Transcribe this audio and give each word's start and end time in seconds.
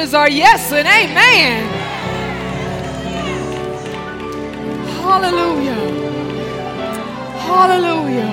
promises 0.00 0.14
are 0.14 0.30
yes 0.30 0.72
and 0.72 0.88
amen. 0.88 1.68
Hallelujah. 5.02 5.74
Hallelujah. 7.38 8.32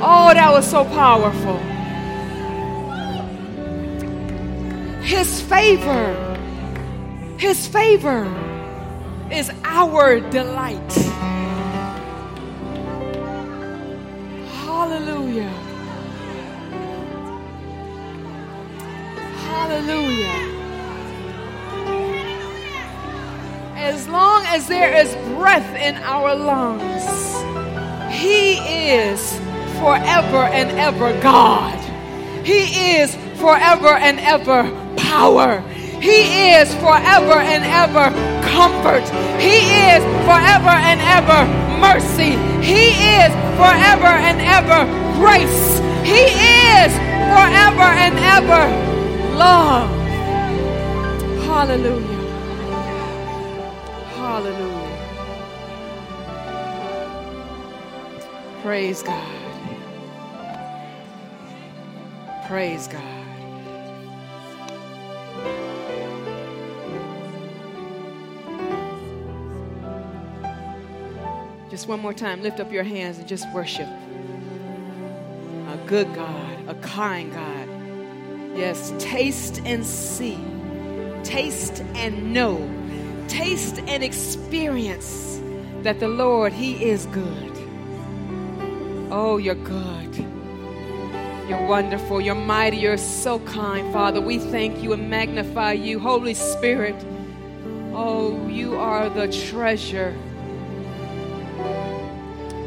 Oh, 0.00 0.30
that 0.32 0.52
was 0.52 0.68
so 0.68 0.84
powerful. 0.84 1.58
His 5.02 5.40
favor, 5.40 6.36
His 7.38 7.66
favor 7.66 8.24
is 9.30 9.50
our 9.64 10.20
delight. 10.20 11.43
As 23.84 24.08
long 24.08 24.42
as 24.46 24.66
there 24.66 24.96
is 24.96 25.14
breath 25.36 25.76
in 25.76 25.96
our 25.96 26.34
lungs, 26.34 27.04
He 28.10 28.56
is 28.88 29.20
forever 29.78 30.48
and 30.48 30.70
ever 30.78 31.12
God. 31.20 31.78
He 32.46 32.96
is 32.96 33.14
forever 33.36 33.92
and 33.92 34.18
ever 34.20 34.72
power. 34.96 35.60
He 36.00 36.54
is 36.56 36.74
forever 36.76 37.36
and 37.44 37.62
ever 37.62 38.08
comfort. 38.48 39.04
He 39.38 39.68
is 39.92 40.02
forever 40.24 40.72
and 40.72 41.00
ever 41.04 41.44
mercy. 41.78 42.40
He 42.64 42.88
is 43.20 43.32
forever 43.60 44.12
and 44.16 44.40
ever 44.40 44.80
grace. 45.20 45.78
He 46.08 46.32
is 46.72 46.90
forever 47.36 47.88
and 48.00 48.16
ever 48.32 48.64
love. 49.36 49.90
Hallelujah. 51.44 52.13
Praise 58.64 59.02
God. 59.02 59.22
Praise 62.46 62.88
God. 62.88 63.02
Just 71.68 71.88
one 71.88 72.00
more 72.00 72.14
time, 72.14 72.42
lift 72.42 72.58
up 72.58 72.72
your 72.72 72.84
hands 72.84 73.18
and 73.18 73.28
just 73.28 73.44
worship. 73.52 73.86
A 73.86 75.78
good 75.86 76.14
God, 76.14 76.66
a 76.66 76.74
kind 76.76 77.30
God. 77.34 77.68
Yes, 78.56 78.94
taste 78.98 79.60
and 79.66 79.84
see. 79.84 80.38
Taste 81.22 81.82
and 81.96 82.32
know. 82.32 82.66
Taste 83.28 83.80
and 83.80 84.02
experience 84.02 85.42
that 85.82 86.00
the 86.00 86.08
Lord, 86.08 86.54
He 86.54 86.82
is 86.82 87.04
good. 87.12 87.53
Oh, 89.10 89.36
you're 89.36 89.54
good. 89.54 90.16
You're 91.48 91.66
wonderful. 91.66 92.20
You're 92.20 92.34
mighty. 92.34 92.78
You're 92.78 92.96
so 92.96 93.38
kind, 93.40 93.92
Father. 93.92 94.20
We 94.20 94.38
thank 94.38 94.82
you 94.82 94.92
and 94.92 95.10
magnify 95.10 95.72
you. 95.72 95.98
Holy 95.98 96.34
Spirit, 96.34 96.96
oh, 97.92 98.48
you 98.48 98.76
are 98.76 99.10
the 99.10 99.30
treasure 99.30 100.16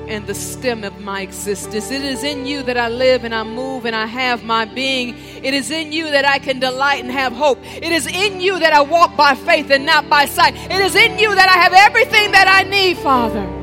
and 0.08 0.26
the 0.26 0.34
stem 0.34 0.84
of 0.84 1.02
my 1.02 1.22
existence. 1.22 1.92
It 1.92 2.04
is 2.04 2.24
in 2.24 2.46
you 2.46 2.64
that 2.64 2.78
I 2.78 2.88
live 2.88 3.24
and 3.24 3.36
I 3.36 3.44
move 3.44 3.86
and 3.86 3.96
I 3.96 4.06
have 4.06 4.44
my 4.44 4.66
being. 4.66 5.16
It 5.44 5.54
is 5.54 5.72
in 5.72 5.92
you 5.92 6.06
that 6.12 6.26
I 6.26 6.40
can 6.40 6.60
delight 6.60 7.04
and 7.04 7.12
have 7.12 7.34
hope. 7.34 7.60
It 7.64 7.92
is 7.92 8.08
in 8.08 8.40
you 8.40 8.60
that 8.60 8.74
I 8.74 8.82
walk 8.82 9.18
by 9.18 9.36
faith 9.36 9.70
and 9.70 9.86
not 9.86 10.08
by 10.08 10.26
sight. 10.26 10.56
It 10.56 10.80
is 10.82 10.96
in 10.96 11.20
you 11.20 11.34
that 11.36 11.50
I 11.50 11.58
have 11.64 11.74
everything 11.74 12.32
that 12.32 12.48
I 12.48 12.70
need, 12.70 12.98
Father. 12.98 13.57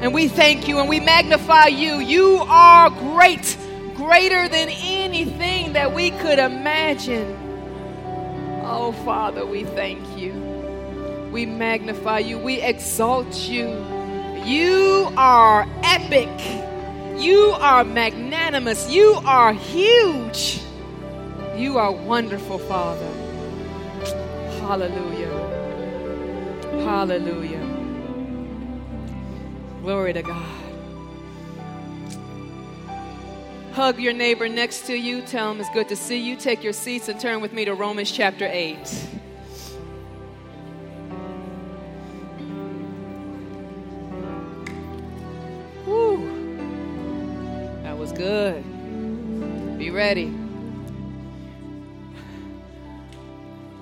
And 0.00 0.12
we 0.12 0.28
thank 0.28 0.68
you 0.68 0.78
and 0.78 0.88
we 0.88 1.00
magnify 1.00 1.66
you. 1.66 2.00
You 2.00 2.44
are 2.48 2.90
great, 2.90 3.56
greater 3.94 4.48
than 4.48 4.68
anything 4.68 5.72
that 5.72 5.94
we 5.94 6.10
could 6.10 6.38
imagine. 6.38 7.34
Oh, 8.62 8.92
Father, 9.04 9.46
we 9.46 9.64
thank 9.64 10.18
you. 10.18 10.32
We 11.32 11.46
magnify 11.46 12.18
you. 12.20 12.38
We 12.38 12.60
exalt 12.60 13.34
you. 13.48 13.68
You 14.44 15.10
are 15.16 15.66
epic. 15.82 16.28
You 17.18 17.54
are 17.58 17.82
magnanimous. 17.82 18.90
You 18.90 19.18
are 19.24 19.54
huge. 19.54 20.60
You 21.56 21.78
are 21.78 21.90
wonderful, 21.90 22.58
Father. 22.58 23.08
Hallelujah. 24.60 25.32
Hallelujah. 26.84 27.75
Glory 29.86 30.12
to 30.14 30.22
God. 30.22 30.42
Hug 33.72 34.00
your 34.00 34.14
neighbor 34.14 34.48
next 34.48 34.86
to 34.88 34.96
you. 34.96 35.22
Tell 35.22 35.52
him 35.52 35.60
it's 35.60 35.70
good 35.70 35.88
to 35.90 35.94
see 35.94 36.18
you. 36.18 36.34
Take 36.34 36.64
your 36.64 36.72
seats 36.72 37.08
and 37.08 37.20
turn 37.20 37.40
with 37.40 37.52
me 37.52 37.64
to 37.66 37.72
Romans 37.72 38.10
chapter 38.10 38.48
8. 38.50 38.76
that 47.84 47.96
was 47.96 48.10
good. 48.10 48.64
Be 49.78 49.90
ready. 49.90 50.36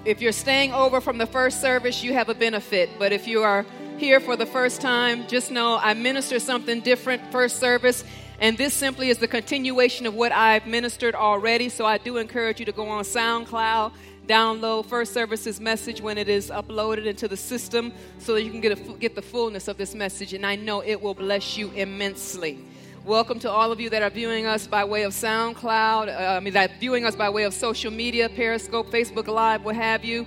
If 0.04 0.20
you're 0.20 0.32
staying 0.32 0.74
over 0.74 1.00
from 1.00 1.16
the 1.16 1.24
first 1.24 1.62
service, 1.62 2.04
you 2.04 2.12
have 2.12 2.28
a 2.28 2.34
benefit. 2.34 2.90
But 2.98 3.12
if 3.12 3.26
you 3.26 3.42
are 3.42 3.64
here 3.98 4.20
for 4.20 4.36
the 4.36 4.46
first 4.46 4.80
time, 4.80 5.26
just 5.28 5.50
know 5.50 5.78
I 5.80 5.94
minister 5.94 6.38
something 6.38 6.80
different 6.80 7.30
first 7.30 7.58
service. 7.58 8.04
And 8.40 8.58
this 8.58 8.74
simply 8.74 9.08
is 9.08 9.18
the 9.18 9.28
continuation 9.28 10.06
of 10.06 10.14
what 10.14 10.32
I've 10.32 10.66
ministered 10.66 11.14
already. 11.14 11.68
So 11.68 11.86
I 11.86 11.98
do 11.98 12.16
encourage 12.16 12.58
you 12.58 12.66
to 12.66 12.72
go 12.72 12.88
on 12.88 13.04
SoundCloud, 13.04 13.92
download 14.26 14.86
First 14.86 15.12
Services 15.14 15.60
message 15.60 16.00
when 16.00 16.18
it 16.18 16.28
is 16.28 16.50
uploaded 16.50 17.06
into 17.06 17.28
the 17.28 17.36
system 17.36 17.92
so 18.18 18.34
that 18.34 18.42
you 18.42 18.50
can 18.50 18.60
get, 18.60 18.72
a, 18.72 18.92
get 18.94 19.14
the 19.14 19.22
fullness 19.22 19.68
of 19.68 19.76
this 19.76 19.94
message. 19.94 20.32
And 20.32 20.44
I 20.44 20.56
know 20.56 20.80
it 20.80 21.00
will 21.00 21.14
bless 21.14 21.56
you 21.56 21.70
immensely. 21.72 22.58
Welcome 23.04 23.38
to 23.40 23.50
all 23.50 23.70
of 23.70 23.80
you 23.80 23.90
that 23.90 24.02
are 24.02 24.10
viewing 24.10 24.46
us 24.46 24.66
by 24.66 24.84
way 24.84 25.04
of 25.04 25.12
SoundCloud, 25.12 26.08
uh, 26.08 26.36
I 26.36 26.40
mean, 26.40 26.54
that 26.54 26.80
viewing 26.80 27.04
us 27.04 27.14
by 27.14 27.30
way 27.30 27.44
of 27.44 27.54
social 27.54 27.92
media, 27.92 28.28
Periscope, 28.28 28.90
Facebook 28.90 29.28
Live, 29.28 29.64
what 29.64 29.76
have 29.76 30.04
you. 30.04 30.26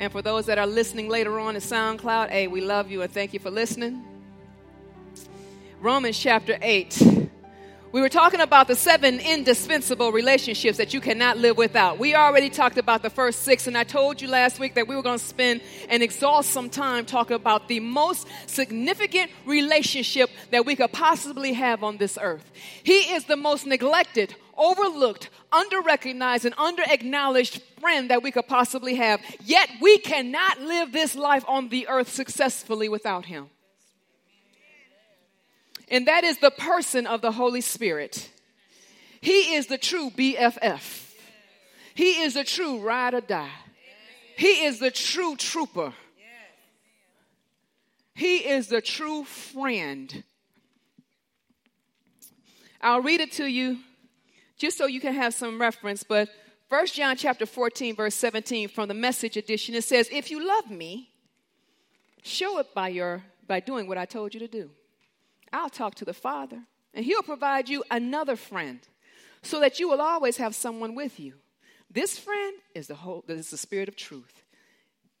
And 0.00 0.10
for 0.10 0.22
those 0.22 0.46
that 0.46 0.56
are 0.56 0.66
listening 0.66 1.10
later 1.10 1.38
on 1.38 1.52
to 1.52 1.60
SoundCloud, 1.60 2.30
hey, 2.30 2.46
we 2.46 2.62
love 2.62 2.90
you 2.90 3.02
and 3.02 3.12
thank 3.12 3.34
you 3.34 3.38
for 3.38 3.50
listening. 3.50 4.02
Romans 5.78 6.18
chapter 6.18 6.56
8. 6.62 7.28
We 7.92 8.00
were 8.00 8.08
talking 8.08 8.40
about 8.40 8.66
the 8.66 8.76
seven 8.76 9.20
indispensable 9.20 10.10
relationships 10.10 10.78
that 10.78 10.94
you 10.94 11.02
cannot 11.02 11.36
live 11.36 11.58
without. 11.58 11.98
We 11.98 12.14
already 12.14 12.48
talked 12.48 12.78
about 12.78 13.02
the 13.02 13.10
first 13.10 13.42
six, 13.42 13.66
and 13.66 13.76
I 13.76 13.84
told 13.84 14.22
you 14.22 14.28
last 14.28 14.58
week 14.58 14.74
that 14.76 14.88
we 14.88 14.96
were 14.96 15.02
going 15.02 15.18
to 15.18 15.24
spend 15.24 15.60
and 15.90 16.02
exhaust 16.02 16.48
some 16.48 16.70
time 16.70 17.04
talking 17.04 17.36
about 17.36 17.68
the 17.68 17.80
most 17.80 18.26
significant 18.46 19.30
relationship 19.44 20.30
that 20.50 20.64
we 20.64 20.76
could 20.76 20.92
possibly 20.92 21.52
have 21.52 21.84
on 21.84 21.98
this 21.98 22.16
earth. 22.22 22.50
He 22.84 23.12
is 23.12 23.26
the 23.26 23.36
most 23.36 23.66
neglected, 23.66 24.34
overlooked, 24.60 25.30
under-recognized, 25.50 26.44
and 26.44 26.54
under-acknowledged 26.58 27.62
friend 27.80 28.10
that 28.10 28.22
we 28.22 28.30
could 28.30 28.46
possibly 28.46 28.96
have. 28.96 29.20
Yet 29.44 29.68
we 29.80 29.98
cannot 29.98 30.60
live 30.60 30.92
this 30.92 31.16
life 31.16 31.44
on 31.48 31.70
the 31.70 31.88
earth 31.88 32.10
successfully 32.10 32.88
without 32.88 33.24
him 33.24 33.50
and 35.90 36.06
that 36.06 36.24
is 36.24 36.38
the 36.38 36.52
person 36.52 37.06
of 37.06 37.20
the 37.20 37.32
Holy 37.32 37.60
Spirit. 37.60 38.30
He 39.20 39.54
is 39.54 39.66
the 39.66 39.76
true 39.76 40.10
BFF. 40.10 41.12
He 41.94 42.22
is 42.22 42.36
a 42.36 42.44
true 42.44 42.78
ride 42.78 43.14
or 43.14 43.20
die. 43.20 43.50
He 44.36 44.64
is 44.64 44.78
the 44.78 44.90
true 44.90 45.36
trooper. 45.36 45.92
He 48.14 48.38
is 48.48 48.68
the 48.68 48.80
true 48.80 49.24
friend. 49.24 50.22
I'll 52.80 53.02
read 53.02 53.20
it 53.20 53.32
to 53.32 53.46
you 53.46 53.78
just 54.60 54.76
so 54.76 54.84
you 54.86 55.00
can 55.00 55.14
have 55.14 55.32
some 55.32 55.58
reference, 55.58 56.02
but 56.02 56.28
1 56.68 56.86
John 56.88 57.16
chapter 57.16 57.46
14 57.46 57.96
verse 57.96 58.14
17 58.14 58.68
from 58.68 58.88
the 58.88 58.94
message 58.94 59.38
edition 59.38 59.74
it 59.74 59.82
says, 59.82 60.06
"If 60.12 60.30
you 60.30 60.46
love 60.46 60.70
me, 60.70 61.10
show 62.22 62.58
it 62.58 62.74
by 62.74 62.88
your 62.88 63.24
by 63.46 63.58
doing 63.58 63.88
what 63.88 63.98
I 63.98 64.04
told 64.04 64.34
you 64.34 64.40
to 64.40 64.46
do. 64.46 64.70
I'll 65.50 65.70
talk 65.70 65.94
to 65.96 66.04
the 66.04 66.12
Father, 66.12 66.62
and 66.92 67.04
he'll 67.04 67.22
provide 67.22 67.68
you 67.70 67.82
another 67.90 68.36
friend 68.36 68.78
so 69.42 69.58
that 69.60 69.80
you 69.80 69.88
will 69.88 70.02
always 70.02 70.36
have 70.36 70.54
someone 70.54 70.94
with 70.94 71.18
you. 71.18 71.34
This 71.90 72.18
friend 72.18 72.58
is 72.74 72.86
the 72.86 72.96
whole 72.96 73.24
is 73.28 73.50
the 73.50 73.56
spirit 73.56 73.88
of 73.88 73.96
truth. 73.96 74.44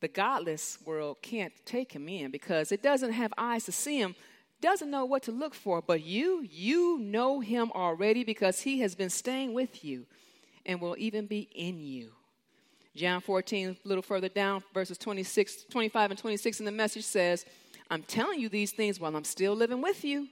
The 0.00 0.08
godless 0.08 0.78
world 0.84 1.22
can't 1.22 1.54
take 1.64 1.92
him 1.92 2.08
in 2.10 2.30
because 2.30 2.72
it 2.72 2.82
doesn't 2.82 3.12
have 3.12 3.32
eyes 3.38 3.64
to 3.64 3.72
see 3.72 3.98
him, 3.98 4.14
doesn't 4.60 4.90
know 4.90 5.04
what 5.04 5.22
to 5.24 5.32
look 5.32 5.54
for, 5.54 5.82
but 5.82 6.02
you, 6.02 6.46
you 6.50 6.98
know 6.98 7.40
him 7.40 7.70
already 7.74 8.24
because 8.24 8.60
he 8.60 8.80
has 8.80 8.94
been 8.94 9.10
staying 9.10 9.54
with 9.54 9.84
you 9.84 10.06
and 10.66 10.80
will 10.80 10.96
even 10.98 11.26
be 11.26 11.48
in 11.54 11.80
you. 11.80 12.12
John 12.94 13.20
14, 13.20 13.76
a 13.84 13.88
little 13.88 14.02
further 14.02 14.28
down, 14.28 14.62
verses 14.74 14.98
26, 14.98 15.64
25 15.70 16.10
and 16.10 16.18
26 16.18 16.60
in 16.60 16.66
the 16.66 16.72
message 16.72 17.04
says, 17.04 17.44
I'm 17.90 18.02
telling 18.02 18.40
you 18.40 18.48
these 18.48 18.72
things 18.72 19.00
while 19.00 19.16
I'm 19.16 19.24
still 19.24 19.54
living 19.54 19.80
with 19.80 20.04
you. 20.04 20.28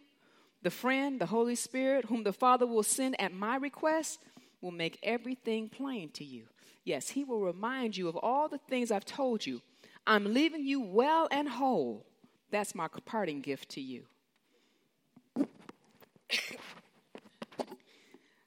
The 0.63 0.71
friend, 0.71 1.21
the 1.21 1.27
Holy 1.27 1.55
Spirit, 1.55 2.07
whom 2.07 2.25
the 2.25 2.33
Father 2.33 2.67
will 2.67 2.83
send 2.83 3.21
at 3.21 3.33
my 3.33 3.57
request, 3.57 4.21
will 4.61 4.73
make 4.73 4.99
everything 5.03 5.69
plain 5.69 6.11
to 6.11 6.25
you. 6.25 6.45
Yes, 6.85 7.11
he 7.11 7.23
will 7.23 7.41
remind 7.41 7.97
you 7.97 8.09
of 8.09 8.17
all 8.17 8.49
the 8.49 8.59
things 8.59 8.91
I've 8.91 9.05
told 9.05 9.47
you. 9.47 9.63
I'm 10.07 10.33
leaving 10.33 10.65
you 10.65 10.81
well 10.81 11.29
and 11.31 11.49
whole. 11.49 12.07
That's 12.51 12.75
my 12.75 12.89
parting 13.05 13.41
gift 13.41 13.69
to 13.71 13.81
you. 13.81 14.05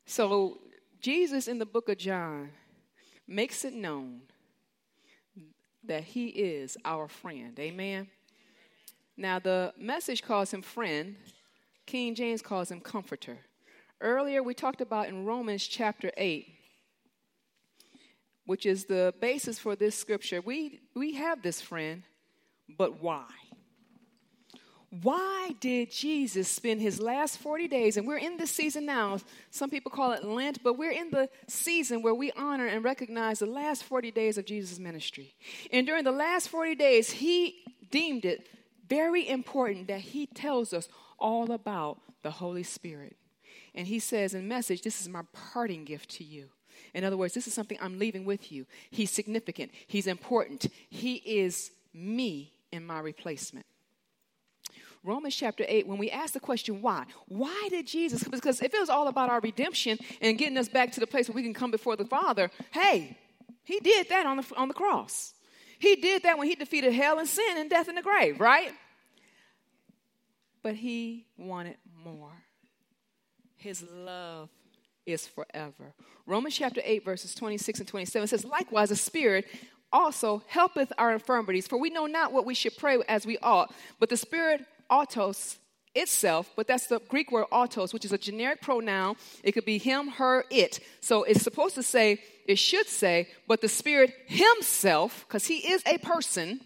So, 0.06 0.60
Jesus 1.00 1.48
in 1.48 1.58
the 1.58 1.66
book 1.66 1.90
of 1.90 1.98
John 1.98 2.52
makes 3.28 3.66
it 3.66 3.74
known 3.74 4.22
that 5.84 6.04
he 6.04 6.28
is 6.28 6.78
our 6.86 7.08
friend. 7.08 7.58
Amen. 7.60 8.08
Now, 9.18 9.40
the 9.40 9.74
message 9.78 10.22
calls 10.22 10.54
him 10.54 10.62
friend, 10.62 11.16
King 11.86 12.16
James 12.16 12.42
calls 12.42 12.72
him 12.72 12.80
comforter. 12.80 13.38
Earlier, 14.00 14.42
we 14.42 14.54
talked 14.54 14.82
about 14.82 15.10
in 15.10 15.26
Romans 15.26 15.66
chapter 15.66 16.12
8, 16.18 16.48
which 18.46 18.66
is 18.66 18.86
the 18.86 19.14
basis 19.20 19.60
for 19.60 19.76
this 19.76 19.96
scripture. 19.96 20.42
We, 20.42 20.82
we 20.96 21.16
have 21.16 21.42
this 21.42 21.62
friend, 21.62 22.04
but 22.78 23.02
why? 23.02 23.28
Why 25.02 25.56
did 25.62 25.90
Jesus 25.90 26.50
spend 26.50 26.82
his 26.82 27.00
last 27.00 27.38
40 27.38 27.70
days, 27.70 27.96
and 27.96 28.06
we're 28.06 28.18
in 28.18 28.36
this 28.36 28.52
season 28.52 28.86
now, 28.86 29.20
some 29.50 29.70
people 29.70 29.90
call 29.90 30.12
it 30.12 30.26
Lent, 30.26 30.62
but 30.62 30.78
we're 30.78 30.92
in 30.92 31.12
the 31.12 31.30
season 31.48 32.02
where 32.02 32.14
we 32.14 32.34
honor 32.34 32.68
and 32.68 32.84
recognize 32.84 33.40
the 33.40 33.46
last 33.46 33.86
40 33.86 34.12
days 34.12 34.38
of 34.38 34.46
Jesus' 34.46 34.80
ministry. 34.80 35.34
And 35.72 35.88
during 35.88 36.04
the 36.04 36.12
last 36.12 36.50
40 36.50 36.76
days, 36.76 37.10
he 37.10 37.64
deemed 37.90 38.26
it 38.26 38.50
very 38.90 39.30
important 39.30 39.88
that 39.88 40.02
he 40.02 40.26
tells 40.26 40.74
us 40.74 40.90
all 41.18 41.54
about 41.54 42.00
the 42.22 42.32
Holy 42.32 42.64
Spirit. 42.64 43.16
And 43.74 43.88
he 43.88 44.00
says 44.00 44.34
in 44.34 44.50
message, 44.50 44.82
This 44.82 45.00
is 45.00 45.08
my 45.08 45.22
parting 45.54 45.86
gift 45.86 46.10
to 46.18 46.26
you. 46.26 46.50
In 46.94 47.06
other 47.06 47.16
words, 47.16 47.34
this 47.34 47.48
is 47.48 47.54
something 47.54 47.78
I'm 47.82 47.98
leaving 47.98 48.26
with 48.26 48.52
you. 48.52 48.66
He's 48.90 49.12
significant, 49.12 49.72
he's 49.88 50.08
important. 50.08 50.68
He 50.90 51.16
is 51.16 51.72
me 51.94 52.52
in 52.74 52.86
my 52.86 53.00
replacement. 53.00 53.66
Romans 55.04 55.36
chapter 55.36 55.66
8, 55.68 55.88
when 55.88 55.98
we 55.98 56.12
ask 56.12 56.34
the 56.34 56.40
question, 56.40 56.82
why? 56.82 57.06
Why 57.28 57.68
did 57.72 57.88
Jesus? 57.88 58.24
Because 58.24 58.62
if 58.62 58.74
it 58.74 58.80
was 58.80 58.90
all 58.90 59.08
about 59.08 59.30
our 59.30 59.40
redemption 59.40 59.98
and 60.22 60.38
getting 60.38 60.58
us 60.58 60.70
back 60.70 60.92
to 60.92 61.00
the 61.00 61.08
place 61.08 61.28
where 61.28 61.36
we 61.36 61.42
can 61.42 61.56
come 61.56 61.72
before 61.72 61.96
the 61.96 62.06
Father, 62.06 62.52
hey, 62.70 63.18
he 63.64 63.80
did 63.80 64.10
that 64.10 64.28
on 64.28 64.38
the, 64.38 64.46
on 64.56 64.68
the 64.68 64.74
cross. 64.76 65.34
He 65.80 65.96
did 65.96 66.22
that 66.24 66.38
when 66.38 66.48
he 66.48 66.54
defeated 66.54 66.94
hell 66.94 67.18
and 67.18 67.28
sin 67.28 67.58
and 67.58 67.68
death 67.68 67.90
in 67.90 67.96
the 67.96 68.04
grave, 68.04 68.40
right? 68.40 68.72
But 70.62 70.76
he 70.76 71.26
wanted 71.36 71.78
more. 72.04 72.34
His 73.58 73.84
love 73.92 74.50
is 75.08 75.26
forever. 75.26 75.94
Romans 76.28 76.56
chapter 76.56 76.82
8, 76.84 77.04
verses 77.04 77.34
26 77.34 77.80
and 77.80 77.88
27 77.88 78.28
says, 78.28 78.46
Likewise, 78.46 78.90
the 78.90 78.96
Spirit 78.96 79.48
also 79.92 80.44
helpeth 80.48 80.94
our 81.00 81.12
infirmities, 81.12 81.68
for 81.68 81.78
we 81.78 81.90
know 81.90 82.06
not 82.06 82.32
what 82.32 82.46
we 82.46 82.54
should 82.54 82.78
pray 82.78 82.98
as 83.08 83.26
we 83.26 83.38
ought, 83.40 83.74
but 84.00 84.10
the 84.10 84.18
Spirit 84.18 84.66
autos 84.92 85.58
itself, 85.96 86.52
but 86.56 86.68
that's 86.68 86.88
the 86.88 87.00
Greek 87.10 87.32
word 87.32 87.46
autos, 87.52 87.94
which 87.94 88.06
is 88.06 88.14
a 88.14 88.18
generic 88.18 88.62
pronoun. 88.62 89.16
It 89.44 89.54
could 89.54 89.66
be 89.66 89.78
him, 89.78 90.08
her, 90.10 90.46
it. 90.50 90.80
So 91.02 91.24
it's 91.24 91.42
supposed 91.42 91.76
to 91.76 91.84
say, 91.84 92.20
it 92.46 92.58
should 92.58 92.88
say, 92.88 93.30
but 93.48 93.62
the 93.62 93.68
Spirit 93.68 94.14
Himself, 94.28 95.26
because 95.28 95.46
He 95.48 95.72
is 95.72 95.84
a 95.86 95.98
person, 96.00 96.62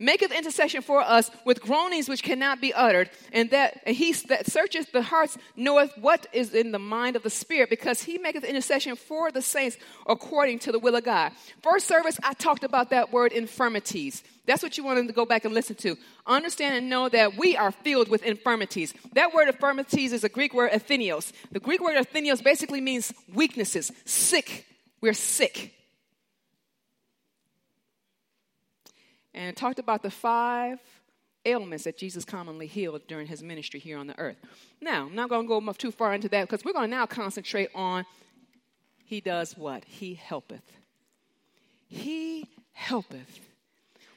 maketh 0.00 0.32
intercession 0.32 0.82
for 0.82 1.00
us 1.00 1.30
with 1.44 1.60
groanings 1.60 2.08
which 2.08 2.24
cannot 2.24 2.60
be 2.60 2.74
uttered, 2.74 3.10
and 3.32 3.50
that 3.50 3.80
and 3.86 3.94
he 3.94 4.12
that 4.12 4.50
searcheth 4.50 4.90
the 4.90 5.02
hearts 5.02 5.38
knoweth 5.54 5.96
what 5.98 6.26
is 6.32 6.54
in 6.54 6.72
the 6.72 6.78
mind 6.78 7.14
of 7.14 7.22
the 7.22 7.30
Spirit, 7.30 7.70
because 7.70 8.02
he 8.02 8.18
maketh 8.18 8.42
intercession 8.42 8.96
for 8.96 9.30
the 9.30 9.42
saints 9.42 9.76
according 10.08 10.58
to 10.60 10.72
the 10.72 10.78
will 10.78 10.96
of 10.96 11.04
God. 11.04 11.30
First 11.62 11.86
service, 11.86 12.18
I 12.24 12.34
talked 12.34 12.64
about 12.64 12.90
that 12.90 13.12
word 13.12 13.32
infirmities. 13.32 14.24
That's 14.46 14.62
what 14.62 14.76
you 14.76 14.82
want 14.82 14.96
them 14.96 15.06
to 15.06 15.12
go 15.12 15.26
back 15.26 15.44
and 15.44 15.54
listen 15.54 15.76
to. 15.76 15.96
Understand 16.26 16.74
and 16.74 16.88
know 16.88 17.08
that 17.08 17.36
we 17.36 17.56
are 17.56 17.70
filled 17.70 18.08
with 18.08 18.24
infirmities. 18.24 18.94
That 19.12 19.32
word 19.32 19.46
infirmities 19.46 20.12
is 20.12 20.24
a 20.24 20.28
Greek 20.28 20.54
word 20.54 20.72
asthenios. 20.72 21.32
The 21.52 21.60
Greek 21.60 21.80
word 21.80 21.96
asthenios 21.96 22.42
basically 22.42 22.80
means 22.80 23.12
weaknesses, 23.32 23.92
sick. 24.06 24.66
We're 25.00 25.12
sick. 25.12 25.72
And 29.34 29.56
talked 29.56 29.78
about 29.78 30.02
the 30.02 30.10
five 30.10 30.78
ailments 31.46 31.84
that 31.84 31.96
Jesus 31.96 32.24
commonly 32.24 32.66
healed 32.66 33.02
during 33.06 33.26
his 33.26 33.42
ministry 33.42 33.80
here 33.80 33.98
on 33.98 34.06
the 34.06 34.18
earth. 34.18 34.36
Now, 34.80 35.06
I'm 35.06 35.14
not 35.14 35.28
going 35.28 35.46
to 35.46 35.48
go 35.48 35.72
too 35.72 35.90
far 35.90 36.14
into 36.14 36.28
that 36.28 36.48
because 36.48 36.64
we're 36.64 36.72
going 36.72 36.90
to 36.90 36.96
now 36.96 37.06
concentrate 37.06 37.70
on 37.74 38.04
he 39.10 39.20
does 39.20 39.56
what? 39.58 39.84
He 39.86 40.14
helpeth. 40.14 40.62
He 41.88 42.46
helpeth. 42.72 43.40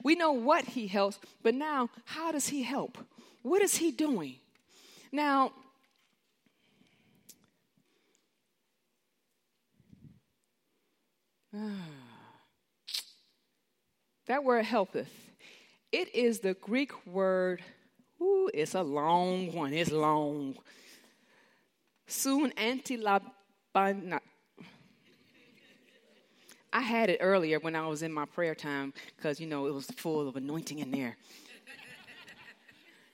We 0.04 0.14
know 0.14 0.34
what 0.34 0.66
he 0.66 0.86
helps, 0.86 1.18
but 1.42 1.56
now, 1.56 1.90
how 2.06 2.32
does 2.32 2.50
he 2.50 2.62
help? 2.62 3.00
What 3.42 3.64
is 3.64 3.78
he 3.78 3.90
doing? 3.90 4.36
Now, 5.12 5.52
ah. 11.56 12.03
That 14.28 14.44
word 14.44 14.66
helpeth. 14.66 15.12
It 15.92 16.16
is 16.16 16.40
the 16.40 16.54
Greek 16.56 16.92
word, 17.06 17.62
ooh, 18.22 18.50
it's 18.54 18.74
a 18.74 18.82
long 18.82 19.54
one, 19.54 19.74
it's 19.74 19.92
long. 19.92 20.56
Soon 22.08 22.52
antilabana. 22.52 24.20
I 26.72 26.82
had 26.82 27.12
it 27.12 27.18
earlier 27.22 27.60
when 27.60 27.76
I 27.76 27.86
was 27.86 28.02
in 28.02 28.12
my 28.12 28.26
prayer 28.26 28.56
time 28.56 28.94
because, 29.16 29.40
you 29.40 29.46
know, 29.46 29.68
it 29.68 29.74
was 29.74 29.86
full 29.86 30.28
of 30.28 30.36
anointing 30.36 30.80
in 30.80 30.90
there. 30.90 31.16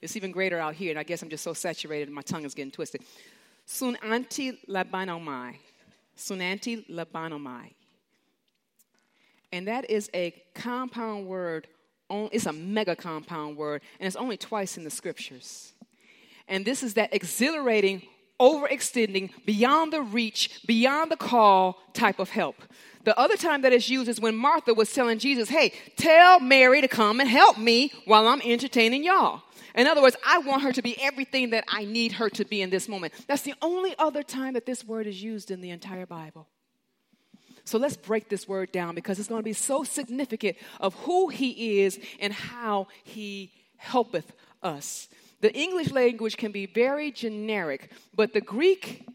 it's 0.02 0.16
even 0.16 0.32
greater 0.32 0.60
out 0.60 0.76
here, 0.76 0.92
and 0.92 1.00
I 1.00 1.04
guess 1.04 1.22
I'm 1.22 1.30
just 1.30 1.44
so 1.44 1.54
saturated, 1.54 2.10
my 2.10 2.22
tongue 2.22 2.46
is 2.46 2.54
getting 2.54 2.72
twisted. 2.72 3.02
Sun 3.66 3.98
anti 4.02 4.54
labanomai. 4.70 5.56
Sun 6.16 6.40
anti 6.40 6.84
labanomai. 6.84 7.74
And 9.52 9.68
that 9.68 9.90
is 9.90 10.10
a 10.14 10.34
compound 10.54 11.28
word. 11.28 11.68
It's 12.10 12.46
a 12.46 12.54
mega 12.54 12.96
compound 12.96 13.58
word, 13.58 13.82
and 14.00 14.08
it's 14.08 14.16
only 14.16 14.38
twice 14.38 14.78
in 14.78 14.84
the 14.84 14.90
scriptures. 14.90 15.74
And 16.48 16.66
this 16.66 16.82
is 16.82 16.96
that 16.96 17.14
exhilarating, 17.14 18.02
overextending, 18.40 19.32
beyond 19.46 19.94
the 19.94 20.02
reach, 20.02 20.62
beyond 20.66 21.12
the 21.12 21.18
call 21.18 21.78
type 21.94 22.20
of 22.20 22.32
help. 22.32 22.56
The 23.04 23.18
other 23.18 23.38
time 23.38 23.62
that 23.62 23.74
it's 23.74 23.90
used 23.90 24.10
is 24.10 24.20
when 24.20 24.36
Martha 24.36 24.74
was 24.74 24.92
telling 24.92 25.20
Jesus, 25.20 25.50
Hey, 25.50 25.74
tell 25.98 26.40
Mary 26.40 26.82
to 26.82 26.88
come 26.88 27.20
and 27.20 27.30
help 27.30 27.58
me 27.58 27.94
while 28.06 28.28
I'm 28.28 28.42
entertaining 28.42 29.04
y'all. 29.04 29.44
In 29.76 29.88
other 29.88 30.02
words, 30.02 30.18
I 30.26 30.40
want 30.40 30.64
her 30.64 30.72
to 30.74 30.82
be 30.82 31.00
everything 31.00 31.52
that 31.52 31.64
I 31.68 31.86
need 31.86 32.14
her 32.14 32.30
to 32.32 32.44
be 32.44 32.62
in 32.62 32.70
this 32.72 32.90
moment. 32.90 33.14
That's 33.28 33.44
the 33.44 33.54
only 33.62 33.96
other 34.00 34.24
time 34.24 34.54
that 34.54 34.66
this 34.66 34.84
word 34.84 35.06
is 35.06 35.22
used 35.22 35.52
in 35.52 35.62
the 35.62 35.70
entire 35.70 36.08
Bible. 36.08 36.48
So 37.70 37.78
let's 37.78 37.96
break 37.96 38.30
this 38.30 38.48
word 38.48 38.72
down 38.72 38.96
because 38.96 39.20
it's 39.20 39.30
going 39.30 39.42
to 39.42 39.44
be 39.44 39.54
so 39.54 39.84
significant 39.84 40.58
of 40.80 40.96
who 41.06 41.30
he 41.30 41.82
is 41.82 42.00
and 42.20 42.34
how 42.34 42.88
he 43.04 43.52
helpeth 43.78 44.34
us. 44.64 45.08
The 45.42 45.54
English 45.56 45.92
language 45.92 46.36
can 46.36 46.52
be 46.52 46.66
very 46.66 47.12
generic, 47.12 47.92
but 48.16 48.34
the 48.34 48.42
Greek, 48.42 49.06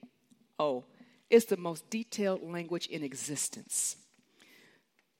oh, 0.61 0.85
is 1.31 1.47
the 1.47 1.57
most 1.57 1.91
detailed 1.91 2.45
language 2.45 2.87
in 2.87 3.03
existence. 3.03 3.97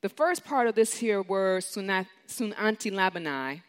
The 0.03 0.09
first 0.09 0.45
part 0.45 0.69
of 0.69 0.77
this 0.77 0.95
here 0.95 1.21
word, 1.21 1.65
sunanti 1.65 2.93
labani, 2.93 3.63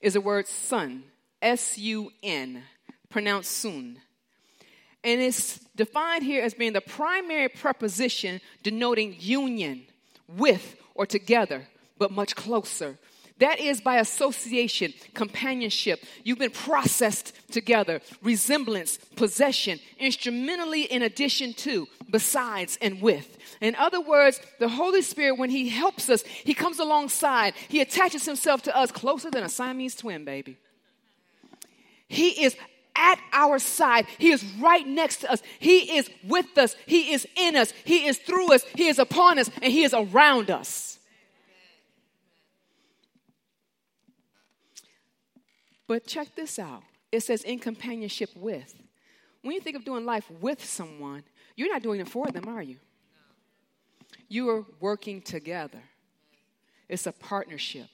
is 0.00 0.14
the 0.14 0.20
word 0.20 0.48
sun, 0.48 1.04
S 1.40 1.78
U 1.78 2.10
N, 2.24 2.64
pronounced 3.08 3.52
sun. 3.52 3.98
And 5.04 5.20
it's 5.20 5.58
defined 5.74 6.22
here 6.22 6.42
as 6.42 6.54
being 6.54 6.72
the 6.72 6.80
primary 6.80 7.48
preposition 7.48 8.40
denoting 8.62 9.16
union, 9.18 9.82
with, 10.28 10.76
or 10.94 11.06
together, 11.06 11.66
but 11.98 12.10
much 12.10 12.36
closer. 12.36 12.98
That 13.38 13.58
is 13.58 13.80
by 13.80 13.96
association, 13.96 14.94
companionship. 15.14 16.04
You've 16.22 16.38
been 16.38 16.52
processed 16.52 17.32
together, 17.50 18.00
resemblance, 18.22 18.98
possession, 19.16 19.80
instrumentally 19.98 20.82
in 20.82 21.02
addition 21.02 21.52
to, 21.54 21.88
besides, 22.08 22.78
and 22.80 23.02
with. 23.02 23.36
In 23.60 23.74
other 23.74 24.00
words, 24.00 24.40
the 24.60 24.68
Holy 24.68 25.02
Spirit, 25.02 25.38
when 25.38 25.50
He 25.50 25.68
helps 25.68 26.08
us, 26.08 26.22
He 26.22 26.54
comes 26.54 26.78
alongside. 26.78 27.54
He 27.68 27.80
attaches 27.80 28.24
Himself 28.24 28.62
to 28.62 28.76
us 28.76 28.92
closer 28.92 29.30
than 29.30 29.42
a 29.42 29.48
Siamese 29.48 29.96
twin, 29.96 30.24
baby. 30.24 30.56
He 32.06 32.44
is 32.44 32.54
at 32.96 33.18
our 33.32 33.58
side. 33.58 34.06
He 34.18 34.30
is 34.30 34.44
right 34.60 34.86
next 34.86 35.18
to 35.18 35.32
us. 35.32 35.42
He 35.58 35.96
is 35.96 36.10
with 36.24 36.56
us. 36.58 36.76
He 36.86 37.12
is 37.12 37.26
in 37.36 37.56
us. 37.56 37.72
He 37.84 38.06
is 38.06 38.18
through 38.18 38.54
us. 38.54 38.64
He 38.74 38.88
is 38.88 38.98
upon 38.98 39.38
us. 39.38 39.50
And 39.60 39.72
He 39.72 39.84
is 39.84 39.94
around 39.94 40.50
us. 40.50 40.98
But 45.86 46.06
check 46.06 46.34
this 46.34 46.58
out 46.58 46.82
it 47.12 47.22
says 47.22 47.44
in 47.44 47.58
companionship 47.58 48.30
with. 48.34 48.74
When 49.42 49.54
you 49.54 49.60
think 49.60 49.76
of 49.76 49.84
doing 49.84 50.06
life 50.06 50.28
with 50.40 50.64
someone, 50.64 51.22
you're 51.54 51.70
not 51.70 51.82
doing 51.82 52.00
it 52.00 52.08
for 52.08 52.26
them, 52.28 52.48
are 52.48 52.62
you? 52.62 52.78
You 54.28 54.48
are 54.48 54.64
working 54.80 55.20
together, 55.20 55.82
it's 56.88 57.06
a 57.06 57.12
partnership. 57.12 57.88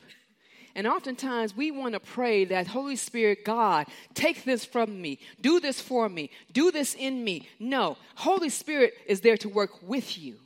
And 0.75 0.87
oftentimes 0.87 1.57
we 1.57 1.71
want 1.71 1.95
to 1.95 2.01
pray 2.01 2.45
that 2.47 2.69
Holy 2.69 2.97
Spirit, 2.97 3.45
God, 3.45 3.87
take 4.15 4.45
this 4.45 4.65
from 4.65 5.01
me, 5.01 5.19
do 5.41 5.61
this 5.61 5.81
for 5.81 6.09
me, 6.09 6.31
do 6.53 6.71
this 6.71 6.95
in 6.95 7.25
me. 7.25 7.49
No, 7.59 7.97
Holy 8.17 8.49
Spirit 8.49 8.95
is 9.07 9.21
there 9.21 9.37
to 9.39 9.49
work 9.49 9.71
with 9.83 10.19
you. 10.19 10.37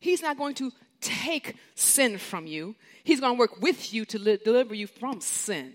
He's 0.00 0.22
not 0.22 0.38
going 0.38 0.54
to 0.56 0.72
take 1.00 1.56
sin 1.74 2.18
from 2.18 2.46
you, 2.46 2.74
He's 3.04 3.20
going 3.20 3.36
to 3.36 3.38
work 3.38 3.60
with 3.60 3.94
you 3.94 4.04
to 4.06 4.18
li- 4.18 4.38
deliver 4.44 4.74
you 4.74 4.86
from 4.86 5.20
sin. 5.20 5.74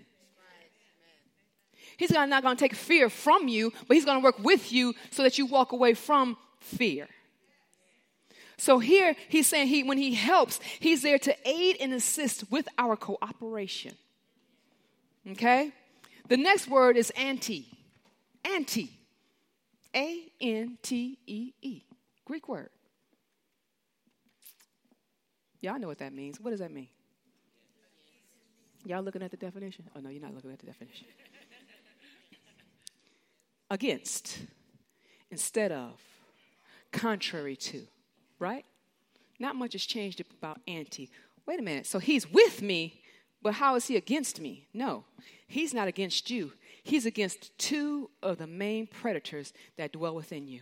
He's 1.96 2.10
not 2.10 2.42
going 2.42 2.56
to 2.56 2.60
take 2.60 2.74
fear 2.74 3.08
from 3.08 3.48
you, 3.48 3.72
but 3.86 3.94
He's 3.96 4.04
going 4.04 4.18
to 4.18 4.24
work 4.24 4.38
with 4.38 4.72
you 4.72 4.94
so 5.10 5.22
that 5.22 5.38
you 5.38 5.46
walk 5.46 5.72
away 5.72 5.94
from 5.94 6.36
fear. 6.60 7.08
So 8.56 8.78
here 8.78 9.16
he's 9.28 9.46
saying 9.46 9.68
he 9.68 9.82
when 9.82 9.98
he 9.98 10.14
helps, 10.14 10.60
he's 10.80 11.02
there 11.02 11.18
to 11.18 11.36
aid 11.48 11.76
and 11.80 11.92
assist 11.92 12.50
with 12.50 12.68
our 12.78 12.96
cooperation. 12.96 13.94
Okay? 15.28 15.72
The 16.28 16.36
next 16.36 16.68
word 16.68 16.96
is 16.96 17.10
anti. 17.10 17.66
Anti. 18.44 18.90
A 19.94 20.32
N 20.40 20.78
T 20.82 21.18
E 21.26 21.52
E. 21.62 21.82
Greek 22.24 22.48
word. 22.48 22.70
Y'all 25.60 25.78
know 25.78 25.86
what 25.86 25.98
that 25.98 26.12
means. 26.12 26.40
What 26.40 26.50
does 26.50 26.60
that 26.60 26.72
mean? 26.72 26.88
Y'all 28.84 29.02
looking 29.02 29.22
at 29.22 29.30
the 29.30 29.36
definition? 29.36 29.84
Oh, 29.96 30.00
no, 30.00 30.10
you're 30.10 30.20
not 30.20 30.34
looking 30.34 30.52
at 30.52 30.58
the 30.58 30.66
definition. 30.66 31.06
Against, 33.70 34.40
instead 35.30 35.72
of, 35.72 35.98
contrary 36.92 37.56
to 37.56 37.86
right? 38.44 38.66
Not 39.40 39.56
much 39.56 39.72
has 39.72 39.84
changed 39.84 40.20
about 40.20 40.60
anti. 40.68 41.10
Wait 41.46 41.58
a 41.58 41.62
minute. 41.62 41.86
So 41.86 41.98
he's 41.98 42.30
with 42.30 42.60
me, 42.60 43.00
but 43.42 43.54
how 43.54 43.74
is 43.74 43.86
he 43.86 43.96
against 43.96 44.38
me? 44.38 44.68
No, 44.74 45.04
he's 45.48 45.72
not 45.72 45.88
against 45.88 46.30
you. 46.30 46.52
He's 46.82 47.06
against 47.06 47.58
two 47.58 48.10
of 48.22 48.36
the 48.36 48.46
main 48.46 48.86
predators 48.86 49.54
that 49.78 49.92
dwell 49.92 50.14
within 50.14 50.46
you. 50.46 50.60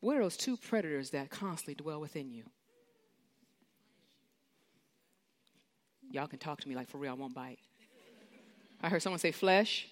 What 0.00 0.16
are 0.16 0.22
those 0.22 0.36
two 0.36 0.56
predators 0.56 1.10
that 1.10 1.30
constantly 1.30 1.74
dwell 1.74 2.00
within 2.00 2.30
you? 2.30 2.44
Y'all 6.10 6.26
can 6.26 6.38
talk 6.38 6.60
to 6.60 6.68
me 6.68 6.74
like 6.74 6.88
for 6.88 6.98
real, 6.98 7.12
I 7.12 7.14
won't 7.14 7.34
bite. 7.34 7.58
I 8.82 8.88
heard 8.88 9.00
someone 9.00 9.20
say 9.20 9.30
flesh, 9.30 9.86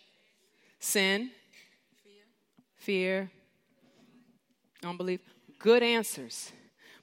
sin, 0.81 1.31
fear, 2.77 3.31
fear 3.31 3.31
unbelief 4.85 5.21
good 5.63 5.83
answers. 5.83 6.53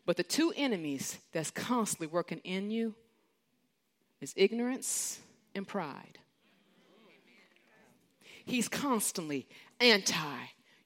But 0.06 0.18
the 0.18 0.24
two 0.24 0.54
enemies 0.56 1.18
that's 1.32 1.50
constantly 1.50 2.08
working 2.08 2.40
in 2.44 2.70
you 2.70 2.94
is 4.22 4.34
ignorance 4.36 5.20
and 5.56 5.68
pride. 5.68 6.20
He's 8.46 8.68
constantly 8.68 9.48
anti 9.80 10.38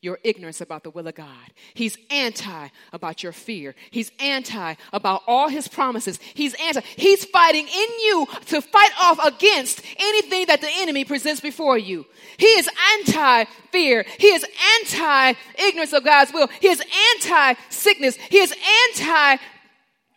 your 0.03 0.19
ignorance 0.24 0.60
about 0.60 0.83
the 0.83 0.89
will 0.89 1.07
of 1.07 1.15
God. 1.15 1.27
He's 1.74 1.98
anti 2.10 2.67
about 2.91 3.24
your 3.24 3.31
fear. 3.31 3.74
He's 3.89 4.12
anti 4.19 4.75
about 4.91 5.24
all 5.27 5.50
his 5.50 5.67
promises. 5.67 6.19
He's 6.33 6.53
anti. 6.55 6.81
He's 6.95 7.25
fighting 7.25 7.65
in 7.67 7.89
you 8.01 8.27
to 8.48 8.62
fight 8.62 8.91
off 9.01 9.19
against 9.25 9.81
anything 9.98 10.48
that 10.48 10.62
the 10.62 10.69
enemy 10.69 11.05
presents 11.05 11.39
before 11.41 11.77
you. 11.77 12.05
He 12.38 12.48
is 12.48 12.69
anti 12.98 13.45
fear. 13.72 14.05
He 14.19 14.27
is 14.27 14.45
anti 14.77 15.33
ignorance 15.55 15.93
of 15.93 16.03
God's 16.03 16.33
will. 16.33 16.48
He 16.60 16.67
is 16.67 16.81
anti 17.13 17.60
sickness. 17.69 18.17
He 18.29 18.39
is 18.39 18.53
anti 18.91 19.41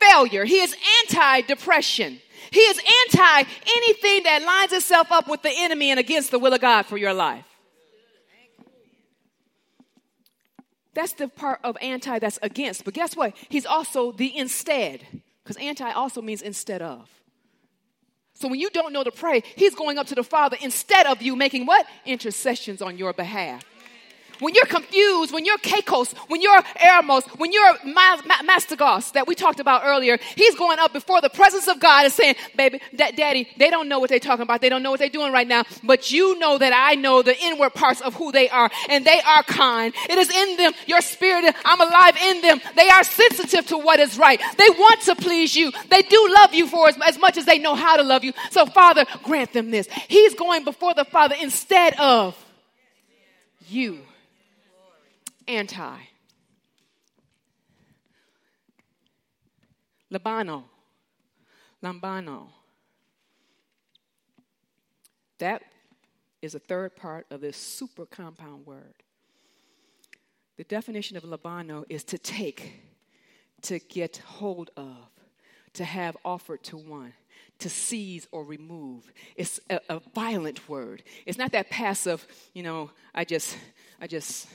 failure. 0.01 0.45
He 0.45 0.61
is 0.61 0.77
anti 1.03 1.43
depression. 1.43 2.21
He 2.51 2.61
is 2.61 2.79
anti 2.79 3.49
anything 3.77 4.23
that 4.25 4.43
lines 4.45 4.73
itself 4.73 5.13
up 5.13 5.29
with 5.29 5.43
the 5.43 5.53
enemy 5.53 5.91
and 5.91 6.01
against 6.01 6.31
the 6.31 6.39
will 6.39 6.55
of 6.55 6.61
God 6.61 6.87
for 6.87 6.97
your 6.97 7.15
life. 7.15 7.45
That's 10.97 11.13
the 11.13 11.29
part 11.29 11.61
of 11.63 11.77
anti 11.83 12.19
that's 12.19 12.39
against. 12.41 12.87
But 12.87 12.95
guess 12.95 13.15
what? 13.15 13.37
He's 13.51 13.67
also 13.67 14.13
the 14.13 14.35
instead, 14.35 15.07
because 15.45 15.59
anti 15.59 15.93
also 15.93 16.23
means 16.23 16.41
instead 16.41 16.81
of. 16.81 17.11
So 18.33 18.49
when 18.49 18.59
you 18.59 18.71
don't 18.71 18.95
know 18.95 19.05
to 19.05 19.11
pray, 19.11 19.43
he's 19.57 19.75
going 19.75 19.99
up 19.99 20.07
to 20.07 20.15
the 20.15 20.25
Father 20.25 20.57
instead 20.63 21.07
of 21.07 21.21
you 21.21 21.37
making 21.37 21.67
what? 21.67 21.87
Intercessions 22.07 22.81
on 22.81 22.97
your 22.97 23.13
behalf 23.13 23.63
when 24.41 24.55
you're 24.55 24.67
confused, 24.67 25.33
when 25.33 25.45
you're 25.45 25.59
kakos, 25.59 26.15
when 26.29 26.41
you're 26.43 26.61
eremos, 26.63 27.25
when 27.39 27.53
you're 27.53 27.75
mastigos 28.45 29.13
that 29.13 29.27
we 29.27 29.35
talked 29.35 29.61
about 29.61 29.83
earlier, 29.85 30.19
he's 30.35 30.55
going 30.55 30.79
up 30.79 30.93
before 30.93 31.21
the 31.21 31.31
presence 31.31 31.69
of 31.69 31.81
God 31.81 32.05
and 32.05 32.13
saying, 32.13 32.37
baby, 32.57 32.81
daddy, 32.95 33.49
they 33.57 33.71
don't 33.71 33.89
know 33.89 33.99
what 33.99 34.11
they're 34.11 34.19
talking 34.19 34.43
about. 34.43 34.61
They 34.61 34.69
don't 34.69 34.83
know 34.83 34.91
what 34.91 35.01
they're 35.01 35.09
doing 35.09 35.33
right 35.33 35.47
now, 35.47 35.65
but 35.83 36.11
you 36.11 36.39
know 36.39 36.59
that 36.59 36.73
I 36.75 36.95
know 36.95 37.23
the 37.23 37.37
inward 37.39 37.75
parts 37.75 38.01
of 38.01 38.15
who 38.15 38.33
they 38.33 38.49
are 38.49 38.71
and 38.89 39.05
they 39.05 39.21
are 39.21 39.43
kind. 39.45 39.95
It 40.09 40.19
is 40.19 40.31
in 40.31 40.57
them, 40.57 40.73
your 40.87 41.01
spirit, 41.01 41.55
I'm 41.65 41.81
alive 41.81 42.17
in 42.17 42.43
them. 42.43 42.61
They 42.75 42.89
are 42.89 43.05
sensitive 43.05 43.67
to 43.69 43.79
what 43.79 44.01
is 44.01 44.19
right. 44.19 44.41
They 44.59 44.71
want 44.71 45.01
to 45.03 45.15
please 45.15 45.57
you. 45.57 45.73
They 45.91 46.03
do 46.03 46.29
love 46.35 46.55
you 46.55 46.67
for 46.67 46.89
as, 46.89 46.97
as 47.07 47.19
much 47.19 47.37
as 47.37 47.45
they 47.45 47.59
know 47.59 47.75
how 47.75 47.97
to 47.97 48.03
love 48.03 48.25
you. 48.25 48.33
So 48.51 48.67
Father, 48.67 49.05
grant 49.23 49.53
them 49.53 49.71
this. 49.71 49.89
He's 50.09 50.35
going 50.35 50.65
before 50.65 50.95
the 50.95 51.05
Father 51.05 51.35
instead 51.41 51.95
of 51.99 52.37
you 53.69 54.01
anti. 55.49 55.99
Labano. 60.13 60.65
Lambano. 61.83 62.49
That 65.39 65.63
is 66.43 66.55
a 66.55 66.59
third 66.59 66.97
part 66.97 67.27
of 67.31 67.41
this 67.41 67.57
super 67.57 68.07
compound 68.07 68.67
word. 68.67 68.95
The 70.57 70.65
definition 70.65 71.17
of 71.17 71.25
labano 71.25 71.85
is 71.89 72.05
to 72.05 72.19
take, 72.19 72.81
to 73.63 73.79
get 73.79 74.17
hold 74.19 74.71
of, 74.77 75.11
to 75.75 75.85
have 75.85 76.17
offered 76.25 76.63
to 76.65 76.79
one, 76.79 77.13
to 77.59 77.69
seize 77.69 78.27
or 78.33 78.43
remove. 78.43 79.13
It's 79.37 79.61
a, 79.69 79.81
a 79.91 80.01
violent 80.15 80.67
word. 80.69 81.03
It's 81.27 81.37
not 81.37 81.53
that 81.53 81.69
passive, 81.69 82.27
you 82.55 82.63
know, 82.63 82.91
I 83.15 83.25
just, 83.25 83.57
I 84.01 84.07
just 84.07 84.49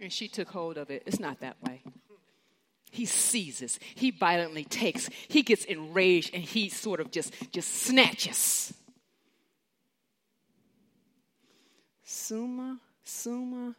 and 0.00 0.12
she 0.12 0.28
took 0.28 0.48
hold 0.48 0.76
of 0.78 0.90
it. 0.90 1.02
It's 1.06 1.20
not 1.20 1.40
that 1.40 1.56
way. 1.62 1.82
He 2.90 3.04
seizes, 3.04 3.78
he 3.94 4.10
violently 4.10 4.64
takes, 4.64 5.10
he 5.28 5.42
gets 5.42 5.64
enraged, 5.64 6.34
and 6.34 6.42
he 6.42 6.68
sort 6.68 7.00
of 7.00 7.10
just, 7.10 7.34
just 7.52 7.70
snatches. 7.72 8.72
Summa, 12.04 12.78
summa, 13.04 13.74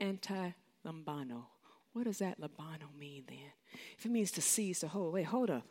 anti 0.00 0.50
lambano. 0.86 1.44
What 1.92 2.04
does 2.04 2.18
that 2.18 2.40
lambano 2.40 2.88
mean 2.98 3.24
then? 3.28 3.52
If 3.98 4.06
it 4.06 4.10
means 4.10 4.30
to 4.32 4.40
seize, 4.40 4.80
to 4.80 4.88
hold, 4.88 5.12
wait, 5.14 5.24
hold 5.24 5.50
up. 5.50 5.64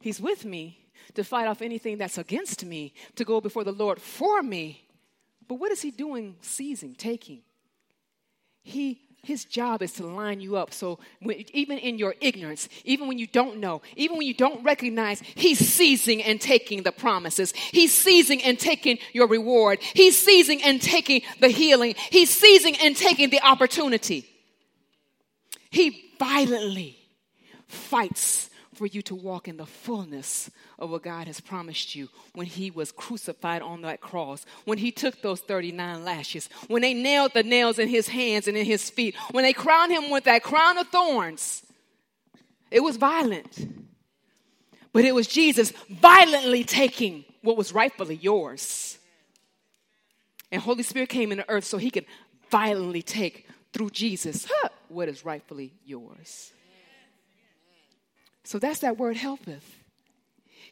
He's 0.00 0.20
with 0.20 0.44
me 0.44 0.86
to 1.14 1.24
fight 1.24 1.46
off 1.46 1.60
anything 1.60 1.98
that's 1.98 2.18
against 2.18 2.64
me, 2.64 2.94
to 3.16 3.24
go 3.24 3.40
before 3.40 3.64
the 3.64 3.72
Lord 3.72 4.00
for 4.00 4.42
me. 4.42 4.88
But 5.48 5.56
what 5.56 5.72
is 5.72 5.82
he 5.82 5.90
doing, 5.90 6.36
seizing, 6.40 6.94
taking? 6.94 7.42
He 8.62 9.00
his 9.22 9.44
job 9.44 9.82
is 9.82 9.92
to 9.94 10.06
line 10.06 10.40
you 10.40 10.56
up. 10.56 10.74
So 10.74 10.98
when, 11.20 11.44
even 11.54 11.78
in 11.78 11.96
your 11.96 12.16
ignorance, 12.20 12.68
even 12.84 13.06
when 13.06 13.18
you 13.18 13.28
don't 13.28 13.58
know, 13.58 13.82
even 13.94 14.16
when 14.16 14.26
you 14.26 14.34
don't 14.34 14.64
recognize, 14.64 15.20
he's 15.20 15.60
seizing 15.60 16.22
and 16.22 16.40
taking 16.40 16.82
the 16.82 16.90
promises. 16.90 17.52
He's 17.52 17.94
seizing 17.94 18.42
and 18.42 18.58
taking 18.58 18.98
your 19.12 19.28
reward. 19.28 19.78
He's 19.80 20.18
seizing 20.18 20.60
and 20.64 20.82
taking 20.82 21.22
the 21.38 21.48
healing. 21.48 21.94
He's 22.10 22.30
seizing 22.30 22.76
and 22.82 22.96
taking 22.96 23.30
the 23.30 23.40
opportunity. 23.40 24.26
He 25.70 26.12
violently 26.18 26.98
fights 27.68 28.50
for 28.74 28.86
you 28.86 29.02
to 29.02 29.14
walk 29.14 29.48
in 29.48 29.56
the 29.56 29.66
fullness 29.66 30.50
of 30.78 30.90
what 30.90 31.02
God 31.02 31.26
has 31.26 31.40
promised 31.40 31.94
you 31.94 32.08
when 32.34 32.46
He 32.46 32.70
was 32.70 32.92
crucified 32.92 33.62
on 33.62 33.82
that 33.82 34.00
cross, 34.00 34.46
when 34.64 34.78
He 34.78 34.90
took 34.90 35.20
those 35.20 35.40
39 35.40 36.04
lashes, 36.04 36.48
when 36.68 36.82
they 36.82 36.94
nailed 36.94 37.34
the 37.34 37.42
nails 37.42 37.78
in 37.78 37.88
His 37.88 38.08
hands 38.08 38.48
and 38.48 38.56
in 38.56 38.64
His 38.64 38.88
feet, 38.88 39.14
when 39.30 39.44
they 39.44 39.52
crowned 39.52 39.92
Him 39.92 40.10
with 40.10 40.24
that 40.24 40.42
crown 40.42 40.78
of 40.78 40.88
thorns. 40.88 41.64
It 42.70 42.80
was 42.80 42.96
violent, 42.96 43.68
but 44.92 45.04
it 45.04 45.14
was 45.14 45.26
Jesus 45.26 45.72
violently 45.90 46.64
taking 46.64 47.24
what 47.42 47.58
was 47.58 47.72
rightfully 47.72 48.16
yours. 48.16 48.98
And 50.50 50.62
Holy 50.62 50.82
Spirit 50.82 51.10
came 51.10 51.32
into 51.32 51.48
earth 51.50 51.64
so 51.64 51.76
He 51.76 51.90
could 51.90 52.06
violently 52.50 53.02
take 53.02 53.46
through 53.72 53.90
Jesus 53.90 54.46
huh, 54.50 54.68
what 54.88 55.08
is 55.08 55.24
rightfully 55.24 55.74
yours. 55.84 56.52
So 58.44 58.58
that's 58.58 58.80
that 58.80 58.98
word 58.98 59.16
helpeth. 59.16 59.76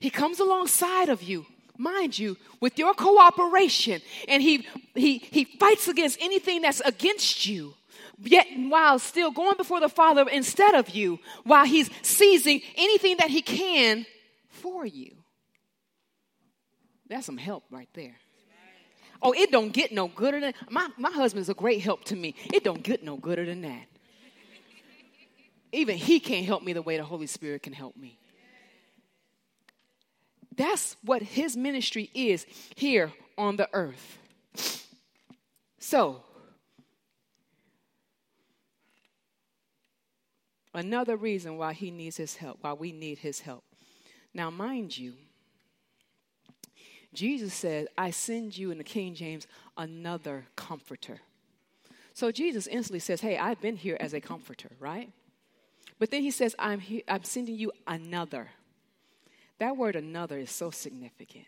He 0.01 0.11
comes 0.11 0.41
alongside 0.41 1.09
of 1.09 1.23
you, 1.23 1.47
mind 1.77 2.19
you, 2.19 2.37
with 2.61 2.79
your 2.79 2.95
cooperation, 2.95 4.01
and 4.29 4.43
he, 4.43 4.67
he, 4.95 5.19
he 5.19 5.45
fights 5.45 5.89
against 5.89 6.19
anything 6.21 6.63
that's 6.63 6.81
against 6.81 7.47
you. 7.47 7.75
Yet, 8.23 8.47
while 8.69 8.99
still 8.99 9.31
going 9.31 9.57
before 9.57 9.81
the 9.81 9.89
Father 9.89 10.29
instead 10.29 10.75
of 10.75 10.91
you, 10.91 11.19
while 11.45 11.65
he's 11.65 11.89
seizing 12.03 12.61
anything 12.77 13.17
that 13.19 13.31
he 13.31 13.41
can 13.41 14.05
for 14.49 14.85
you. 14.85 15.17
That's 17.09 17.27
some 17.27 17.39
help 17.39 17.65
right 17.71 17.89
there. 17.95 18.17
Oh, 19.23 19.33
it 19.33 19.51
don't 19.51 19.73
get 19.73 19.93
no 19.93 20.09
gooder 20.09 20.41
than 20.41 20.55
my, 20.71 20.89
my 20.97 21.11
husband's 21.11 21.49
a 21.49 21.55
great 21.55 21.81
help 21.83 22.05
to 22.05 22.17
me. 22.17 22.35
It 22.55 22.65
don't 22.65 22.83
get 22.83 23.03
no 23.03 23.17
gooder 23.17 23.45
than 23.45 23.63
that. 23.63 23.87
Even 25.73 25.97
he 25.97 26.21
can't 26.21 26.47
help 26.47 26.63
me 26.63 26.73
the 26.73 26.83
way 26.83 26.97
the 26.97 27.05
Holy 27.05 27.27
Spirit 27.27 27.63
can 27.63 27.73
help 27.73 27.97
me. 27.97 28.19
That's 30.57 30.97
what 31.03 31.23
his 31.23 31.57
ministry 31.57 32.11
is 32.13 32.45
here 32.77 33.13
on 33.39 33.57
the 33.57 33.69
earth. 33.73 34.19
So, 35.79 36.23
another 40.75 41.17
reason 41.17 41.57
why 41.57 41.73
he 41.73 41.91
needs 41.91 42.17
his 42.17 42.37
help, 42.37 42.59
why 42.61 42.73
we 42.75 42.93
need 42.93 43.19
his 43.19 43.41
help. 43.41 43.65
Now, 44.35 44.51
mind 44.51 44.97
you, 44.97 45.15
Jesus 47.13 47.55
said, 47.55 47.89
I 47.99 48.11
send 48.11 48.57
you 48.57 48.71
in 48.71 48.79
the 48.79 48.85
King 48.85 49.15
James 49.15 49.47
another 49.77 50.47
comforter. 50.57 51.21
So 52.13 52.31
Jesus 52.31 52.67
instantly 52.67 53.01
says, 53.01 53.21
Hey, 53.21 53.39
I've 53.39 53.61
been 53.61 53.77
here 53.77 53.97
as 53.99 54.15
a 54.15 54.21
comforter, 54.21 54.71
right? 54.79 55.11
But 56.01 56.11
then 56.11 56.23
he 56.23 56.33
says, 56.33 56.57
I'm, 56.59 56.81
he- 56.81 57.05
I'm 57.07 57.23
sending 57.23 57.55
you 57.55 57.71
another. 57.87 58.49
That 59.59 59.77
word 59.77 59.95
another 59.95 60.39
is 60.39 60.51
so 60.51 60.73
significant. 60.73 61.45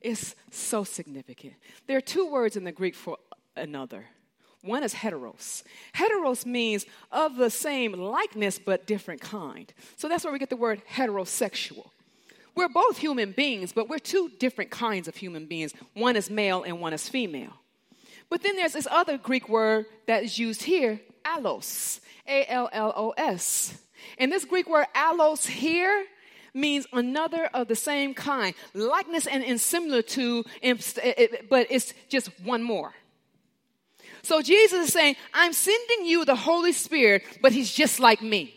It's 0.00 0.36
so 0.50 0.84
significant. 0.84 1.54
There 1.86 1.98
are 1.98 2.02
two 2.02 2.30
words 2.30 2.56
in 2.56 2.64
the 2.64 2.72
Greek 2.72 2.94
for 2.94 3.18
another. 3.56 4.06
One 4.62 4.82
is 4.84 4.94
heteros. 4.94 5.62
Heteros 5.94 6.46
means 6.46 6.86
of 7.10 7.36
the 7.36 7.50
same 7.50 7.92
likeness 7.92 8.58
but 8.58 8.86
different 8.86 9.20
kind. 9.20 9.70
So 9.96 10.08
that's 10.08 10.24
where 10.24 10.32
we 10.32 10.38
get 10.38 10.48
the 10.50 10.56
word 10.56 10.82
heterosexual. 10.90 11.90
We're 12.54 12.68
both 12.68 12.98
human 12.98 13.32
beings, 13.32 13.72
but 13.72 13.88
we're 13.88 13.98
two 13.98 14.30
different 14.38 14.70
kinds 14.70 15.08
of 15.08 15.16
human 15.16 15.46
beings. 15.46 15.72
One 15.94 16.14
is 16.14 16.30
male 16.30 16.62
and 16.62 16.80
one 16.80 16.92
is 16.92 17.08
female. 17.08 17.54
But 18.30 18.42
then 18.42 18.56
there's 18.56 18.74
this 18.74 18.88
other 18.90 19.18
Greek 19.18 19.48
word 19.48 19.86
that 20.06 20.22
is 20.22 20.38
used 20.38 20.62
here, 20.62 21.00
allos. 21.24 22.00
A 22.26 22.46
L 22.50 22.68
L 22.72 22.92
O 22.96 23.10
S. 23.16 23.76
And 24.18 24.30
this 24.30 24.44
Greek 24.44 24.68
word 24.68 24.86
allos 24.94 25.46
here 25.46 26.06
means 26.54 26.86
another 26.92 27.46
of 27.52 27.68
the 27.68 27.76
same 27.76 28.14
kind, 28.14 28.54
likeness 28.74 29.26
and, 29.26 29.44
and 29.44 29.60
similar 29.60 30.02
to, 30.02 30.44
eh, 30.62 30.76
eh, 31.02 31.26
but 31.50 31.66
it's 31.68 31.92
just 32.08 32.30
one 32.44 32.62
more. 32.62 32.94
So 34.22 34.40
Jesus 34.40 34.86
is 34.86 34.92
saying, 34.92 35.16
I'm 35.34 35.52
sending 35.52 36.06
you 36.06 36.24
the 36.24 36.36
Holy 36.36 36.72
Spirit, 36.72 37.24
but 37.42 37.52
he's 37.52 37.72
just 37.72 38.00
like 38.00 38.22
me. 38.22 38.54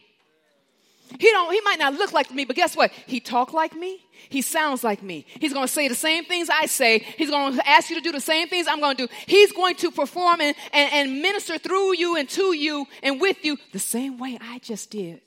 He 1.20 1.32
don't 1.32 1.52
he 1.52 1.62
might 1.62 1.80
not 1.80 1.94
look 1.94 2.12
like 2.12 2.32
me, 2.32 2.46
but 2.46 2.56
guess 2.56 2.76
what? 2.76 2.92
He 3.06 3.20
talk 3.20 3.54
like 3.54 3.74
me. 3.74 4.00
He 4.30 4.42
sounds 4.42 4.84
like 4.84 5.02
me. 5.02 5.26
He's 5.40 5.54
going 5.54 5.68
to 5.68 5.72
say 5.72 5.88
the 5.88 5.96
same 5.96 6.26
things 6.26 6.50
I 6.50 6.66
say. 6.66 7.00
He's 7.00 7.30
going 7.30 7.56
to 7.56 7.68
ask 7.68 7.90
you 7.90 7.96
to 7.96 8.02
do 8.02 8.12
the 8.12 8.20
same 8.20 8.48
things 8.48 8.68
I'm 8.68 8.80
going 8.80 8.98
to 8.98 9.08
do. 9.08 9.14
He's 9.26 9.52
going 9.52 9.76
to 9.76 9.92
perform 9.92 10.42
and, 10.42 10.56
and, 10.74 10.94
and 10.94 11.22
minister 11.22 11.58
through 11.58 11.96
you 11.96 12.18
and 12.18 12.28
to 12.30 12.54
you 12.54 12.88
and 13.04 13.22
with 13.22 13.46
you 13.46 13.58
the 13.72 13.80
same 13.80 14.18
way 14.18 14.38
I 14.42 14.60
just 14.60 14.90
did. 14.92 15.22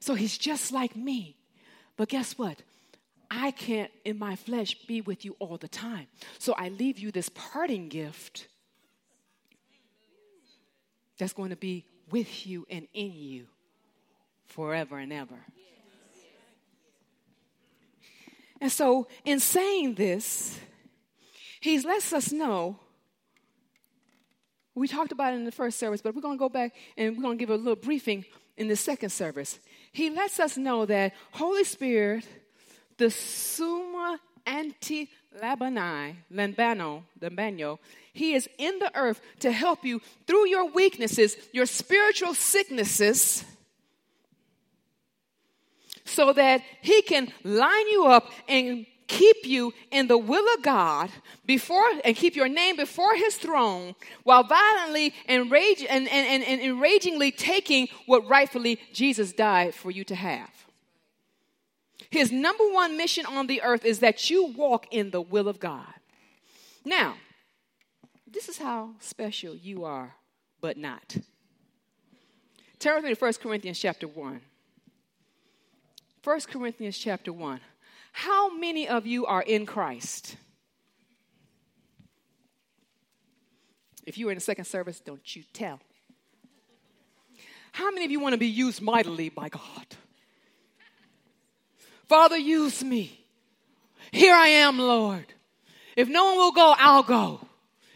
So 0.00 0.14
he's 0.14 0.36
just 0.36 0.72
like 0.72 0.94
me. 0.94 1.36
But 1.96 2.08
guess 2.08 2.38
what? 2.38 2.62
I 3.30 3.50
can't 3.52 3.90
in 4.04 4.18
my 4.18 4.36
flesh 4.36 4.74
be 4.86 5.00
with 5.00 5.24
you 5.24 5.36
all 5.38 5.56
the 5.56 5.68
time. 5.68 6.06
So 6.38 6.52
I 6.52 6.68
leave 6.68 6.98
you 6.98 7.10
this 7.10 7.30
parting 7.30 7.88
gift 7.88 8.46
that's 11.18 11.32
going 11.32 11.50
to 11.50 11.56
be 11.56 11.86
with 12.10 12.46
you 12.46 12.66
and 12.68 12.86
in 12.92 13.12
you 13.12 13.46
forever 14.52 14.98
and 14.98 15.12
ever. 15.12 15.38
And 18.60 18.70
so, 18.70 19.08
in 19.24 19.40
saying 19.40 19.94
this, 19.94 20.58
he 21.60 21.80
lets 21.80 22.12
us 22.12 22.30
know. 22.30 22.78
We 24.74 24.86
talked 24.86 25.10
about 25.10 25.32
it 25.32 25.36
in 25.36 25.44
the 25.44 25.52
first 25.52 25.78
service, 25.78 26.00
but 26.00 26.14
we're 26.14 26.22
going 26.22 26.38
to 26.38 26.38
go 26.38 26.48
back 26.48 26.74
and 26.96 27.16
we're 27.16 27.22
going 27.22 27.38
to 27.38 27.42
give 27.42 27.50
a 27.50 27.56
little 27.56 27.76
briefing 27.76 28.24
in 28.56 28.68
the 28.68 28.76
second 28.76 29.10
service. 29.10 29.58
He 29.90 30.10
lets 30.10 30.38
us 30.38 30.56
know 30.56 30.86
that 30.86 31.12
Holy 31.32 31.64
Spirit, 31.64 32.24
the 32.98 33.10
summa 33.10 34.20
anti 34.46 35.08
labani, 35.42 36.16
lambano, 36.32 37.02
lambano, 37.20 37.78
he 38.12 38.34
is 38.34 38.48
in 38.58 38.78
the 38.78 38.90
earth 38.94 39.20
to 39.40 39.50
help 39.50 39.84
you 39.84 40.00
through 40.26 40.48
your 40.48 40.70
weaknesses, 40.70 41.36
your 41.52 41.66
spiritual 41.66 42.34
sicknesses, 42.34 43.44
so 46.12 46.32
that 46.32 46.62
He 46.80 47.02
can 47.02 47.32
line 47.44 47.88
you 47.88 48.06
up 48.06 48.30
and 48.48 48.86
keep 49.12 49.44
you 49.44 49.74
in 49.90 50.06
the 50.06 50.16
will 50.16 50.46
of 50.54 50.62
God 50.62 51.10
before 51.44 51.84
and 52.04 52.16
keep 52.16 52.34
your 52.34 52.48
name 52.48 52.76
before 52.76 53.14
his 53.14 53.36
throne 53.36 53.94
while 54.24 54.42
violently 54.42 55.12
and, 55.26 55.52
and, 55.52 55.88
and, 55.90 56.08
and, 56.08 56.42
and 56.42 56.60
enragingly 56.60 57.30
taking 57.30 57.88
what 58.06 58.26
rightfully 58.26 58.80
Jesus 58.92 59.32
died 59.32 59.74
for 59.74 59.90
you 59.90 60.02
to 60.04 60.14
have. 60.14 60.50
His 62.10 62.32
number 62.32 62.64
one 62.64 62.96
mission 62.96 63.26
on 63.26 63.46
the 63.46 63.62
earth 63.62 63.84
is 63.84 64.00
that 64.00 64.30
you 64.30 64.46
walk 64.46 64.86
in 64.90 65.10
the 65.10 65.22
will 65.22 65.48
of 65.48 65.60
God. 65.60 65.94
Now, 66.84 67.16
this 68.30 68.48
is 68.48 68.58
how 68.58 68.90
special 68.98 69.54
you 69.54 69.84
are, 69.84 70.14
but 70.60 70.76
not. 70.76 71.16
Turn 72.78 72.96
with 72.96 73.04
me 73.04 73.14
to 73.14 73.20
1 73.20 73.34
Corinthians 73.34 73.78
chapter 73.78 74.08
1. 74.08 74.40
1 76.24 76.40
Corinthians 76.42 76.96
chapter 76.96 77.32
1. 77.32 77.60
How 78.12 78.54
many 78.54 78.86
of 78.86 79.06
you 79.06 79.26
are 79.26 79.42
in 79.42 79.66
Christ? 79.66 80.36
If 84.06 84.18
you 84.18 84.26
were 84.26 84.32
in 84.32 84.36
the 84.36 84.42
second 84.42 84.66
service, 84.66 85.00
don't 85.00 85.34
you 85.34 85.42
tell. 85.52 85.80
How 87.72 87.90
many 87.90 88.04
of 88.04 88.10
you 88.10 88.20
want 88.20 88.34
to 88.34 88.38
be 88.38 88.46
used 88.46 88.82
mightily 88.82 89.30
by 89.30 89.48
God? 89.48 89.86
Father, 92.08 92.36
use 92.36 92.84
me. 92.84 93.18
Here 94.12 94.34
I 94.34 94.48
am, 94.48 94.78
Lord. 94.78 95.24
If 95.96 96.08
no 96.08 96.24
one 96.26 96.36
will 96.36 96.52
go, 96.52 96.74
I'll 96.78 97.02
go. 97.02 97.40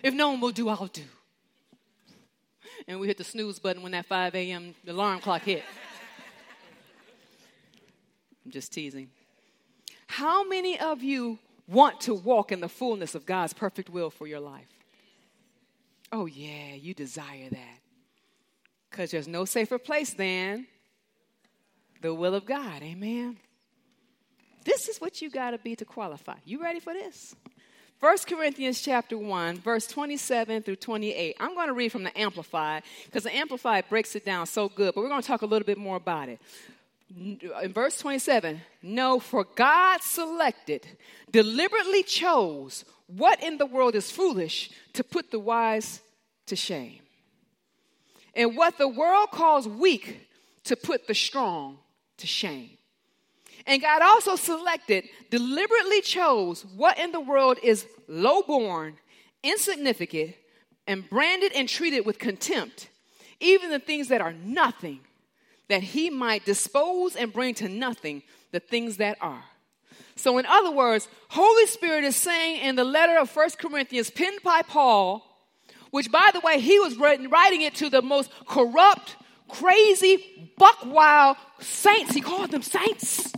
If 0.03 0.15
no 0.15 0.31
one 0.31 0.41
will 0.41 0.53
do, 0.53 0.69
I'll 0.69 0.87
do. 0.87 1.03
And 2.89 2.99
we 2.99 3.07
hit 3.07 3.19
the 3.19 3.25
snooze 3.25 3.59
button 3.59 3.83
when 3.83 3.93
that 3.93 4.07
5 4.07 4.35
a.m. 4.35 4.75
alarm 4.87 5.21
clock 5.21 5.43
hit. 5.43 5.63
I'm 8.47 8.53
just 8.53 8.73
teasing. 8.73 9.11
How 10.07 10.47
many 10.49 10.79
of 10.79 11.03
you 11.03 11.41
want 11.67 12.01
to 12.03 12.15
walk 12.15 12.53
in 12.53 12.61
the 12.61 12.69
fullness 12.69 13.17
of 13.17 13.27
God's 13.27 13.53
perfect 13.53 13.91
will 13.91 14.09
for 14.09 14.29
your 14.29 14.39
life? 14.39 14.69
Oh, 16.13 16.27
yeah, 16.27 16.75
you 16.75 16.95
desire 16.95 17.49
that. 17.51 17.79
Because 18.89 19.11
there's 19.11 19.27
no 19.27 19.45
safer 19.47 19.79
place 19.79 20.15
than 20.15 20.69
the 22.03 22.15
will 22.15 22.37
of 22.37 22.47
God. 22.47 22.85
Amen. 22.85 23.37
This 24.65 24.87
is 24.87 25.01
what 25.01 25.21
you 25.21 25.29
got 25.29 25.51
to 25.51 25.59
be 25.59 25.75
to 25.75 25.85
qualify. 25.85 26.37
You 26.45 26.63
ready 26.63 26.79
for 26.79 26.93
this? 26.93 27.35
1 27.99 28.19
Corinthians 28.29 28.81
chapter 28.81 29.19
1, 29.19 29.59
verse 29.59 29.89
27 29.89 30.63
through 30.63 30.77
28. 30.77 31.37
I'm 31.41 31.55
going 31.55 31.67
to 31.67 31.73
read 31.73 31.91
from 31.91 32.05
the 32.05 32.17
Amplified 32.17 32.85
because 33.07 33.25
the 33.25 33.35
Amplified 33.35 33.89
breaks 33.89 34.15
it 34.15 34.25
down 34.25 34.47
so 34.47 34.69
good, 34.69 34.95
but 34.95 35.01
we're 35.01 35.09
going 35.09 35.23
to 35.23 35.27
talk 35.27 35.43
a 35.43 35.47
little 35.47 35.67
bit 35.67 35.79
more 35.79 35.97
about 35.97 36.29
it. 36.29 36.41
In 37.15 37.73
verse 37.73 37.99
27, 37.99 38.61
no, 38.83 39.21
for 39.21 39.45
God 39.45 40.03
selected, 40.03 40.87
deliberately 41.31 42.03
chose 42.03 42.85
what 43.07 43.43
in 43.43 43.59
the 43.59 43.67
world 43.67 43.95
is 43.95 44.11
foolish 44.11 44.71
to 44.95 45.05
put 45.05 45.31
the 45.31 45.39
wise 45.39 46.01
to 46.47 46.57
shame, 46.57 47.01
and 48.35 48.57
what 48.57 48.79
the 48.79 48.89
world 48.89 49.31
calls 49.31 49.69
weak 49.69 50.29
to 50.65 50.77
put 50.77 51.07
the 51.07 51.15
strong 51.15 51.79
to 52.19 52.27
shame. 52.27 52.71
And 53.67 53.81
God 53.83 54.03
also 54.03 54.37
selected, 54.37 55.05
deliberately 55.31 56.01
chose 56.01 56.65
what 56.65 56.99
in 56.99 57.13
the 57.13 57.21
world 57.21 57.59
is 57.63 57.87
lowborn, 58.09 58.95
insignificant, 59.43 60.35
and 60.87 61.09
branded 61.09 61.53
and 61.55 61.69
treated 61.69 62.05
with 62.07 62.19
contempt, 62.19 62.89
even 63.41 63.71
the 63.71 63.79
things 63.81 64.09
that 64.09 64.21
are 64.21 64.33
nothing, 64.33 65.01
that 65.69 65.83
he 65.83 66.11
might 66.11 66.45
dispose 66.45 67.17
and 67.17 67.33
bring 67.33 67.55
to 67.55 67.69
nothing 67.69 68.23
the 68.53 68.61
things 68.61 68.99
that 68.99 69.19
are. 69.21 69.45
So, 70.15 70.39
in 70.39 70.47
other 70.47 70.71
words, 70.71 71.09
Holy 71.29 71.67
Spirit 71.67 72.05
is 72.05 72.17
saying 72.17 72.63
in 72.63 72.77
the 72.77 72.85
letter 72.85 73.19
of 73.19 73.29
First 73.29 73.59
Corinthians, 73.59 74.11
penned 74.11 74.43
by 74.43 74.63
Paul, 74.63 75.23
which, 75.91 76.11
by 76.11 76.31
the 76.33 76.41
way, 76.41 76.61
he 76.61 76.79
was 76.79 76.97
writing 76.97 77.63
it 77.63 77.75
to 77.77 77.91
the 77.91 78.03
most 78.03 78.31
corrupt, 78.47 79.17
crazy, 79.49 80.53
buck 80.57 80.79
wild 80.87 81.37
saints. 81.61 82.15
He 82.15 82.21
called 82.21 82.51
them 82.51 82.63
saints. 82.63 83.33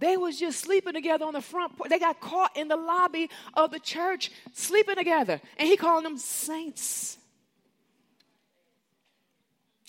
They 0.00 0.16
was 0.16 0.36
just 0.36 0.58
sleeping 0.58 0.94
together 0.94 1.24
on 1.24 1.32
the 1.32 1.40
front 1.40 1.76
porch. 1.76 1.88
They 1.88 2.00
got 2.00 2.20
caught 2.20 2.56
in 2.56 2.66
the 2.66 2.76
lobby 2.76 3.30
of 3.54 3.70
the 3.70 3.78
church 3.78 4.32
sleeping 4.52 4.96
together. 4.96 5.40
And 5.58 5.68
he 5.68 5.76
called 5.76 6.04
them 6.04 6.18
saints. 6.18 7.18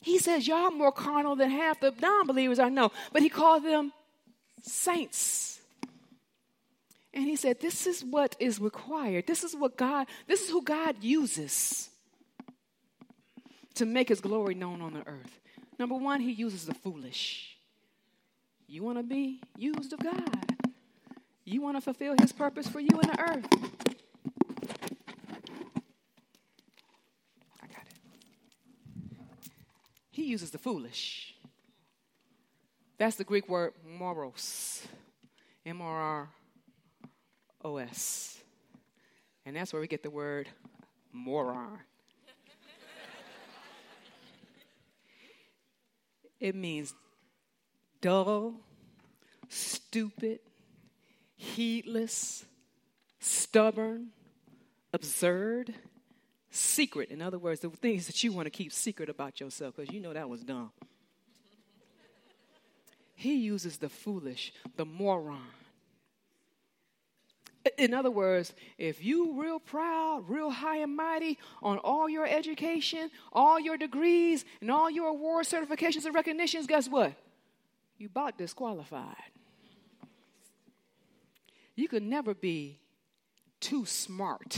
He 0.03 0.19
says, 0.19 0.47
Y'all 0.47 0.69
more 0.69 0.91
carnal 0.91 1.35
than 1.35 1.49
half 1.49 1.79
the 1.79 1.93
non 1.99 2.27
believers 2.27 2.59
I 2.59 2.69
know. 2.69 2.91
But 3.11 3.23
he 3.23 3.29
called 3.29 3.63
them 3.63 3.91
saints. 4.61 5.59
And 7.13 7.25
he 7.25 7.35
said, 7.35 7.59
This 7.59 7.87
is 7.87 8.03
what 8.03 8.35
is 8.39 8.59
required. 8.59 9.25
This 9.25 9.43
is 9.43 9.55
what 9.55 9.75
God, 9.75 10.07
this 10.27 10.43
is 10.43 10.49
who 10.49 10.61
God 10.61 10.97
uses 11.01 11.89
to 13.75 13.85
make 13.85 14.09
his 14.09 14.21
glory 14.21 14.53
known 14.53 14.81
on 14.81 14.93
the 14.93 15.07
earth. 15.07 15.39
Number 15.79 15.95
one, 15.95 16.21
he 16.21 16.31
uses 16.31 16.65
the 16.65 16.75
foolish. 16.75 17.57
You 18.67 18.83
want 18.83 18.97
to 18.97 19.03
be 19.03 19.41
used 19.57 19.93
of 19.93 19.99
God. 19.99 20.53
You 21.45 21.61
want 21.61 21.77
to 21.77 21.81
fulfill 21.81 22.15
His 22.19 22.31
purpose 22.31 22.67
for 22.67 22.79
you 22.79 22.89
in 22.89 23.07
the 23.07 23.19
earth. 23.19 23.45
I 27.61 27.67
got 27.67 27.85
it. 27.85 27.95
He 30.13 30.25
uses 30.25 30.51
the 30.51 30.59
foolish. 30.59 31.33
That's 32.99 33.15
the 33.15 33.23
Greek 33.23 33.49
word 33.49 33.73
moros. 33.83 34.87
M 35.65 35.81
O 35.81 35.85
R 35.85 36.29
O 37.63 37.77
S. 37.77 38.39
And 39.43 39.55
that's 39.55 39.73
where 39.73 39.81
we 39.81 39.87
get 39.87 40.03
the 40.03 40.11
word 40.11 40.49
moron. 41.11 41.79
it 46.39 46.53
means 46.53 46.93
dull, 47.99 48.53
stupid, 49.49 50.41
heedless, 51.35 52.45
stubborn, 53.19 54.09
absurd, 54.93 55.73
secret. 56.53 57.09
In 57.09 57.21
other 57.21 57.37
words, 57.37 57.61
the 57.61 57.69
things 57.69 58.07
that 58.07 58.23
you 58.23 58.31
want 58.31 58.45
to 58.45 58.49
keep 58.49 58.71
secret 58.71 59.09
about 59.09 59.39
yourself 59.39 59.75
because 59.75 59.93
you 59.93 59.99
know 59.99 60.13
that 60.13 60.29
was 60.29 60.41
dumb. 60.41 60.71
He 63.15 63.35
uses 63.35 63.77
the 63.77 63.89
foolish, 63.89 64.53
the 64.75 64.85
moron. 64.85 65.39
In 67.77 67.93
other 67.93 68.11
words, 68.11 68.53
if 68.77 69.03
you 69.03 69.39
real 69.41 69.59
proud, 69.59 70.25
real 70.27 70.49
high 70.49 70.77
and 70.77 70.95
mighty 70.95 71.37
on 71.61 71.77
all 71.77 72.09
your 72.09 72.27
education, 72.27 73.09
all 73.31 73.57
your 73.59 73.77
degrees, 73.77 74.43
and 74.59 74.69
all 74.69 74.89
your 74.89 75.07
award 75.07 75.45
certifications 75.45 76.05
and 76.05 76.13
recognitions, 76.13 76.67
guess 76.67 76.89
what? 76.89 77.13
you 78.03 78.07
about 78.07 78.37
disqualified. 78.37 79.15
You 81.75 81.87
could 81.87 82.03
never 82.03 82.33
be 82.33 82.79
too 83.59 83.85
smart. 83.85 84.57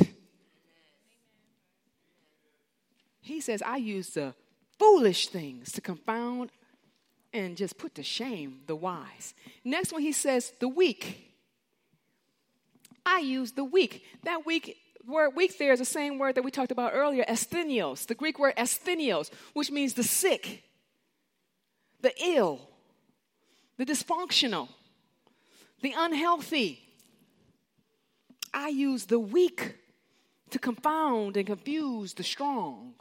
He 3.26 3.42
says, 3.42 3.64
I 3.64 3.78
use 3.78 4.12
the 4.12 4.36
foolish 4.78 5.30
things 5.30 5.72
to 5.72 5.82
confound 5.82 6.52
and 7.34 7.58
just 7.58 7.76
put 7.80 7.96
to 7.96 8.04
shame 8.04 8.60
the 8.68 8.76
wise. 8.76 9.34
Next 9.64 9.92
one, 9.92 10.04
he 10.04 10.12
says, 10.12 10.54
the 10.60 10.68
weak. 10.68 11.34
I 13.04 13.20
use 13.20 13.54
the 13.54 13.64
weak. 13.64 14.06
That 14.24 14.46
weak 14.46 14.78
word 15.08 15.32
weak 15.36 15.58
there 15.58 15.74
is 15.74 15.80
the 15.80 15.86
same 15.86 16.20
word 16.20 16.36
that 16.36 16.44
we 16.44 16.52
talked 16.52 16.72
about 16.72 16.92
earlier, 16.94 17.26
asthenios, 17.28 18.06
the 18.06 18.14
Greek 18.14 18.38
word 18.38 18.54
asthenios, 18.58 19.32
which 19.54 19.72
means 19.72 19.96
the 19.96 20.04
sick, 20.04 20.64
the 22.02 22.14
ill, 22.24 22.70
the 23.78 23.86
dysfunctional, 23.86 24.70
the 25.82 25.96
unhealthy. 25.98 26.84
I 28.54 28.68
use 28.68 29.06
the 29.06 29.20
weak 29.20 29.78
to 30.52 30.60
confound 30.60 31.38
and 31.38 31.48
confuse 31.48 32.14
the 32.14 32.24
strong. 32.24 32.94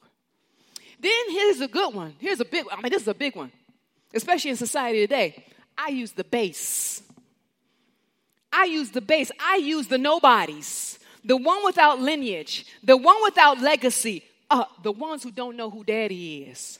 Then 1.00 1.30
here's 1.30 1.61
a 1.61 1.68
good 1.68 1.94
one. 1.94 2.14
Here's 2.18 2.40
a 2.40 2.44
big 2.44 2.66
one. 2.66 2.78
I 2.78 2.83
mean, 2.83 2.92
this 2.92 3.02
is 3.02 3.09
a 3.09 3.14
big 3.14 3.37
one, 3.37 3.50
especially 4.12 4.50
in 4.50 4.57
society 4.57 5.00
today. 5.00 5.44
I 5.76 5.88
use 5.88 6.12
the 6.12 6.24
base. 6.24 7.02
I 8.52 8.64
use 8.64 8.90
the 8.90 9.00
base. 9.00 9.33
I 9.40 9.57
use 9.57 9.88
the 9.88 9.98
nobodies, 9.98 10.98
the 11.24 11.37
one 11.37 11.64
without 11.64 12.00
lineage, 12.00 12.66
the 12.83 12.96
one 12.96 13.16
without 13.24 13.61
legacy, 13.61 14.22
uh, 14.48 14.64
the 14.83 14.92
ones 14.92 15.24
who 15.24 15.33
don't 15.33 15.57
know 15.57 15.70
who 15.70 15.83
daddy 15.83 16.42
is. 16.42 16.78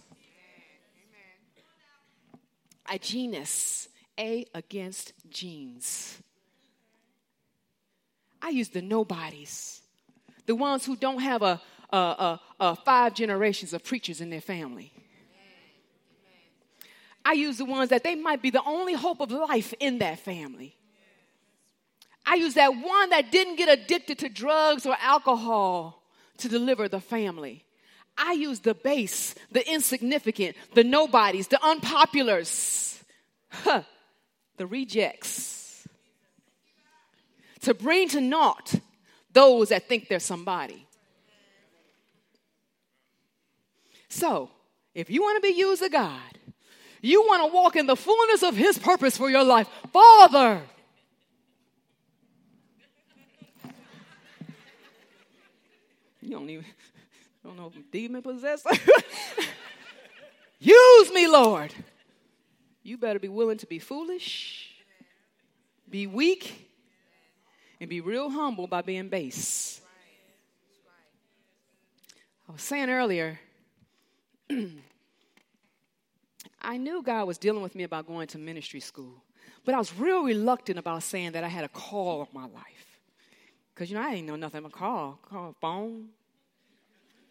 A 2.88 2.98
genus, 2.98 3.88
A 4.18 4.46
against 4.55 5.12
genes. 5.29 6.18
I 8.40 8.50
use 8.50 8.68
the 8.68 8.83
nobodies, 8.83 9.81
the 10.46 10.55
ones 10.55 10.85
who 10.85 10.94
don't 10.94 11.20
have 11.20 11.42
a, 11.42 11.61
a, 11.94 11.96
a, 11.96 12.40
a 12.61 12.76
five 12.76 13.14
generations 13.14 13.72
of 13.72 13.85
preachers 13.85 14.20
in 14.20 14.30
their 14.30 14.40
family. 14.40 14.92
I 17.24 17.33
use 17.33 17.57
the 17.59 17.64
ones 17.64 17.90
that 17.90 18.04
they 18.04 18.14
might 18.14 18.42
be 18.42 18.50
the 18.50 18.62
only 18.64 18.92
hope 18.92 19.20
of 19.20 19.30
life 19.30 19.72
in 19.80 19.98
that 19.98 20.18
family. 20.18 20.76
I 22.26 22.35
use 22.37 22.54
that 22.54 22.68
one 22.68 23.11
that 23.11 23.30
didn't 23.30 23.57
get 23.57 23.68
addicted 23.68 24.18
to 24.18 24.28
drugs 24.28 24.87
or 24.87 24.96
alcohol 25.00 26.02
to 26.38 26.48
deliver 26.48 26.88
the 26.88 27.00
family. 27.00 27.64
I 28.16 28.33
use 28.33 28.61
the 28.61 28.74
base, 28.74 29.35
the 29.50 29.68
insignificant, 29.70 30.57
the 30.74 30.85
nobodies, 30.85 31.48
the 31.48 31.57
unpopulars 31.57 33.02
huh, 33.62 33.83
the 34.57 34.66
rejects, 34.66 35.87
to 37.62 37.74
bring 37.74 38.09
to 38.11 38.20
naught 38.20 38.74
those 39.33 39.70
that 39.70 39.88
think 39.88 40.09
they're 40.09 40.20
somebody. 40.20 40.87
So, 44.14 44.50
if 44.94 45.11
you 45.11 45.22
want 45.22 45.42
to 45.42 45.48
be 45.48 45.55
used 45.57 45.83
of 45.83 45.92
God, 45.92 46.38
you 47.00 47.22
want 47.22 47.48
to 47.48 47.55
walk 47.55 47.77
in 47.77 47.87
the 47.87 47.96
fullness 47.96 48.42
of 48.42 48.57
His 48.57 48.79
purpose 48.79 49.16
for 49.16 49.29
your 49.29 49.44
life, 49.44 49.68
Father. 49.92 50.62
You 56.20 56.31
don't 56.31 56.48
even 56.48 56.64
don't 57.44 57.57
know 57.57 57.66
if 57.66 57.77
I'm 57.77 57.85
demon 57.92 58.22
possessed. 58.22 58.66
Use 60.59 61.12
me, 61.12 61.27
Lord 61.27 61.74
you 62.85 62.98
better 62.98 63.18
be 63.18 63.29
willing 63.29 63.57
to 63.59 63.66
be 63.66 63.79
foolish, 63.79 64.70
be 65.90 66.07
weak, 66.07 66.70
and 67.81 67.88
be 67.88 68.00
real 68.00 68.29
humble 68.29 68.66
by 68.66 68.83
being 68.83 69.09
base. 69.09 69.81
I 72.46 72.53
was 72.53 72.62
saying 72.62 72.90
earlier, 72.90 73.40
I 76.60 76.76
knew 76.76 77.02
God 77.02 77.26
was 77.26 77.38
dealing 77.38 77.62
with 77.62 77.74
me 77.74 77.84
about 77.84 78.06
going 78.06 78.26
to 78.28 78.38
ministry 78.38 78.80
school, 78.80 79.22
but 79.64 79.74
I 79.74 79.78
was 79.78 79.96
real 79.98 80.22
reluctant 80.22 80.78
about 80.78 81.02
saying 81.02 81.32
that 81.32 81.44
I 81.44 81.48
had 81.48 81.64
a 81.64 81.68
call 81.68 82.22
of 82.22 82.32
my 82.32 82.46
life. 82.46 83.00
Because, 83.74 83.90
you 83.90 83.96
know, 83.96 84.02
I 84.02 84.14
didn't 84.14 84.26
know 84.26 84.36
nothing 84.36 84.58
about 84.58 84.72
call. 84.72 85.18
Call 85.28 85.54
phone, 85.60 86.08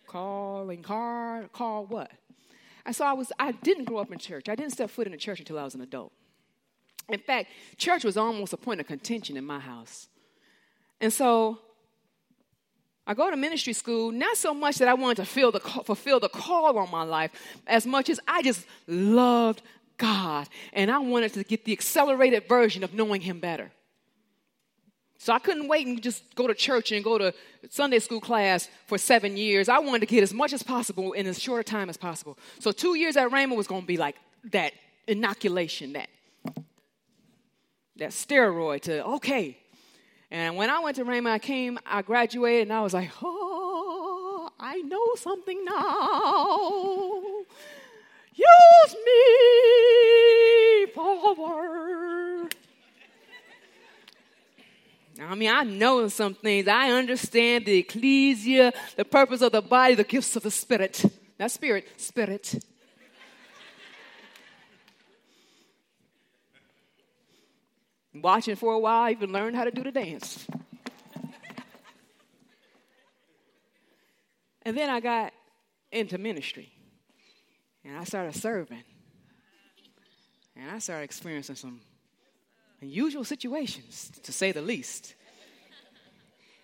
calling 0.08 0.84
card, 0.84 1.52
call 1.54 1.86
what? 1.86 2.12
And 2.86 2.96
so 2.96 3.06
I 3.06 3.14
was 3.14 3.32
I 3.40 3.54
didn't 3.54 3.86
grow 3.86 4.00
up 4.00 4.12
in 4.12 4.20
church. 4.20 4.50
I 4.50 4.56
didn't 4.56 4.74
step 4.74 4.90
foot 4.90 5.08
in 5.08 5.14
a 5.14 5.18
church 5.18 5.40
until 5.40 5.58
I 5.58 5.64
was 5.64 5.76
an 5.76 5.82
adult. 5.82 6.12
In 7.10 7.20
fact, 7.20 7.50
church 7.78 8.04
was 8.04 8.18
almost 8.18 8.54
a 8.54 8.58
point 8.58 8.82
of 8.82 8.88
contention 8.88 9.38
in 9.38 9.46
my 9.46 9.60
house. 9.60 10.08
And 11.00 11.12
so 11.12 11.60
I 13.06 13.14
go 13.14 13.30
to 13.30 13.36
ministry 13.36 13.74
school, 13.74 14.12
not 14.12 14.38
so 14.38 14.54
much 14.54 14.78
that 14.78 14.88
I 14.88 14.94
wanted 14.94 15.26
to 15.26 15.52
the, 15.52 15.60
fulfill 15.60 16.20
the 16.20 16.30
call 16.30 16.78
on 16.78 16.90
my 16.90 17.04
life, 17.04 17.32
as 17.68 17.86
much 17.86 18.10
as 18.10 18.20
I 18.28 18.42
just 18.42 18.66
loved 18.88 19.62
God 19.98 20.48
and 20.72 20.90
I 20.90 21.00
wanted 21.00 21.34
to 21.34 21.44
get 21.44 21.66
the 21.66 21.72
accelerated 21.72 22.48
version 22.48 22.84
of 22.84 22.94
knowing 22.94 23.22
Him 23.22 23.40
better. 23.40 23.72
So 25.18 25.32
I 25.32 25.40
couldn't 25.40 25.70
wait 25.70 25.88
and 25.88 26.02
just 26.02 26.36
go 26.36 26.48
to 26.48 26.54
church 26.54 26.92
and 26.92 27.04
go 27.04 27.18
to 27.18 27.34
Sunday 27.70 28.00
school 28.00 28.20
class 28.20 28.68
for 28.88 28.98
seven 28.98 29.38
years. 29.38 29.70
I 29.70 29.80
wanted 29.80 30.02
to 30.02 30.06
get 30.08 30.22
as 30.24 30.34
much 30.34 30.52
as 30.52 30.64
possible 30.64 31.14
in 31.14 31.28
as 31.28 31.42
short 31.42 31.62
a 31.62 31.64
time 31.64 31.90
as 31.90 31.96
possible. 31.96 32.38
So 32.60 32.74
two 32.74 32.96
years 32.96 33.16
at 33.16 33.30
Rhema 33.30 33.56
was 33.56 33.68
going 33.68 33.82
to 33.82 33.88
be 33.88 33.96
like 33.96 34.18
that 34.52 34.74
inoculation, 35.08 35.94
that 35.94 36.10
that 37.98 38.10
steroid 38.10 38.82
to 38.82 39.06
okay. 39.06 39.58
And 40.34 40.56
when 40.58 40.72
I 40.72 40.80
went 40.80 40.96
to 40.96 41.06
Rhema, 41.06 41.30
I 41.30 41.38
came, 41.38 41.78
I 41.86 42.02
graduated, 42.02 42.64
and 42.64 42.74
I 42.74 42.82
was 42.82 42.96
like, 42.96 43.12
oh, 43.22 44.50
I 44.60 44.78
know 44.82 45.14
something 45.16 45.64
now. 45.64 47.22
Use 48.34 48.96
me 49.06 50.88
forward. 50.92 52.56
I 55.22 55.36
mean, 55.36 55.52
I 55.52 55.62
know 55.66 56.08
some 56.08 56.34
things. 56.34 56.68
I 56.68 56.90
understand 56.90 57.68
the 57.68 57.78
ecclesia, 57.78 58.74
the 58.96 59.06
purpose 59.06 59.44
of 59.44 59.52
the 59.52 59.62
body, 59.62 59.94
the 59.94 60.04
gifts 60.04 60.36
of 60.36 60.42
the 60.42 60.50
spirit. 60.50 61.06
Not 61.40 61.52
spirit, 61.52 61.88
spirit. 61.98 62.56
Watching 68.16 68.56
for 68.56 68.74
a 68.74 68.80
while, 68.80 69.10
even 69.10 69.32
learned 69.32 69.56
how 69.56 69.64
to 69.64 69.72
do 69.72 69.84
the 69.84 69.92
dance. 69.92 70.46
and 74.62 74.78
then 74.78 74.90
I 74.90 75.00
got 75.00 75.34
into 75.92 76.18
ministry. 76.18 76.72
And 77.84 77.98
I 77.98 78.04
started 78.04 78.36
serving. 78.36 78.84
And 80.56 80.70
I 80.70 80.80
started 80.80 81.04
experiencing 81.04 81.56
some 81.56 81.82
unusual 82.82 83.24
situations, 83.24 84.12
to 84.22 84.32
say 84.32 84.52
the 84.52 84.62
least. 84.62 85.16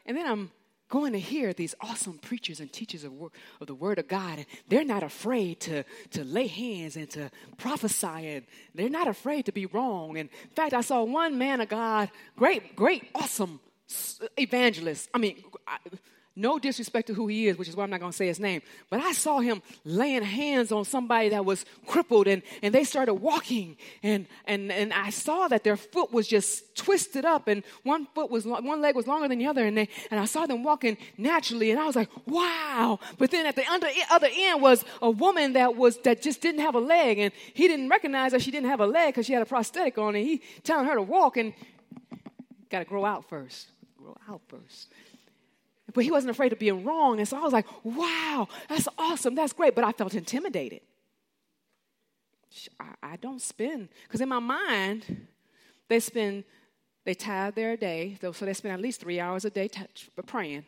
And 0.05 0.15
then 0.15 0.27
I'm 0.27 0.51
going 0.89 1.13
to 1.13 1.19
hear 1.19 1.53
these 1.53 1.75
awesome 1.81 2.17
preachers 2.17 2.59
and 2.59 2.71
teachers 2.71 3.03
of, 3.03 3.13
of 3.61 3.67
the 3.67 3.75
Word 3.75 3.99
of 3.99 4.07
God, 4.07 4.39
and 4.39 4.45
they're 4.67 4.83
not 4.83 5.03
afraid 5.03 5.59
to, 5.61 5.83
to 6.11 6.23
lay 6.23 6.47
hands 6.47 6.95
and 6.95 7.09
to 7.11 7.31
prophesy, 7.57 8.07
and 8.07 8.45
they're 8.75 8.89
not 8.89 9.07
afraid 9.07 9.45
to 9.45 9.51
be 9.51 9.67
wrong. 9.67 10.17
And 10.17 10.29
in 10.43 10.55
fact, 10.55 10.73
I 10.73 10.81
saw 10.81 11.03
one 11.03 11.37
man 11.37 11.61
of 11.61 11.69
God, 11.69 12.09
great, 12.35 12.75
great, 12.75 13.09
awesome 13.15 13.59
evangelist. 14.37 15.09
I 15.13 15.17
mean, 15.17 15.43
I, 15.67 15.77
no 16.39 16.57
disrespect 16.57 17.07
to 17.07 17.13
who 17.13 17.27
he 17.27 17.47
is, 17.47 17.57
which 17.57 17.67
is 17.67 17.75
why 17.75 17.83
I'm 17.83 17.89
not 17.89 17.99
going 17.99 18.11
to 18.11 18.17
say 18.17 18.27
his 18.27 18.39
name. 18.39 18.61
But 18.89 19.01
I 19.01 19.11
saw 19.11 19.39
him 19.39 19.61
laying 19.83 20.23
hands 20.23 20.71
on 20.71 20.85
somebody 20.85 21.29
that 21.29 21.43
was 21.43 21.65
crippled 21.85 22.27
and, 22.27 22.41
and 22.63 22.73
they 22.73 22.83
started 22.83 23.15
walking. 23.15 23.77
And, 24.01 24.25
and, 24.45 24.71
and 24.71 24.93
I 24.93 25.09
saw 25.09 25.47
that 25.49 25.63
their 25.63 25.77
foot 25.77 26.13
was 26.13 26.27
just 26.27 26.75
twisted 26.75 27.25
up 27.25 27.47
and 27.47 27.63
one 27.83 28.07
foot 28.15 28.31
was, 28.31 28.45
one 28.45 28.81
leg 28.81 28.95
was 28.95 29.07
longer 29.07 29.27
than 29.27 29.39
the 29.39 29.47
other. 29.47 29.65
And, 29.65 29.77
they, 29.77 29.89
and 30.09 30.19
I 30.19 30.25
saw 30.25 30.45
them 30.45 30.63
walking 30.63 30.97
naturally. 31.17 31.71
And 31.71 31.79
I 31.79 31.85
was 31.85 31.95
like, 31.95 32.09
wow. 32.25 32.99
But 33.17 33.31
then 33.31 33.45
at 33.45 33.55
the 33.55 33.69
under, 33.69 33.87
other 34.09 34.29
end 34.31 34.61
was 34.61 34.85
a 35.01 35.09
woman 35.09 35.53
that 35.53 35.75
was, 35.75 35.97
that 35.99 36.21
just 36.21 36.41
didn't 36.41 36.61
have 36.61 36.75
a 36.75 36.79
leg. 36.79 37.19
And 37.19 37.33
he 37.53 37.67
didn't 37.67 37.89
recognize 37.89 38.31
that 38.31 38.41
she 38.41 38.51
didn't 38.51 38.69
have 38.69 38.79
a 38.79 38.87
leg 38.87 39.13
because 39.13 39.25
she 39.25 39.33
had 39.33 39.41
a 39.41 39.45
prosthetic 39.45 39.97
on. 39.97 40.15
And 40.15 40.25
he 40.25 40.41
telling 40.63 40.85
her 40.85 40.95
to 40.95 41.01
walk 41.01 41.37
and 41.37 41.53
got 42.69 42.79
to 42.79 42.85
grow 42.85 43.03
out 43.03 43.27
first. 43.27 43.67
Grow 43.97 44.15
out 44.29 44.41
first. 44.47 44.89
But 45.93 46.03
he 46.03 46.11
wasn't 46.11 46.31
afraid 46.31 46.53
of 46.53 46.59
being 46.59 46.83
wrong. 46.83 47.19
And 47.19 47.27
so 47.27 47.37
I 47.37 47.41
was 47.41 47.53
like, 47.53 47.65
wow, 47.83 48.47
that's 48.67 48.87
awesome. 48.97 49.35
That's 49.35 49.53
great. 49.53 49.75
But 49.75 49.83
I 49.83 49.91
felt 49.91 50.13
intimidated. 50.13 50.81
I, 52.79 53.13
I 53.13 53.15
don't 53.17 53.41
spend, 53.41 53.89
because 54.03 54.21
in 54.21 54.29
my 54.29 54.39
mind, 54.39 55.27
they 55.87 55.99
spend, 55.99 56.43
they 57.05 57.13
tithe 57.13 57.53
their 57.55 57.77
day, 57.77 58.17
so 58.19 58.31
they 58.31 58.53
spend 58.53 58.73
at 58.73 58.81
least 58.81 59.01
three 59.01 59.19
hours 59.19 59.45
a 59.45 59.49
day 59.49 59.67
t- 59.67 59.85
praying. 60.25 60.65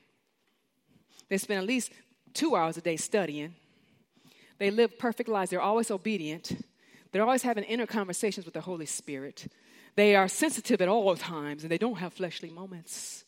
They 1.27 1.37
spend 1.37 1.59
at 1.59 1.65
least 1.65 1.91
two 2.33 2.55
hours 2.55 2.77
a 2.77 2.81
day 2.81 2.97
studying. 2.97 3.55
They 4.59 4.69
live 4.69 4.99
perfect 4.99 5.27
lives. 5.27 5.49
They're 5.49 5.61
always 5.61 5.89
obedient. 5.89 6.63
They're 7.11 7.23
always 7.23 7.41
having 7.41 7.63
inner 7.63 7.87
conversations 7.87 8.45
with 8.45 8.53
the 8.53 8.61
Holy 8.61 8.85
Spirit. 8.85 9.47
They 9.95 10.15
are 10.15 10.27
sensitive 10.27 10.81
at 10.81 10.87
all 10.87 11.15
times, 11.15 11.63
and 11.63 11.71
they 11.71 11.79
don't 11.79 11.97
have 11.97 12.13
fleshly 12.13 12.51
moments. 12.51 13.25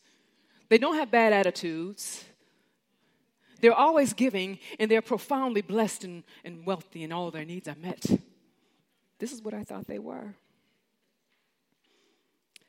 They 0.68 0.78
don't 0.78 0.96
have 0.96 1.10
bad 1.10 1.32
attitudes. 1.32 2.24
They're 3.60 3.72
always 3.72 4.12
giving, 4.12 4.58
and 4.78 4.90
they're 4.90 5.02
profoundly 5.02 5.62
blessed 5.62 6.04
and, 6.04 6.24
and 6.44 6.66
wealthy, 6.66 7.02
and 7.02 7.12
all 7.12 7.30
their 7.30 7.44
needs 7.44 7.68
are 7.68 7.76
met. 7.76 8.04
This 9.18 9.32
is 9.32 9.42
what 9.42 9.54
I 9.54 9.64
thought 9.64 9.86
they 9.86 9.98
were. 9.98 10.34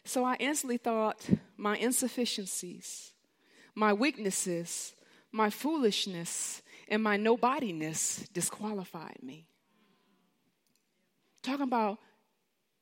So 0.05 0.23
I 0.23 0.35
instantly 0.35 0.77
thought 0.77 1.27
my 1.57 1.75
insufficiencies, 1.77 3.13
my 3.73 3.91
weaknesses, 3.91 4.93
my 5.31 5.49
foolishness, 5.49 6.61
and 6.87 7.01
my 7.01 7.17
nobodiness 7.17 8.27
disqualified 8.31 9.17
me. 9.21 9.47
Talking 11.41 11.63
about 11.63 11.97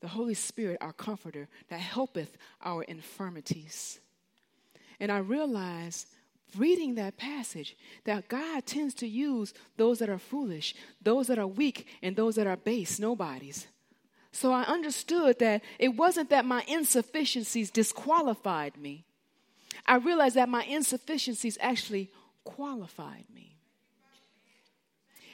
the 0.02 0.10
Holy 0.10 0.34
Spirit, 0.34 0.78
our 0.82 0.94
comforter, 0.94 1.48
that 1.70 1.80
helpeth 1.80 2.38
our 2.62 2.84
infirmities. 2.84 4.00
And 5.04 5.12
I 5.12 5.18
realized 5.18 6.08
reading 6.58 6.96
that 6.96 7.18
passage 7.18 7.76
that 8.06 8.30
God 8.30 8.66
tends 8.66 8.94
to 8.96 9.06
use 9.06 9.54
those 9.76 10.00
that 10.00 10.08
are 10.08 10.18
foolish, 10.18 10.74
those 11.02 11.28
that 11.28 11.38
are 11.38 11.46
weak, 11.46 11.88
and 12.02 12.16
those 12.16 12.36
that 12.36 12.48
are 12.48 12.56
base, 12.56 13.00
nobodies. 13.00 13.68
So 14.32 14.54
I 14.54 14.62
understood 14.62 15.40
that 15.40 15.62
it 15.78 15.90
wasn't 15.90 16.30
that 16.30 16.46
my 16.46 16.64
insufficiencies 16.70 17.70
disqualified 17.70 18.78
me. 18.78 19.04
I 19.86 19.98
realized 19.98 20.38
that 20.38 20.48
my 20.48 20.64
insufficiencies 20.64 21.58
actually 21.60 22.10
qualified 22.46 23.26
me. 23.36 23.53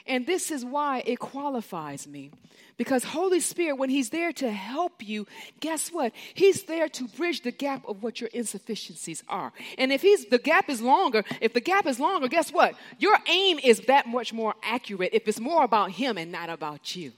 And 0.06 0.26
this 0.26 0.50
is 0.50 0.64
why 0.64 1.02
it 1.06 1.18
qualifies 1.18 2.06
me. 2.06 2.30
Because 2.76 3.04
Holy 3.04 3.40
Spirit, 3.40 3.74
when 3.74 3.90
He's 3.90 4.08
there 4.10 4.32
to 4.32 4.50
help 4.50 5.06
you, 5.06 5.26
guess 5.60 5.90
what? 5.90 6.12
He's 6.32 6.62
there 6.62 6.88
to 6.88 7.08
bridge 7.08 7.42
the 7.42 7.50
gap 7.50 7.86
of 7.86 8.02
what 8.02 8.20
your 8.20 8.30
insufficiencies 8.32 9.22
are. 9.28 9.52
And 9.76 9.92
if 9.92 10.00
He's 10.00 10.24
the 10.26 10.38
gap 10.38 10.70
is 10.70 10.80
longer, 10.80 11.22
if 11.40 11.52
the 11.52 11.60
gap 11.60 11.86
is 11.86 12.00
longer, 12.00 12.28
guess 12.28 12.50
what? 12.52 12.74
Your 12.98 13.18
aim 13.28 13.58
is 13.62 13.80
that 13.82 14.06
much 14.06 14.32
more 14.32 14.54
accurate 14.62 15.10
if 15.12 15.28
it's 15.28 15.40
more 15.40 15.62
about 15.62 15.90
Him 15.90 16.16
and 16.16 16.32
not 16.32 16.48
about 16.48 16.96
you. 16.96 17.12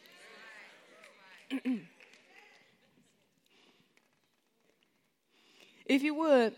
if 5.87 6.03
you 6.03 6.15
would, 6.15 6.55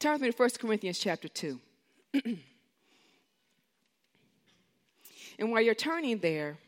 turn 0.00 0.14
with 0.14 0.22
me 0.22 0.32
to 0.32 0.36
1 0.36 0.50
Corinthians 0.58 0.98
chapter 0.98 1.28
2. 1.28 1.60
And 5.38 5.50
while 5.50 5.60
you're 5.60 5.74
turning 5.74 6.18
there, 6.18 6.58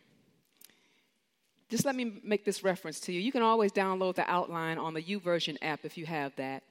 just 1.68 1.84
let 1.84 1.96
me 1.96 2.20
make 2.22 2.44
this 2.44 2.62
reference 2.62 3.00
to 3.00 3.12
you. 3.12 3.20
You 3.20 3.32
can 3.32 3.42
always 3.42 3.72
download 3.72 4.14
the 4.14 4.30
outline 4.30 4.78
on 4.78 4.94
the 4.94 5.02
YouVersion 5.02 5.56
app 5.62 5.80
if 5.84 5.98
you 5.98 6.06
have 6.06 6.34
that. 6.36 6.62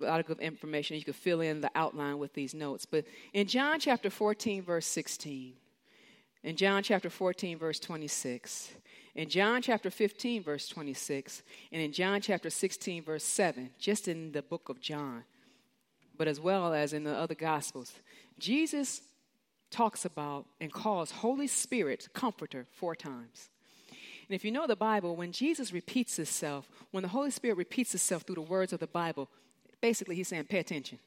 A 0.00 0.04
lot 0.04 0.20
of 0.20 0.26
good 0.26 0.40
information. 0.40 0.96
You 0.96 1.04
can 1.04 1.14
fill 1.14 1.40
in 1.40 1.60
the 1.60 1.70
outline 1.74 2.18
with 2.18 2.32
these 2.34 2.54
notes. 2.54 2.86
But 2.86 3.04
in 3.32 3.46
John 3.46 3.78
chapter 3.78 4.10
14, 4.10 4.62
verse 4.62 4.86
16, 4.86 5.52
in 6.42 6.56
John 6.56 6.82
chapter 6.82 7.10
14, 7.10 7.58
verse 7.58 7.78
26, 7.80 8.72
in 9.14 9.28
John 9.28 9.62
chapter 9.62 9.90
15, 9.90 10.42
verse 10.42 10.68
26, 10.68 11.42
and 11.72 11.80
in 11.80 11.92
John 11.92 12.20
chapter 12.20 12.50
16, 12.50 13.02
verse 13.02 13.24
7, 13.24 13.70
just 13.78 14.08
in 14.08 14.32
the 14.32 14.42
book 14.42 14.68
of 14.68 14.80
John, 14.80 15.24
but 16.16 16.28
as 16.28 16.40
well 16.40 16.74
as 16.74 16.92
in 16.92 17.04
the 17.04 17.14
other 17.14 17.34
gospels, 17.34 17.92
Jesus 18.38 19.00
talks 19.74 20.04
about 20.04 20.46
and 20.60 20.72
calls 20.72 21.10
Holy 21.10 21.48
Spirit 21.48 22.08
comforter 22.14 22.64
four 22.70 22.94
times. 22.94 23.50
And 23.90 24.34
if 24.34 24.44
you 24.44 24.52
know 24.52 24.66
the 24.66 24.76
Bible, 24.76 25.16
when 25.16 25.32
Jesus 25.32 25.72
repeats 25.72 26.16
himself, 26.16 26.68
when 26.92 27.02
the 27.02 27.08
Holy 27.08 27.32
Spirit 27.32 27.58
repeats 27.58 27.90
himself 27.90 28.22
through 28.22 28.36
the 28.36 28.40
words 28.40 28.72
of 28.72 28.78
the 28.78 28.86
Bible, 28.86 29.28
basically 29.80 30.14
he's 30.14 30.28
saying, 30.28 30.44
pay 30.44 30.60
attention. 30.60 30.98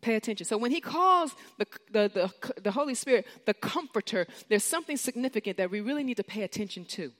Pay 0.00 0.16
attention. 0.16 0.44
So 0.44 0.58
when 0.58 0.72
he 0.72 0.80
calls 0.80 1.34
the, 1.56 1.66
the, 1.92 2.08
the, 2.08 2.60
the 2.62 2.70
Holy 2.72 2.94
Spirit 2.94 3.26
the 3.46 3.54
comforter, 3.54 4.26
there's 4.48 4.64
something 4.64 4.96
significant 4.96 5.56
that 5.56 5.70
we 5.70 5.80
really 5.80 6.02
need 6.02 6.16
to 6.16 6.24
pay 6.24 6.42
attention 6.42 6.84
to. 6.86 7.12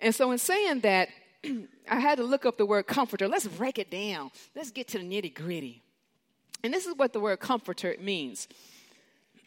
And 0.00 0.12
so 0.12 0.32
in 0.32 0.38
saying 0.38 0.80
that, 0.80 1.08
I 1.90 2.00
had 2.00 2.18
to 2.18 2.24
look 2.24 2.44
up 2.44 2.58
the 2.58 2.66
word 2.66 2.88
comforter. 2.88 3.28
Let's 3.28 3.46
break 3.46 3.78
it 3.78 3.90
down. 3.90 4.32
Let's 4.56 4.72
get 4.72 4.88
to 4.88 4.98
the 4.98 5.04
nitty 5.04 5.34
gritty. 5.34 5.80
And 6.64 6.74
this 6.74 6.86
is 6.86 6.94
what 6.96 7.12
the 7.12 7.20
word 7.20 7.40
comforter 7.40 7.94
means 8.00 8.48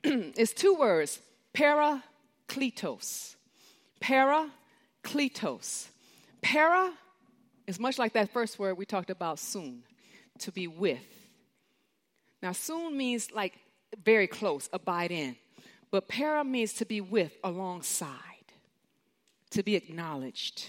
it's 0.37 0.53
two 0.53 0.75
words 0.75 1.19
parakletos. 1.55 3.35
Parakletos. 4.01 4.49
kletos. 5.03 5.87
Para 6.41 6.93
is 7.65 7.79
much 7.79 7.97
like 7.97 8.13
that 8.13 8.31
first 8.31 8.59
word 8.59 8.77
we 8.77 8.85
talked 8.85 9.09
about 9.09 9.39
soon, 9.39 9.81
to 10.39 10.51
be 10.51 10.67
with. 10.67 10.99
Now, 12.43 12.51
soon 12.51 12.95
means 12.95 13.31
like 13.31 13.53
very 14.03 14.27
close, 14.27 14.69
abide 14.71 15.11
in. 15.11 15.35
But 15.89 16.07
para 16.07 16.43
means 16.43 16.73
to 16.73 16.85
be 16.85 17.01
with, 17.01 17.35
alongside, 17.43 18.09
to 19.51 19.63
be 19.63 19.75
acknowledged. 19.75 20.67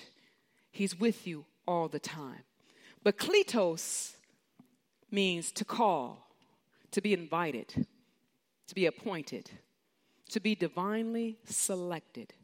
He's 0.70 0.98
with 0.98 1.26
you 1.26 1.44
all 1.66 1.88
the 1.88 1.98
time. 1.98 2.44
But 3.02 3.18
kletos 3.18 4.14
means 5.10 5.52
to 5.52 5.64
call, 5.64 6.30
to 6.92 7.02
be 7.02 7.12
invited, 7.12 7.86
to 8.66 8.74
be 8.74 8.86
appointed, 8.86 9.50
to 10.30 10.40
be 10.40 10.54
divinely 10.54 11.38
selected. 11.44 12.34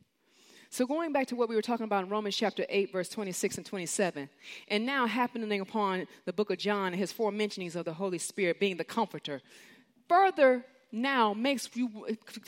So, 0.71 0.87
going 0.87 1.13
back 1.13 1.27
to 1.27 1.37
what 1.37 1.51
we 1.51 1.55
were 1.55 1.63
talking 1.63 1.85
about 1.85 2.05
in 2.05 2.09
Romans 2.09 2.35
chapter 2.35 2.65
8, 2.69 2.93
verse 2.93 3.11
26 3.11 3.59
and 3.59 3.67
27, 3.67 4.29
and 4.69 4.87
now 4.87 5.07
happening 5.07 5.61
upon 5.61 6.07
the 6.25 6.33
book 6.33 6.51
of 6.51 6.57
John 6.57 6.93
and 6.93 6.97
his 6.97 7.13
four 7.13 7.31
mentionings 7.31 7.77
of 7.77 7.85
the 7.85 7.93
Holy 7.93 8.17
Spirit 8.17 8.59
being 8.59 8.79
the 8.79 8.85
comforter, 8.85 9.43
further 10.09 10.65
now 10.93 11.35
makes 11.35 11.69
you, 11.75 11.91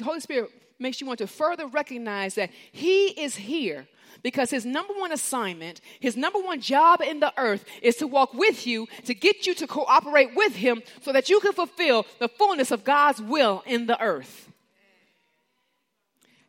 Holy 0.02 0.20
Spirit 0.20 0.50
makes 0.78 1.00
you 1.00 1.06
want 1.06 1.18
to 1.18 1.26
further 1.26 1.66
recognize 1.66 2.34
that 2.34 2.50
He 2.72 3.08
is 3.08 3.36
here 3.36 3.86
because 4.22 4.50
His 4.50 4.66
number 4.66 4.92
one 4.94 5.12
assignment, 5.12 5.80
His 6.00 6.16
number 6.16 6.38
one 6.38 6.60
job 6.60 7.00
in 7.00 7.20
the 7.20 7.32
earth 7.36 7.64
is 7.82 7.96
to 7.96 8.06
walk 8.06 8.34
with 8.34 8.66
you, 8.66 8.86
to 9.04 9.14
get 9.14 9.46
you 9.46 9.54
to 9.54 9.66
cooperate 9.66 10.34
with 10.34 10.56
Him 10.56 10.82
so 11.02 11.12
that 11.12 11.28
you 11.28 11.40
can 11.40 11.52
fulfill 11.52 12.06
the 12.18 12.28
fullness 12.28 12.70
of 12.70 12.84
God's 12.84 13.20
will 13.20 13.62
in 13.66 13.86
the 13.86 14.00
earth. 14.00 14.50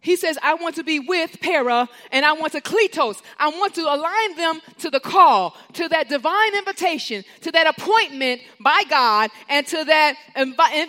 He 0.06 0.16
says, 0.16 0.38
I 0.44 0.54
want 0.54 0.76
to 0.76 0.84
be 0.84 1.00
with 1.00 1.42
Para 1.42 1.90
and 2.12 2.24
I 2.24 2.34
want 2.34 2.52
to 2.52 2.62
kletos. 2.62 3.24
I 3.40 3.50
want 3.50 3.74
to 3.74 3.82
align 3.82 4.36
them 4.36 4.62
to 4.78 4.92
the 4.92 5.00
call, 5.00 5.58
to 5.74 5.90
that 5.90 6.10
divine 6.10 6.56
invitation, 6.56 7.24
to 7.42 7.52
that 7.52 7.66
appointment 7.66 8.42
by 8.60 8.84
God, 8.88 9.32
and 9.50 9.66
to 9.66 9.84
that, 9.84 10.16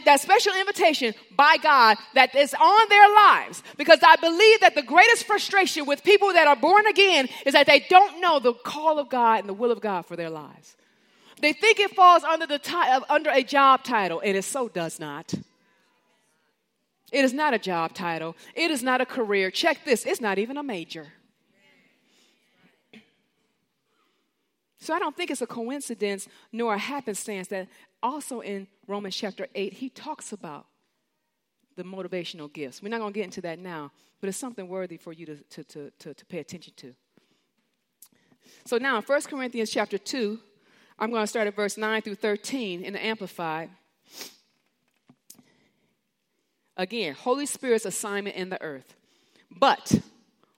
that 0.04 0.20
special 0.20 0.52
invitation 0.60 1.14
by 1.34 1.56
God 1.56 1.96
that 2.12 2.34
is 2.34 2.52
on 2.52 2.88
their 2.90 3.08
lives. 3.14 3.62
Because 3.78 4.00
I 4.06 4.16
believe 4.16 4.60
that 4.60 4.74
the 4.74 4.82
greatest 4.82 5.24
frustration 5.24 5.86
with 5.86 6.04
people 6.04 6.34
that 6.34 6.46
are 6.46 6.54
born 6.54 6.86
again 6.86 7.30
is 7.46 7.54
that 7.54 7.66
they 7.66 7.86
don't 7.88 8.20
know 8.20 8.38
the 8.38 8.52
call 8.52 8.98
of 8.98 9.08
God 9.08 9.40
and 9.40 9.48
the 9.48 9.54
will 9.54 9.70
of 9.70 9.80
God 9.80 10.04
for 10.04 10.16
their 10.16 10.28
lives. 10.28 10.76
They 11.40 11.54
think 11.54 11.80
it 11.80 11.96
falls 11.96 12.22
under, 12.22 12.46
the 12.46 12.58
ti- 12.58 12.74
uh, 12.74 13.00
under 13.08 13.30
a 13.30 13.42
job 13.42 13.82
title, 13.82 14.20
and 14.20 14.36
it 14.36 14.44
so 14.44 14.68
does 14.68 15.00
not. 15.00 15.32
It 17.12 17.24
is 17.24 17.32
not 17.32 17.54
a 17.54 17.58
job 17.58 17.94
title. 17.94 18.36
It 18.54 18.70
is 18.70 18.82
not 18.82 19.00
a 19.00 19.06
career. 19.06 19.50
Check 19.50 19.84
this 19.84 20.04
it's 20.04 20.20
not 20.20 20.38
even 20.38 20.56
a 20.56 20.62
major. 20.62 21.06
So 24.78 24.94
I 24.94 25.00
don't 25.00 25.16
think 25.16 25.32
it's 25.32 25.42
a 25.42 25.46
coincidence 25.46 26.28
nor 26.52 26.74
a 26.74 26.78
happenstance 26.78 27.48
that 27.48 27.66
also 28.02 28.40
in 28.40 28.68
Romans 28.86 29.16
chapter 29.16 29.48
8, 29.52 29.72
he 29.72 29.88
talks 29.88 30.32
about 30.32 30.66
the 31.74 31.82
motivational 31.82 32.52
gifts. 32.52 32.82
We're 32.82 32.90
not 32.90 33.00
going 33.00 33.12
to 33.12 33.18
get 33.18 33.24
into 33.24 33.40
that 33.42 33.58
now, 33.58 33.90
but 34.20 34.28
it's 34.28 34.38
something 34.38 34.68
worthy 34.68 34.96
for 34.96 35.12
you 35.12 35.26
to, 35.26 35.36
to, 35.36 35.64
to, 35.64 35.90
to, 35.98 36.14
to 36.14 36.26
pay 36.26 36.38
attention 36.38 36.72
to. 36.76 36.94
So 38.64 38.78
now 38.78 38.96
in 38.96 39.02
1 39.02 39.22
Corinthians 39.22 39.70
chapter 39.70 39.98
2, 39.98 40.38
I'm 40.98 41.10
going 41.10 41.22
to 41.22 41.26
start 41.26 41.46
at 41.46 41.56
verse 41.56 41.76
9 41.76 42.02
through 42.02 42.14
13 42.14 42.84
in 42.84 42.92
the 42.92 43.04
Amplified. 43.04 43.70
Again, 46.76 47.14
Holy 47.14 47.46
Spirit's 47.46 47.86
assignment 47.86 48.36
in 48.36 48.50
the 48.50 48.60
earth. 48.62 48.94
But, 49.50 50.00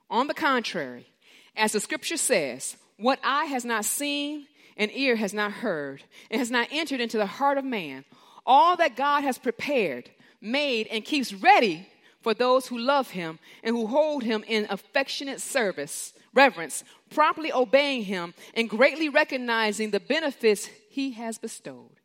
on 0.09 0.27
the 0.27 0.33
contrary, 0.33 1.07
as 1.55 1.71
the 1.71 1.79
scripture 1.79 2.17
says, 2.17 2.75
what 2.97 3.19
eye 3.23 3.45
has 3.45 3.63
not 3.63 3.85
seen 3.85 4.47
and 4.75 4.91
ear 4.93 5.15
has 5.15 5.33
not 5.33 5.51
heard 5.51 6.03
and 6.29 6.39
has 6.39 6.51
not 6.51 6.67
entered 6.71 6.99
into 6.99 7.17
the 7.17 7.25
heart 7.25 7.57
of 7.57 7.65
man, 7.65 8.03
all 8.45 8.75
that 8.77 8.95
God 8.97 9.21
has 9.21 9.37
prepared, 9.37 10.09
made, 10.41 10.87
and 10.87 11.05
keeps 11.05 11.33
ready 11.33 11.87
for 12.21 12.33
those 12.33 12.67
who 12.67 12.77
love 12.77 13.11
him 13.11 13.39
and 13.63 13.75
who 13.75 13.87
hold 13.87 14.23
him 14.23 14.43
in 14.47 14.67
affectionate 14.69 15.39
service, 15.39 16.13
reverence, 16.33 16.83
promptly 17.09 17.51
obeying 17.53 18.03
him, 18.03 18.33
and 18.53 18.69
greatly 18.69 19.07
recognizing 19.07 19.91
the 19.91 19.99
benefits 19.99 20.69
he 20.89 21.11
has 21.11 21.37
bestowed. 21.37 21.98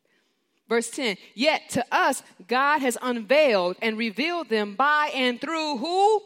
Verse 0.67 0.89
10 0.89 1.17
Yet 1.33 1.69
to 1.71 1.85
us, 1.91 2.23
God 2.47 2.79
has 2.79 2.97
unveiled 3.01 3.77
and 3.81 3.97
revealed 3.97 4.49
them 4.49 4.75
by 4.75 5.11
and 5.13 5.39
through 5.39 5.77
who? 5.77 6.21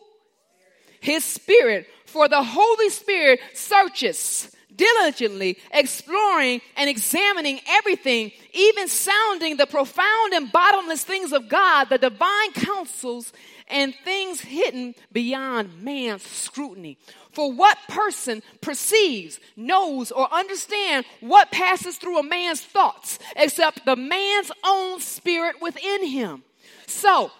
His 1.02 1.24
Spirit. 1.24 1.88
For 2.06 2.28
the 2.28 2.42
Holy 2.42 2.90
Spirit 2.90 3.40
searches 3.54 4.56
diligently, 4.76 5.58
exploring 5.72 6.62
and 6.76 6.90
examining 6.90 7.60
everything, 7.68 8.32
even 8.54 8.88
sounding 8.88 9.58
the 9.58 9.68
profound 9.68 10.34
and 10.34 10.52
bottomless 10.52 11.04
things 11.04 11.34
of 11.34 11.50
God, 11.50 11.90
the 11.90 11.98
divine 11.98 12.52
counsels 12.54 13.32
and 13.70 13.94
things 14.04 14.42
hidden 14.42 14.96
beyond 15.12 15.82
man's 15.84 16.24
scrutiny. 16.24 16.98
For 17.32 17.52
what 17.52 17.78
person 17.88 18.42
perceives, 18.62 19.40
knows, 19.56 20.12
or 20.12 20.32
understands 20.34 21.08
what 21.20 21.52
passes 21.52 21.98
through 21.98 22.20
a 22.20 22.24
man's 22.24 22.62
thoughts 22.62 23.20
except 23.36 23.86
the 23.86 23.96
man's 23.96 24.52
own 24.66 25.00
spirit 25.00 25.62
within 25.62 26.06
him? 26.06 26.44
So, 26.88 27.32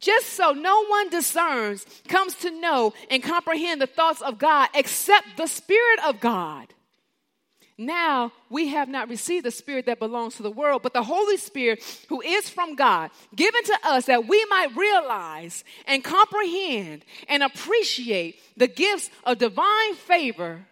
just 0.00 0.30
so 0.30 0.50
no 0.50 0.84
one 0.86 1.10
discerns, 1.10 1.86
comes 2.08 2.34
to 2.36 2.50
know, 2.50 2.92
and 3.10 3.22
comprehend 3.22 3.80
the 3.80 3.86
thoughts 3.86 4.20
of 4.20 4.38
God 4.38 4.68
except 4.74 5.36
the 5.36 5.46
Spirit 5.46 6.00
of 6.04 6.18
God. 6.20 6.74
Now 7.78 8.32
we 8.50 8.68
have 8.68 8.88
not 8.88 9.08
received 9.08 9.46
the 9.46 9.50
Spirit 9.50 9.86
that 9.86 9.98
belongs 9.98 10.36
to 10.36 10.42
the 10.42 10.50
world, 10.50 10.82
but 10.82 10.92
the 10.92 11.02
Holy 11.02 11.36
Spirit 11.36 11.82
who 12.08 12.20
is 12.20 12.48
from 12.48 12.74
God, 12.74 13.10
given 13.34 13.64
to 13.64 13.78
us 13.84 14.06
that 14.06 14.28
we 14.28 14.44
might 14.46 14.76
realize 14.76 15.64
and 15.86 16.04
comprehend 16.04 17.04
and 17.28 17.42
appreciate 17.42 18.38
the 18.56 18.68
gifts 18.68 19.10
of 19.24 19.38
divine 19.38 19.94
favor 19.94 20.66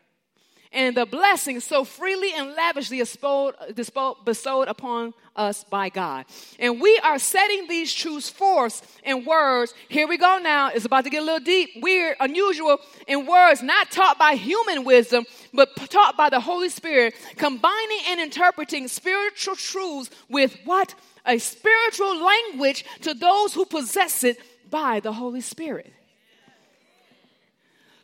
and 0.72 0.96
the 0.96 1.04
blessings 1.06 1.64
so 1.64 1.85
freely 1.85 2.33
and 2.33 2.54
lavishly 2.54 2.98
bestowed 2.98 4.68
upon 4.68 5.14
us 5.35 5.64
by 5.64 5.88
God. 5.88 6.26
And 6.59 6.80
we 6.80 6.98
are 7.02 7.18
setting 7.18 7.66
these 7.66 7.92
truths 7.92 8.30
forth 8.30 9.00
in 9.02 9.24
words. 9.24 9.74
Here 9.88 10.06
we 10.06 10.16
go 10.16 10.38
now. 10.42 10.68
It's 10.68 10.85
about 10.85 11.04
to 11.04 11.11
get 11.11 11.22
a 11.22 11.24
little 11.24 11.40
deep, 11.40 11.70
weird, 11.76 12.16
unusual, 12.20 12.78
in 13.09 13.26
words 13.26 13.62
not 13.62 13.90
taught 13.90 14.18
by 14.18 14.35
human 14.35 14.85
wisdom, 14.85 15.24
but 15.52 15.74
taught 15.90 16.16
by 16.16 16.30
the 16.30 16.40
Holy 16.40 16.68
Spirit, 16.68 17.14
combining 17.37 18.00
and 18.09 18.20
interpreting 18.20 18.87
spiritual 18.87 19.56
truths 19.56 20.11
with 20.28 20.56
what? 20.64 20.94
A 21.26 21.38
spiritual 21.38 22.22
language 22.24 22.85
to 23.02 23.12
those 23.12 23.54
who 23.54 23.64
possess 23.64 24.24
it 24.24 24.38
by 24.70 25.00
the 25.00 25.12
Holy 25.12 25.40
Spirit. 25.40 25.92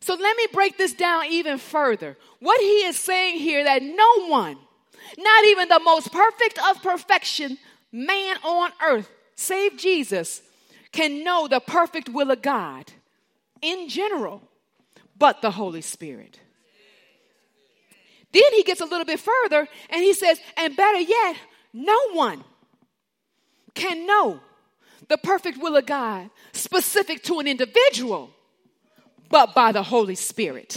So 0.07 0.15
let 0.15 0.37
me 0.37 0.47
break 0.53 0.79
this 0.79 0.93
down 0.93 1.25
even 1.31 1.59
further. 1.59 2.17
What 2.39 2.61
he 2.61 2.85
is 2.85 2.97
saying 2.97 3.41
here 3.41 3.65
that 3.65 3.83
no 3.83 4.29
one, 4.29 4.57
not 5.19 5.45
even 5.47 5.69
the 5.69 5.81
most 5.81 6.13
perfect 6.13 6.61
of 6.71 6.81
perfection, 6.81 7.59
man 7.91 8.37
on 8.45 8.71
earth, 8.87 9.11
save 9.35 9.77
Jesus, 9.77 10.43
can 10.93 11.25
know 11.25 11.49
the 11.49 11.59
perfect 11.59 12.09
will 12.09 12.31
of 12.31 12.41
God 12.41 12.93
in 13.61 13.89
general, 13.89 14.43
but 15.19 15.43
the 15.43 15.51
Holy 15.51 15.81
Spirit. 15.81 16.39
Then 18.31 18.53
he 18.53 18.63
gets 18.63 18.81
a 18.81 18.87
little 18.87 19.07
bit 19.07 19.19
further 19.19 19.67
and 19.91 20.05
he 20.05 20.13
says, 20.13 20.39
and 20.57 20.77
better 20.77 21.01
yet, 21.01 21.35
no 21.73 21.99
one 22.13 22.45
can 23.75 24.07
know 24.07 24.39
the 25.09 25.19
perfect 25.19 25.59
will 25.61 25.75
of 25.75 25.85
God 25.87 26.31
specific 26.53 27.25
to 27.25 27.41
an 27.41 27.49
individual 27.49 28.31
but 29.31 29.55
by 29.55 29.73
the 29.73 29.83
Holy 29.83 30.15
Spirit. 30.15 30.77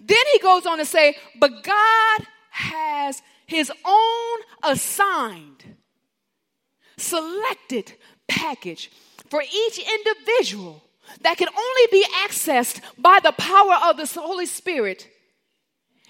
Then 0.00 0.24
he 0.32 0.38
goes 0.40 0.66
on 0.66 0.78
to 0.78 0.84
say, 0.84 1.16
but 1.38 1.62
God 1.62 2.26
has 2.50 3.22
his 3.46 3.70
own 3.84 4.38
assigned, 4.62 5.64
selected 6.96 7.92
package 8.26 8.90
for 9.30 9.42
each 9.42 9.78
individual 9.78 10.82
that 11.22 11.36
can 11.36 11.48
only 11.48 11.86
be 11.90 12.04
accessed 12.24 12.80
by 12.98 13.18
the 13.22 13.32
power 13.32 13.76
of 13.88 13.96
the 13.96 14.20
Holy 14.20 14.46
Spirit. 14.46 15.08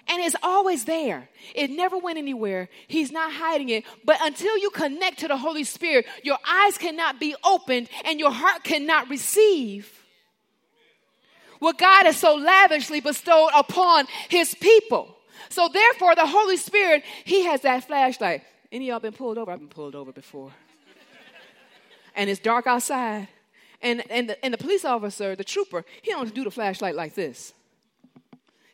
And 0.08 0.20
it's 0.20 0.36
always 0.42 0.84
there. 0.84 1.28
It 1.54 1.70
never 1.70 1.96
went 1.96 2.18
anywhere. 2.18 2.68
He's 2.88 3.12
not 3.12 3.32
hiding 3.32 3.68
it. 3.68 3.84
But 4.04 4.18
until 4.20 4.58
you 4.58 4.70
connect 4.70 5.20
to 5.20 5.28
the 5.28 5.36
Holy 5.36 5.64
Spirit, 5.64 6.06
your 6.22 6.38
eyes 6.48 6.76
cannot 6.76 7.20
be 7.20 7.36
opened 7.44 7.88
and 8.04 8.18
your 8.18 8.32
heart 8.32 8.64
cannot 8.64 9.08
receive 9.08 10.01
what 11.62 11.78
God 11.78 12.06
has 12.06 12.16
so 12.16 12.34
lavishly 12.34 13.00
bestowed 13.00 13.50
upon 13.54 14.06
his 14.28 14.52
people. 14.56 15.16
So 15.48 15.68
therefore, 15.72 16.16
the 16.16 16.26
Holy 16.26 16.56
Spirit, 16.56 17.04
he 17.24 17.44
has 17.44 17.60
that 17.60 17.86
flashlight. 17.86 18.42
Any 18.72 18.88
of 18.88 18.94
y'all 18.94 19.00
been 19.00 19.12
pulled 19.12 19.38
over? 19.38 19.52
I've 19.52 19.60
been 19.60 19.68
pulled 19.68 19.94
over 19.94 20.10
before. 20.10 20.50
and 22.16 22.28
it's 22.28 22.40
dark 22.40 22.66
outside. 22.66 23.28
And, 23.80 24.02
and, 24.10 24.30
the, 24.30 24.44
and 24.44 24.52
the 24.52 24.58
police 24.58 24.84
officer, 24.84 25.36
the 25.36 25.44
trooper, 25.44 25.84
he 26.02 26.10
don't 26.10 26.34
do 26.34 26.42
the 26.42 26.50
flashlight 26.50 26.96
like 26.96 27.14
this. 27.14 27.52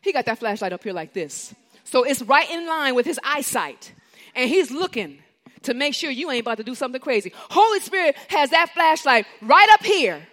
He 0.01 0.11
got 0.11 0.25
that 0.25 0.39
flashlight 0.39 0.73
up 0.73 0.83
here 0.83 0.93
like 0.93 1.13
this. 1.13 1.53
So 1.83 2.03
it's 2.03 2.23
right 2.23 2.49
in 2.49 2.65
line 2.65 2.95
with 2.95 3.05
his 3.05 3.19
eyesight. 3.23 3.93
And 4.33 4.49
he's 4.49 4.71
looking 4.71 5.19
to 5.63 5.75
make 5.75 5.93
sure 5.93 6.09
you 6.09 6.31
ain't 6.31 6.41
about 6.41 6.57
to 6.57 6.63
do 6.63 6.73
something 6.73 7.01
crazy. 7.01 7.33
Holy 7.35 7.81
Spirit 7.81 8.15
has 8.29 8.49
that 8.49 8.71
flashlight 8.73 9.27
right 9.43 9.69
up 9.73 9.83
here 9.83 10.25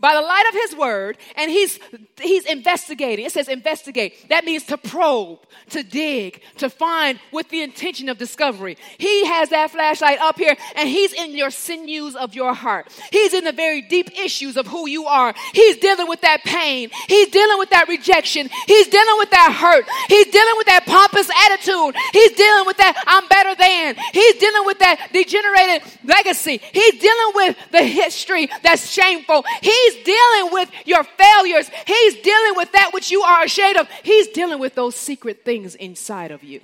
by 0.00 0.14
the 0.14 0.20
light 0.20 0.44
of 0.48 0.54
his 0.54 0.76
word 0.76 1.18
and 1.36 1.50
he's 1.50 1.78
he's 2.20 2.44
investigating. 2.44 3.24
It 3.24 3.32
says 3.32 3.48
investigate. 3.48 4.28
That 4.28 4.44
means 4.44 4.64
to 4.64 4.76
probe 4.78 5.40
to 5.70 5.82
dig 5.82 6.42
to 6.58 6.70
find 6.70 7.18
with 7.32 7.48
the 7.48 7.62
intention 7.62 8.08
of 8.08 8.18
discovery. 8.18 8.76
He 8.98 9.26
has 9.26 9.50
that 9.50 9.70
flashlight 9.70 10.18
up 10.20 10.38
here 10.38 10.56
and 10.76 10.88
he's 10.88 11.12
in 11.12 11.36
your 11.36 11.50
sinews 11.50 12.14
of 12.14 12.34
your 12.34 12.54
heart. 12.54 12.88
He's 13.10 13.34
in 13.34 13.44
the 13.44 13.52
very 13.52 13.82
deep 13.82 14.18
issues 14.18 14.56
of 14.56 14.66
who 14.66 14.88
you 14.88 15.06
are. 15.06 15.34
He's 15.52 15.76
dealing 15.76 16.08
with 16.08 16.20
that 16.20 16.44
pain. 16.44 16.90
He's 17.08 17.28
dealing 17.28 17.58
with 17.58 17.70
that 17.70 17.88
rejection. 17.88 18.48
He's 18.66 18.88
dealing 18.88 19.18
with 19.18 19.30
that 19.30 19.52
hurt. 19.52 19.84
He's 20.08 20.26
dealing 20.26 20.54
with 20.56 20.66
that 20.66 20.86
pompous 20.86 21.28
attitude. 21.44 21.94
He's 22.12 22.32
dealing 22.32 22.66
with 22.66 22.76
that 22.78 23.02
i'm 23.06 23.26
better 23.28 23.54
than. 23.54 23.96
He's 24.12 24.34
dealing 24.36 24.66
with 24.66 24.78
that 24.78 25.10
degenerated 25.12 25.82
legacy. 26.04 26.60
He's 26.72 27.00
dealing 27.00 27.32
with 27.34 27.56
the 27.72 27.82
history 27.82 28.48
that's 28.62 28.90
shameful. 28.90 29.44
He's 29.62 29.87
He's 29.88 30.04
dealing 30.04 30.52
with 30.52 30.70
your 30.84 31.04
failures. 31.04 31.70
He's 31.86 32.14
dealing 32.16 32.56
with 32.56 32.72
that 32.72 32.90
which 32.92 33.10
you 33.10 33.22
are 33.22 33.44
ashamed 33.44 33.76
of. 33.78 33.88
He's 34.02 34.28
dealing 34.28 34.58
with 34.58 34.74
those 34.74 34.94
secret 34.94 35.44
things 35.44 35.74
inside 35.74 36.30
of 36.30 36.42
you. 36.44 36.60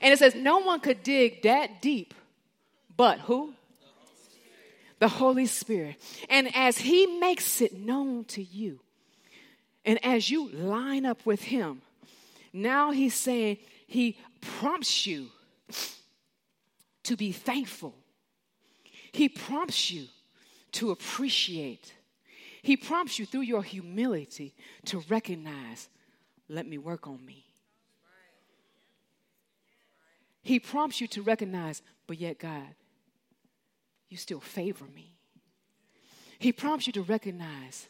And 0.00 0.12
it 0.12 0.18
says, 0.18 0.34
no 0.34 0.58
one 0.58 0.80
could 0.80 1.02
dig 1.02 1.42
that 1.42 1.82
deep 1.82 2.14
but 2.96 3.18
who? 3.20 3.54
The 4.98 5.08
Holy 5.08 5.46
Spirit. 5.46 5.96
And 6.28 6.54
as 6.54 6.78
He 6.78 7.06
makes 7.06 7.60
it 7.62 7.78
known 7.78 8.24
to 8.26 8.42
you, 8.42 8.80
and 9.84 10.04
as 10.04 10.30
you 10.30 10.50
line 10.50 11.06
up 11.06 11.24
with 11.24 11.42
Him, 11.42 11.80
now 12.52 12.90
He's 12.90 13.14
saying 13.14 13.58
He 13.86 14.18
prompts 14.40 15.06
you 15.06 15.28
to 17.04 17.16
be 17.16 17.32
thankful. 17.32 17.94
He 19.12 19.28
prompts 19.28 19.90
you 19.90 20.06
to 20.72 20.90
appreciate. 20.90 21.94
He 22.62 22.76
prompts 22.76 23.18
you 23.18 23.26
through 23.26 23.42
your 23.42 23.62
humility 23.62 24.54
to 24.86 25.02
recognize, 25.08 25.88
let 26.48 26.66
me 26.66 26.78
work 26.78 27.06
on 27.06 27.24
me. 27.24 27.44
He 30.42 30.58
prompts 30.58 31.00
you 31.00 31.06
to 31.08 31.22
recognize, 31.22 31.82
but 32.06 32.18
yet, 32.18 32.38
God, 32.38 32.74
you 34.08 34.16
still 34.16 34.40
favor 34.40 34.86
me. 34.94 35.16
He 36.38 36.52
prompts 36.52 36.86
you 36.86 36.92
to 36.94 37.02
recognize 37.02 37.88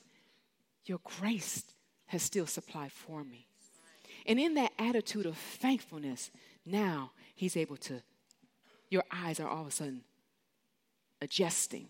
your 0.85 0.99
grace 1.05 1.65
has 2.07 2.23
still 2.23 2.47
supplied 2.47 2.93
for 2.93 3.23
me. 3.23 3.47
And 4.27 4.39
in 4.39 4.55
that 4.55 4.73
attitude 4.79 5.27
of 5.27 5.37
thankfulness, 5.37 6.31
now 6.67 7.13
he's 7.35 7.57
able 7.57 7.77
to, 7.79 8.03
your 8.89 9.05
eyes 9.11 9.41
are 9.41 9.49
all 9.49 9.63
of 9.63 9.69
a 9.69 9.71
sudden 9.71 10.03
adjusting 11.23 11.89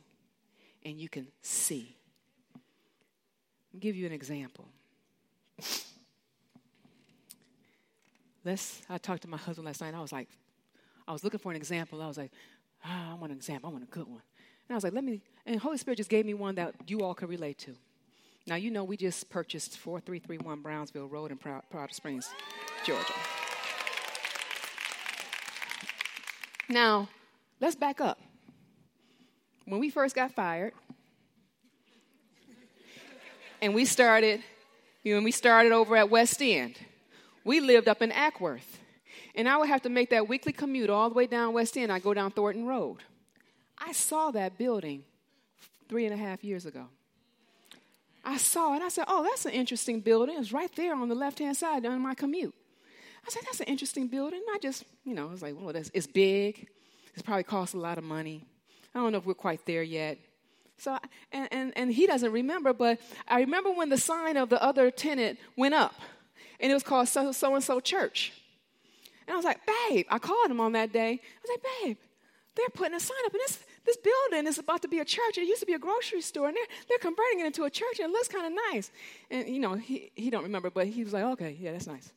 and 0.85 1.01
you 1.01 1.09
can 1.09 1.29
see. 1.43 1.97
I'll 3.73 3.81
give 3.81 3.97
you 3.97 4.07
an 4.07 4.13
example. 4.13 4.69
Let's, 8.45 8.83
I 8.89 8.99
talked 8.99 9.23
to 9.23 9.29
my 9.29 9.37
husband 9.37 9.67
last 9.67 9.81
night. 9.81 9.95
I 9.95 10.01
was 10.01 10.13
like, 10.13 10.29
I 11.07 11.13
was 11.13 11.23
looking 11.25 11.41
for 11.41 11.51
an 11.51 11.57
example. 11.57 12.01
I 12.01 12.07
was 12.07 12.17
like, 12.17 12.33
ah, 12.85 13.13
I 13.13 13.15
want 13.15 13.33
an 13.33 13.39
example. 13.39 13.69
I 13.69 13.73
want 13.73 13.85
a 13.85 13.89
good 13.89 14.07
one. 14.07 14.23
And 14.69 14.75
I 14.75 14.75
was 14.75 14.85
like, 14.85 14.93
let 14.93 15.05
me, 15.05 15.21
and 15.45 15.61
Holy 15.61 15.77
Spirit 15.77 15.97
just 15.97 16.11
gave 16.11 16.25
me 16.25 16.35
one 16.35 16.55
that 16.55 16.75
you 16.87 17.01
all 17.01 17.15
could 17.15 17.29
relate 17.29 17.59
to. 17.59 17.75
Now, 18.47 18.55
you 18.55 18.71
know, 18.71 18.85
we 18.85 18.97
just 18.97 19.29
purchased 19.29 19.77
4331 19.79 20.63
Brownsville 20.63 21.09
Road 21.09 21.31
in 21.31 21.37
Powder 21.37 21.63
Springs, 21.91 22.31
Georgia. 22.85 23.13
Now, 26.69 27.09
let's 27.61 27.77
back 27.77 28.01
up. 28.01 28.19
When 29.67 29.81
we 29.81 29.91
first 29.91 30.15
got 30.15 30.33
fired, 30.33 30.73
and 33.63 33.75
we 33.75 33.85
started, 33.85 34.43
you 35.03 35.13
know, 35.13 35.19
when 35.19 35.25
we 35.25 35.31
started 35.31 35.73
over 35.73 35.97
at 35.97 36.11
West 36.11 36.41
End, 36.43 36.77
we 37.45 37.61
lived 37.61 37.89
up 37.89 38.03
in 38.03 38.11
Acworth. 38.11 38.79
And 39.35 39.49
I 39.49 39.57
would 39.57 39.69
have 39.69 39.83
to 39.83 39.89
make 39.89 40.11
that 40.11 40.29
weekly 40.29 40.53
commute 40.53 40.91
all 40.91 41.09
the 41.09 41.15
way 41.15 41.27
down 41.27 41.53
West 41.53 41.77
End. 41.77 41.93
I 41.93 41.99
go 41.99 42.13
down 42.13 42.31
Thornton 42.31 42.67
Road. 42.67 42.99
I 43.79 43.93
saw 43.93 44.31
that 44.33 44.59
building 44.59 45.05
three 45.89 46.05
and 46.05 46.15
a 46.15 46.17
half 46.17 46.45
years 46.45 46.67
ago. 46.67 46.87
I 48.25 48.37
saw 48.37 48.77
it. 48.77 48.83
I 48.83 48.89
said, 48.89 49.05
Oh, 49.09 49.23
that's 49.23 49.47
an 49.47 49.53
interesting 49.53 50.01
building. 50.01 50.37
It's 50.39 50.53
right 50.53 50.71
there 50.77 50.95
on 50.95 51.09
the 51.09 51.15
left 51.15 51.39
hand 51.39 51.57
side 51.57 51.87
on 51.87 52.01
my 52.01 52.15
commute. 52.15 52.55
I 53.27 53.31
said, 53.31 53.43
That's 53.45 53.61
an 53.61 53.67
interesting 53.67 54.09
building. 54.09 54.43
I 54.53 54.59
just, 54.59 54.85
you 55.05 55.15
know, 55.15 55.29
I 55.29 55.31
was 55.31 55.43
like, 55.43 55.55
Well, 55.59 55.75
it's 55.75 56.07
big. 56.07 56.69
It's 57.15 57.23
probably 57.23 57.45
cost 57.45 57.75
a 57.75 57.79
lot 57.79 57.99
of 57.99 58.05
money. 58.05 58.45
I 58.95 58.99
don't 58.99 59.13
know 59.13 59.19
if 59.19 59.27
we're 59.27 59.35
quite 59.35 59.65
there 59.67 59.83
yet. 59.83 60.19
So, 60.81 60.97
and, 61.31 61.47
and, 61.53 61.73
and 61.77 61.93
he 61.93 62.07
doesn't 62.07 62.33
remember, 62.33 62.73
but 62.73 63.01
I 63.29 63.41
remember 63.41 63.71
when 63.71 63.91
the 63.91 63.99
sign 63.99 64.39
of 64.39 64.49
the 64.49 64.63
other 64.63 64.91
tenant 64.91 65.39
went 65.55 65.75
up, 65.75 65.95
and 66.59 66.71
it 66.71 66.75
was 66.75 66.83
called 66.83 67.07
so 67.07 67.55
and 67.55 67.63
so 67.63 67.81
church. 67.81 68.33
And 69.27 69.35
I 69.35 69.37
was 69.37 69.45
like, 69.45 69.61
babe, 69.67 70.07
I 70.09 70.19
called 70.19 70.51
him 70.51 70.59
on 70.59 70.73
that 70.73 70.91
day. 70.91 71.21
I 71.21 71.41
was 71.43 71.51
like, 71.51 71.63
babe, 71.85 71.97
they're 72.57 72.69
putting 72.73 72.95
a 72.95 73.01
sign 73.01 73.19
up, 73.27 73.33
and 73.35 73.41
this 73.41 73.59
this 73.85 73.99
building 73.99 74.47
is 74.47 74.59
about 74.59 74.81
to 74.83 74.89
be 74.89 75.01
a 75.01 75.05
church. 75.05 75.37
It 75.37 75.47
used 75.47 75.61
to 75.61 75.67
be 75.67 75.75
a 75.75 75.79
grocery 75.79 76.23
store, 76.23 76.49
and 76.49 76.57
they're, 76.57 76.67
they're 76.89 76.99
converting 76.99 77.41
it 77.41 77.47
into 77.47 77.65
a 77.65 77.71
church, 77.71 77.99
and 77.99 78.09
it 78.09 78.13
looks 78.13 78.29
kind 78.29 78.47
of 78.47 78.53
nice. 78.73 78.91
And 79.31 79.49
you 79.49 79.61
know, 79.61 79.75
he 79.75 80.11
he 80.15 80.31
don't 80.31 80.45
remember, 80.45 80.71
but 80.71 80.87
he 80.87 81.05
was 81.05 81.13
like, 81.13 81.25
okay, 81.25 81.59
yeah, 81.61 81.73
that's 81.73 81.87
nice. 81.87 82.11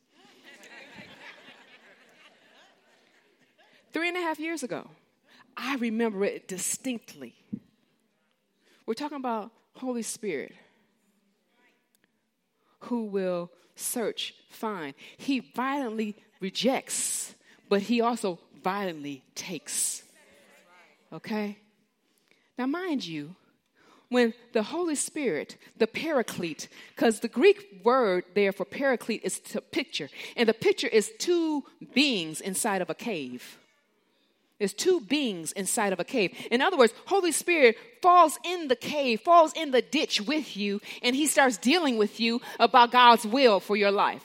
Three 3.92 4.08
and 4.08 4.16
a 4.16 4.20
half 4.20 4.40
years 4.40 4.62
ago, 4.62 4.88
I 5.54 5.76
remember 5.76 6.24
it 6.24 6.48
distinctly. 6.48 7.34
We're 8.86 8.94
talking 8.94 9.16
about 9.16 9.50
Holy 9.74 10.02
Spirit 10.02 10.52
who 12.80 13.04
will 13.04 13.50
search, 13.76 14.34
find. 14.50 14.94
He 15.16 15.40
violently 15.40 16.16
rejects, 16.40 17.34
but 17.68 17.82
he 17.82 18.00
also 18.00 18.38
violently 18.62 19.24
takes. 19.34 20.02
Okay? 21.12 21.58
Now, 22.58 22.66
mind 22.66 23.06
you, 23.06 23.36
when 24.10 24.34
the 24.52 24.62
Holy 24.62 24.94
Spirit, 24.94 25.56
the 25.76 25.86
paraclete, 25.86 26.68
because 26.94 27.20
the 27.20 27.28
Greek 27.28 27.80
word 27.82 28.24
there 28.34 28.52
for 28.52 28.64
paraclete 28.64 29.22
is 29.24 29.40
to 29.40 29.60
picture, 29.60 30.08
and 30.36 30.48
the 30.48 30.54
picture 30.54 30.86
is 30.86 31.10
two 31.18 31.64
beings 31.94 32.40
inside 32.40 32.82
of 32.82 32.90
a 32.90 32.94
cave. 32.94 33.58
There's 34.58 34.72
two 34.72 35.00
beings 35.00 35.52
inside 35.52 35.92
of 35.92 35.98
a 35.98 36.04
cave. 36.04 36.32
In 36.50 36.62
other 36.62 36.76
words, 36.76 36.94
Holy 37.06 37.32
Spirit 37.32 37.76
falls 38.00 38.38
in 38.44 38.68
the 38.68 38.76
cave, 38.76 39.20
falls 39.20 39.52
in 39.54 39.72
the 39.72 39.82
ditch 39.82 40.20
with 40.20 40.56
you, 40.56 40.80
and 41.02 41.16
he 41.16 41.26
starts 41.26 41.56
dealing 41.56 41.96
with 41.96 42.20
you 42.20 42.40
about 42.60 42.92
God's 42.92 43.26
will 43.26 43.58
for 43.58 43.76
your 43.76 43.90
life. 43.90 44.22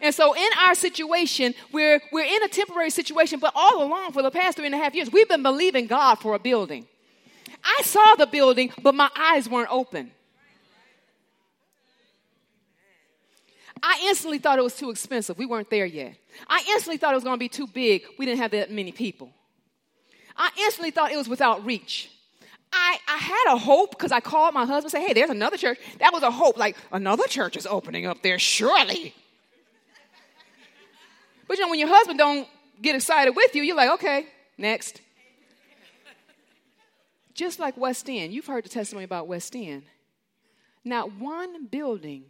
And 0.00 0.14
so 0.14 0.34
in 0.34 0.50
our 0.58 0.74
situation, 0.74 1.54
we're, 1.72 2.00
we're 2.12 2.24
in 2.24 2.42
a 2.42 2.48
temporary 2.48 2.90
situation, 2.90 3.38
but 3.40 3.52
all 3.54 3.82
along 3.82 4.12
for 4.12 4.22
the 4.22 4.30
past 4.30 4.56
three 4.56 4.66
and 4.66 4.74
a 4.74 4.78
half 4.78 4.94
years, 4.94 5.10
we've 5.10 5.28
been 5.28 5.42
believing 5.42 5.86
God 5.86 6.16
for 6.16 6.34
a 6.34 6.38
building. 6.38 6.86
I 7.64 7.82
saw 7.82 8.14
the 8.16 8.26
building, 8.26 8.72
but 8.82 8.94
my 8.94 9.10
eyes 9.16 9.48
weren't 9.48 9.70
open. 9.70 10.10
I 13.82 14.00
instantly 14.04 14.38
thought 14.38 14.58
it 14.58 14.62
was 14.62 14.76
too 14.76 14.90
expensive. 14.90 15.38
We 15.38 15.46
weren't 15.46 15.68
there 15.68 15.86
yet. 15.86 16.14
I 16.46 16.64
instantly 16.70 16.98
thought 16.98 17.12
it 17.12 17.16
was 17.16 17.24
going 17.24 17.34
to 17.34 17.40
be 17.40 17.48
too 17.48 17.66
big. 17.66 18.04
We 18.18 18.26
didn't 18.26 18.38
have 18.40 18.52
that 18.52 18.70
many 18.70 18.92
people. 18.92 19.32
I 20.36 20.50
instantly 20.58 20.90
thought 20.90 21.12
it 21.12 21.16
was 21.16 21.28
without 21.28 21.64
reach. 21.64 22.10
I, 22.72 22.98
I 23.06 23.16
had 23.18 23.54
a 23.54 23.58
hope 23.58 23.90
because 23.90 24.12
I 24.12 24.20
called 24.20 24.54
my 24.54 24.64
husband 24.64 24.84
and 24.84 24.90
said, 24.92 25.06
hey, 25.06 25.12
there's 25.12 25.30
another 25.30 25.56
church. 25.56 25.78
That 25.98 26.12
was 26.12 26.22
a 26.22 26.30
hope, 26.30 26.56
like 26.56 26.76
another 26.90 27.24
church 27.28 27.56
is 27.56 27.66
opening 27.66 28.06
up 28.06 28.22
there, 28.22 28.38
surely. 28.38 29.14
But 31.46 31.58
you 31.58 31.64
know, 31.64 31.70
when 31.70 31.78
your 31.78 31.88
husband 31.88 32.18
don't 32.18 32.48
get 32.80 32.94
excited 32.94 33.36
with 33.36 33.54
you, 33.54 33.62
you're 33.62 33.76
like, 33.76 33.90
okay, 33.90 34.26
next. 34.56 35.02
Just 37.34 37.58
like 37.58 37.76
West 37.76 38.08
End, 38.08 38.32
you've 38.32 38.46
heard 38.46 38.64
the 38.64 38.68
testimony 38.68 39.04
about 39.04 39.26
West 39.26 39.54
End. 39.54 39.82
Not 40.84 41.12
one 41.12 41.66
building, 41.66 42.24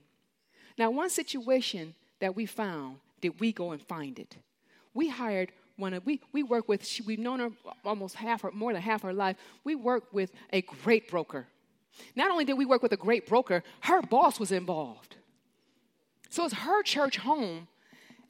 not 0.76 0.92
one 0.92 1.10
situation 1.10 1.94
that 2.20 2.34
we 2.34 2.46
found 2.46 2.96
did 3.20 3.38
we 3.40 3.52
go 3.52 3.70
and 3.70 3.80
find 3.80 4.18
it. 4.18 4.36
We 4.94 5.08
hired 5.08 5.52
one 5.76 5.94
of 5.94 6.04
we 6.04 6.20
we 6.32 6.42
work 6.42 6.68
with 6.68 6.86
she, 6.86 7.02
we've 7.02 7.18
known 7.18 7.40
her 7.40 7.50
almost 7.84 8.14
half 8.14 8.44
or 8.44 8.50
more 8.50 8.72
than 8.72 8.82
half 8.82 9.02
her 9.02 9.12
life. 9.12 9.36
We 9.64 9.74
work 9.74 10.04
with 10.12 10.32
a 10.52 10.62
great 10.62 11.10
broker. 11.10 11.46
Not 12.16 12.30
only 12.30 12.44
did 12.44 12.54
we 12.54 12.66
work 12.66 12.82
with 12.82 12.92
a 12.92 12.96
great 12.96 13.26
broker, 13.26 13.62
her 13.80 14.02
boss 14.02 14.40
was 14.40 14.52
involved. 14.52 15.16
So 16.30 16.44
it's 16.44 16.54
her 16.54 16.82
church 16.82 17.18
home. 17.18 17.68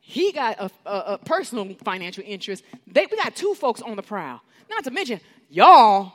He 0.00 0.32
got 0.32 0.58
a, 0.58 0.70
a, 0.84 0.98
a 1.14 1.18
personal 1.18 1.72
financial 1.84 2.24
interest. 2.26 2.64
They, 2.88 3.06
we 3.08 3.16
got 3.16 3.36
two 3.36 3.54
folks 3.54 3.80
on 3.80 3.94
the 3.94 4.02
prowl. 4.02 4.40
Not 4.68 4.82
to 4.84 4.90
mention 4.90 5.20
y'all 5.48 6.12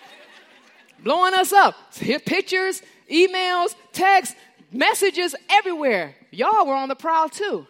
blowing 1.04 1.34
us 1.34 1.52
up. 1.52 1.76
Pictures, 1.94 2.82
emails, 3.08 3.76
texts, 3.92 4.34
messages 4.72 5.36
everywhere. 5.48 6.16
Y'all 6.32 6.66
were 6.66 6.74
on 6.74 6.88
the 6.88 6.96
prowl 6.96 7.28
too. 7.28 7.66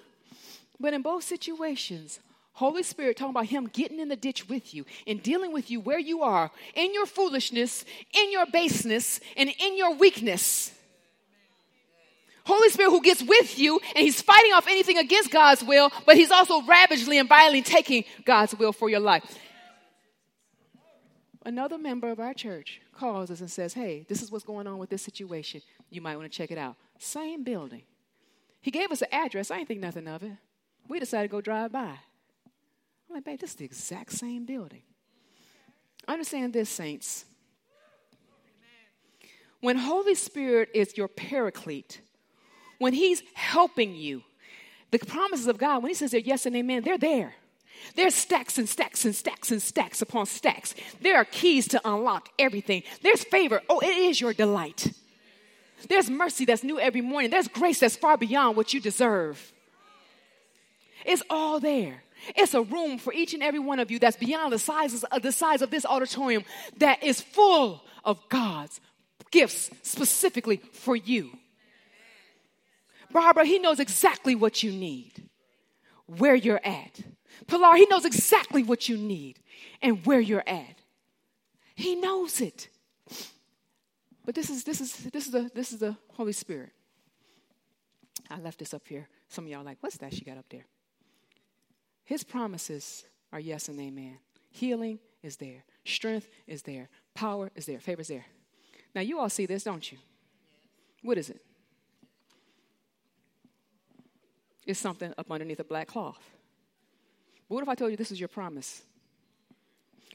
But 0.78 0.94
in 0.94 1.02
both 1.02 1.24
situations, 1.24 2.20
Holy 2.60 2.82
Spirit 2.82 3.16
talking 3.16 3.30
about 3.30 3.46
Him 3.46 3.70
getting 3.72 4.00
in 4.00 4.08
the 4.08 4.16
ditch 4.16 4.46
with 4.46 4.74
you 4.74 4.84
and 5.06 5.22
dealing 5.22 5.50
with 5.50 5.70
you 5.70 5.80
where 5.80 5.98
you 5.98 6.22
are, 6.22 6.50
in 6.74 6.92
your 6.92 7.06
foolishness, 7.06 7.86
in 8.12 8.30
your 8.30 8.44
baseness, 8.52 9.18
and 9.34 9.50
in 9.58 9.78
your 9.78 9.94
weakness. 9.94 10.70
Holy 12.44 12.68
Spirit 12.68 12.90
who 12.90 13.00
gets 13.00 13.22
with 13.22 13.58
you 13.58 13.80
and 13.96 14.04
He's 14.04 14.20
fighting 14.20 14.52
off 14.52 14.66
anything 14.66 14.98
against 14.98 15.30
God's 15.30 15.64
will, 15.64 15.90
but 16.04 16.16
He's 16.16 16.30
also 16.30 16.60
ravagely 16.60 17.16
and 17.16 17.26
violently 17.26 17.62
taking 17.62 18.04
God's 18.26 18.54
will 18.54 18.74
for 18.74 18.90
your 18.90 19.00
life. 19.00 19.38
Another 21.46 21.78
member 21.78 22.10
of 22.10 22.20
our 22.20 22.34
church 22.34 22.82
calls 22.92 23.30
us 23.30 23.40
and 23.40 23.50
says, 23.50 23.72
Hey, 23.72 24.04
this 24.06 24.20
is 24.20 24.30
what's 24.30 24.44
going 24.44 24.66
on 24.66 24.76
with 24.76 24.90
this 24.90 25.00
situation. 25.00 25.62
You 25.88 26.02
might 26.02 26.18
want 26.18 26.30
to 26.30 26.36
check 26.36 26.50
it 26.50 26.58
out. 26.58 26.76
Same 26.98 27.42
building. 27.42 27.84
He 28.60 28.70
gave 28.70 28.90
us 28.90 29.00
an 29.00 29.08
address. 29.12 29.50
I 29.50 29.60
ain't 29.60 29.68
think 29.68 29.80
nothing 29.80 30.06
of 30.06 30.22
it. 30.22 30.32
We 30.88 31.00
decided 31.00 31.28
to 31.28 31.32
go 31.32 31.40
drive 31.40 31.72
by. 31.72 32.00
I'm 33.10 33.16
like, 33.16 33.24
babe, 33.24 33.40
this 33.40 33.50
is 33.50 33.56
the 33.56 33.64
exact 33.64 34.12
same 34.12 34.44
building. 34.46 34.82
Understand 36.06 36.52
this, 36.52 36.70
saints. 36.70 37.24
When 39.60 39.76
Holy 39.76 40.14
Spirit 40.14 40.68
is 40.74 40.96
your 40.96 41.08
paraclete, 41.08 42.02
when 42.78 42.92
He's 42.92 43.24
helping 43.34 43.96
you, 43.96 44.22
the 44.92 45.00
promises 45.00 45.48
of 45.48 45.58
God, 45.58 45.82
when 45.82 45.90
He 45.90 45.94
says 45.94 46.12
they're 46.12 46.20
yes 46.20 46.46
and 46.46 46.54
amen, 46.54 46.84
they're 46.84 46.98
there. 46.98 47.34
There's 47.96 48.14
stacks 48.14 48.58
and 48.58 48.68
stacks 48.68 49.04
and 49.04 49.14
stacks 49.14 49.50
and 49.50 49.60
stacks 49.60 50.00
upon 50.00 50.26
stacks. 50.26 50.76
There 51.00 51.16
are 51.16 51.24
keys 51.24 51.66
to 51.68 51.80
unlock 51.84 52.28
everything. 52.38 52.84
There's 53.02 53.24
favor. 53.24 53.60
Oh, 53.68 53.80
it 53.80 53.86
is 53.86 54.20
your 54.20 54.34
delight. 54.34 54.92
There's 55.88 56.08
mercy 56.08 56.44
that's 56.44 56.62
new 56.62 56.78
every 56.78 57.00
morning. 57.00 57.30
There's 57.30 57.48
grace 57.48 57.80
that's 57.80 57.96
far 57.96 58.16
beyond 58.16 58.56
what 58.56 58.72
you 58.72 58.80
deserve. 58.80 59.52
It's 61.04 61.22
all 61.28 61.58
there. 61.58 62.04
It's 62.36 62.54
a 62.54 62.62
room 62.62 62.98
for 62.98 63.12
each 63.12 63.34
and 63.34 63.42
every 63.42 63.60
one 63.60 63.78
of 63.78 63.90
you 63.90 63.98
that's 63.98 64.16
beyond 64.16 64.52
the 64.52 64.58
sizes 64.58 65.04
of 65.04 65.22
the 65.22 65.32
size 65.32 65.62
of 65.62 65.70
this 65.70 65.84
auditorium 65.86 66.44
that 66.78 67.02
is 67.02 67.20
full 67.20 67.84
of 68.04 68.20
God's 68.28 68.80
gifts 69.30 69.70
specifically 69.82 70.58
for 70.72 70.96
you. 70.96 71.30
Barbara, 73.12 73.44
he 73.44 73.58
knows 73.58 73.80
exactly 73.80 74.34
what 74.34 74.62
you 74.62 74.70
need, 74.70 75.28
where 76.06 76.34
you're 76.34 76.60
at. 76.64 77.00
Pilar, 77.46 77.76
he 77.76 77.86
knows 77.86 78.04
exactly 78.04 78.62
what 78.62 78.88
you 78.88 78.96
need 78.96 79.38
and 79.82 80.04
where 80.06 80.20
you're 80.20 80.44
at. 80.46 80.76
He 81.74 81.96
knows 81.96 82.40
it. 82.40 82.68
But 84.24 84.34
this 84.34 84.50
is 84.50 84.64
this 84.64 84.80
is 84.80 84.96
this 84.96 85.26
is 85.26 85.32
the 85.32 85.50
this 85.54 85.72
is 85.72 85.78
the 85.78 85.96
Holy 86.12 86.32
Spirit. 86.32 86.70
I 88.28 88.38
left 88.38 88.58
this 88.58 88.74
up 88.74 88.86
here. 88.86 89.08
Some 89.28 89.44
of 89.44 89.50
y'all 89.50 89.64
like, 89.64 89.78
what's 89.80 89.96
that 89.96 90.14
she 90.14 90.24
got 90.24 90.38
up 90.38 90.44
there? 90.50 90.66
His 92.10 92.24
promises 92.24 93.04
are 93.32 93.38
yes 93.38 93.68
and 93.68 93.78
amen. 93.78 94.18
Healing 94.50 94.98
is 95.22 95.36
there. 95.36 95.62
Strength 95.84 96.28
is 96.48 96.62
there. 96.62 96.88
Power 97.14 97.52
is 97.54 97.66
there. 97.66 97.78
Favor 97.78 98.00
is 98.00 98.08
there. 98.08 98.24
Now, 98.96 99.02
you 99.02 99.20
all 99.20 99.28
see 99.28 99.46
this, 99.46 99.62
don't 99.62 99.92
you? 99.92 99.96
What 101.02 101.18
is 101.18 101.30
it? 101.30 101.40
It's 104.66 104.80
something 104.80 105.14
up 105.16 105.30
underneath 105.30 105.60
a 105.60 105.64
black 105.64 105.86
cloth. 105.86 106.18
But 107.48 107.54
what 107.54 107.62
if 107.62 107.68
I 107.68 107.76
told 107.76 107.92
you 107.92 107.96
this 107.96 108.10
is 108.10 108.18
your 108.18 108.28
promise? 108.28 108.82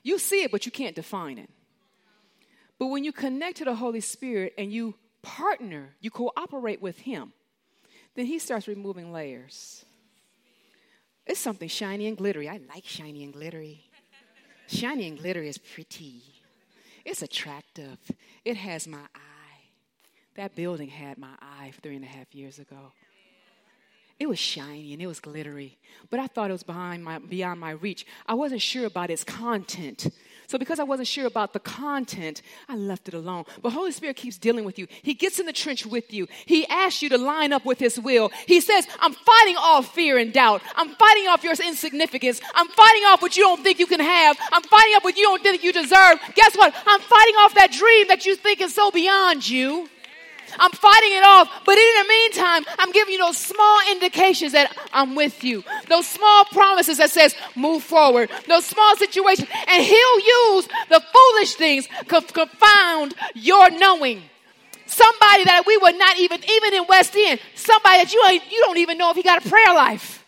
You 0.03 0.19
see 0.19 0.43
it, 0.43 0.51
but 0.51 0.65
you 0.65 0.73
can't 0.73 0.97
define 0.97 1.37
it. 1.37 1.49
But 2.77 2.87
when 2.87 3.05
you 3.05 3.13
connect 3.13 3.59
to 3.59 3.63
the 3.63 3.75
Holy 3.75 4.01
Spirit 4.01 4.53
and 4.57 4.69
you 4.69 4.95
partner, 5.21 5.95
you 6.01 6.11
cooperate 6.11 6.81
with 6.81 6.99
Him, 6.99 7.31
then 8.15 8.25
He 8.25 8.37
starts 8.37 8.67
removing 8.67 9.13
layers. 9.13 9.85
It's 11.25 11.39
something 11.39 11.67
shiny 11.67 12.07
and 12.07 12.17
glittery. 12.17 12.47
I 12.47 12.59
like 12.73 12.85
shiny 12.85 13.23
and 13.23 13.33
glittery. 13.33 13.89
shiny 14.67 15.07
and 15.07 15.17
glittery 15.17 15.49
is 15.49 15.57
pretty. 15.57 16.21
It's 17.03 17.21
attractive. 17.21 17.97
It 18.43 18.57
has 18.57 18.87
my 18.87 18.97
eye. 18.97 19.45
That 20.35 20.55
building 20.55 20.89
had 20.89 21.17
my 21.17 21.35
eye 21.41 21.71
three 21.81 21.95
and 21.95 22.03
a 22.03 22.07
half 22.07 22.33
years 22.35 22.59
ago. 22.59 22.91
It 24.19 24.27
was 24.27 24.39
shiny 24.39 24.93
and 24.93 25.01
it 25.01 25.07
was 25.07 25.19
glittery, 25.19 25.77
but 26.09 26.21
I 26.21 26.27
thought 26.27 26.49
it 26.49 26.53
was 26.53 26.63
behind 26.63 27.03
my, 27.03 27.19
beyond 27.19 27.59
my 27.59 27.71
reach. 27.71 28.05
I 28.25 28.33
wasn't 28.33 28.61
sure 28.61 28.85
about 28.85 29.09
its 29.09 29.25
content. 29.25 30.07
So, 30.47 30.57
because 30.57 30.79
I 30.79 30.83
wasn't 30.83 31.07
sure 31.07 31.25
about 31.25 31.53
the 31.53 31.59
content, 31.59 32.41
I 32.69 32.75
left 32.75 33.07
it 33.07 33.13
alone. 33.13 33.45
But 33.61 33.71
Holy 33.71 33.91
Spirit 33.91 34.15
keeps 34.15 34.37
dealing 34.37 34.65
with 34.65 34.77
you. 34.79 34.87
He 35.01 35.13
gets 35.13 35.39
in 35.39 35.45
the 35.45 35.53
trench 35.53 35.85
with 35.85 36.13
you. 36.13 36.27
He 36.45 36.67
asks 36.67 37.01
you 37.01 37.09
to 37.09 37.17
line 37.17 37.53
up 37.53 37.65
with 37.65 37.79
His 37.79 37.99
will. 37.99 38.29
He 38.47 38.59
says, 38.61 38.87
I'm 38.99 39.13
fighting 39.13 39.55
off 39.57 39.93
fear 39.93 40.17
and 40.17 40.31
doubt. 40.33 40.61
I'm 40.75 40.89
fighting 40.95 41.27
off 41.27 41.43
your 41.43 41.53
insignificance. 41.53 42.41
I'm 42.53 42.67
fighting 42.67 43.03
off 43.03 43.21
what 43.21 43.37
you 43.37 43.43
don't 43.43 43.63
think 43.63 43.79
you 43.79 43.87
can 43.87 43.99
have. 43.99 44.37
I'm 44.51 44.63
fighting 44.63 44.95
off 44.95 45.03
what 45.03 45.17
you 45.17 45.23
don't 45.23 45.41
think 45.41 45.63
you 45.63 45.73
deserve. 45.73 46.19
Guess 46.35 46.55
what? 46.55 46.73
I'm 46.85 46.99
fighting 46.99 47.35
off 47.35 47.55
that 47.55 47.71
dream 47.71 48.07
that 48.07 48.25
you 48.25 48.35
think 48.35 48.61
is 48.61 48.73
so 48.73 48.91
beyond 48.91 49.47
you. 49.47 49.89
I'm 50.59 50.71
fighting 50.71 51.11
it 51.13 51.23
off. 51.23 51.49
But 51.65 51.77
in 51.77 51.93
the 52.01 52.07
meantime, 52.07 52.65
I'm 52.79 52.91
giving 52.91 53.13
you 53.13 53.19
those 53.19 53.37
small 53.37 53.79
indications 53.91 54.53
that 54.53 54.75
I'm 54.93 55.15
with 55.15 55.43
you. 55.43 55.63
Those 55.89 56.07
small 56.07 56.45
promises 56.45 56.97
that 56.97 57.11
says 57.11 57.35
move 57.55 57.83
forward. 57.83 58.29
Those 58.47 58.65
small 58.65 58.95
situations. 58.95 59.47
And 59.67 59.83
he'll 59.83 60.19
use 60.19 60.67
the 60.89 61.01
foolish 61.13 61.55
things 61.55 61.87
to 62.07 62.21
confound 62.21 63.15
your 63.33 63.69
knowing. 63.71 64.21
Somebody 64.87 65.45
that 65.45 65.63
we 65.65 65.77
would 65.77 65.97
not 65.97 66.19
even, 66.19 66.39
even 66.49 66.73
in 66.73 66.85
West 66.87 67.15
End, 67.15 67.39
somebody 67.55 68.03
that 68.03 68.13
you, 68.13 68.21
you 68.49 68.61
don't 68.61 68.77
even 68.77 68.97
know 68.97 69.09
if 69.09 69.15
he 69.15 69.23
got 69.23 69.45
a 69.45 69.49
prayer 69.49 69.73
life. 69.73 70.23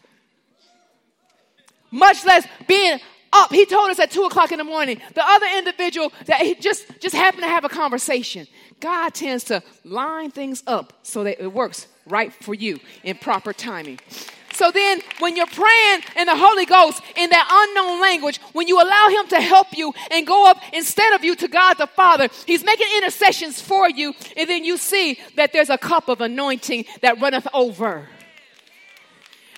Much 1.92 2.26
less 2.26 2.46
being 2.68 3.00
up. 3.32 3.52
He 3.52 3.66
told 3.66 3.90
us 3.90 4.00
at 4.00 4.12
two 4.12 4.24
o'clock 4.24 4.52
in 4.52 4.58
the 4.58 4.64
morning. 4.64 5.02
The 5.14 5.24
other 5.24 5.46
individual 5.58 6.12
that 6.26 6.42
he 6.42 6.56
just, 6.56 7.00
just 7.00 7.16
happened 7.16 7.44
to 7.44 7.50
have 7.50 7.64
a 7.66 7.70
conversation. 7.70 8.48
God 8.80 9.14
tends 9.14 9.46
to 9.46 9.64
line 9.84 10.32
things 10.32 10.64
up 10.68 10.94
so 11.04 11.24
that 11.24 11.42
it 11.42 11.52
works 11.52 11.88
right 12.06 12.32
for 12.32 12.54
you 12.54 12.80
in 13.04 13.18
proper 13.18 13.54
timing. 13.54 14.00
So 14.54 14.72
then, 14.72 15.02
when 15.20 15.36
you're 15.36 15.46
praying 15.46 16.02
in 16.18 16.26
the 16.26 16.36
Holy 16.36 16.66
Ghost 16.66 17.04
in 17.16 17.30
that 17.30 17.48
unknown 17.70 18.02
language, 18.02 18.40
when 18.54 18.68
you 18.68 18.82
allow 18.82 19.10
Him 19.10 19.28
to 19.28 19.40
help 19.40 19.78
you 19.78 19.94
and 20.10 20.26
go 20.26 20.50
up 20.50 20.60
instead 20.74 21.14
of 21.14 21.24
you 21.24 21.36
to 21.36 21.48
God 21.48 21.76
the 21.76 21.86
Father, 21.86 22.28
He's 22.48 22.64
making 22.64 22.88
intercessions 22.98 23.62
for 23.62 23.88
you, 23.88 24.16
and 24.36 24.50
then 24.50 24.66
you 24.66 24.78
see 24.78 25.20
that 25.36 25.54
there's 25.54 25.70
a 25.70 25.78
cup 25.78 26.10
of 26.10 26.22
anointing 26.22 26.86
that 27.02 27.22
runneth 27.22 27.48
over. 27.54 28.10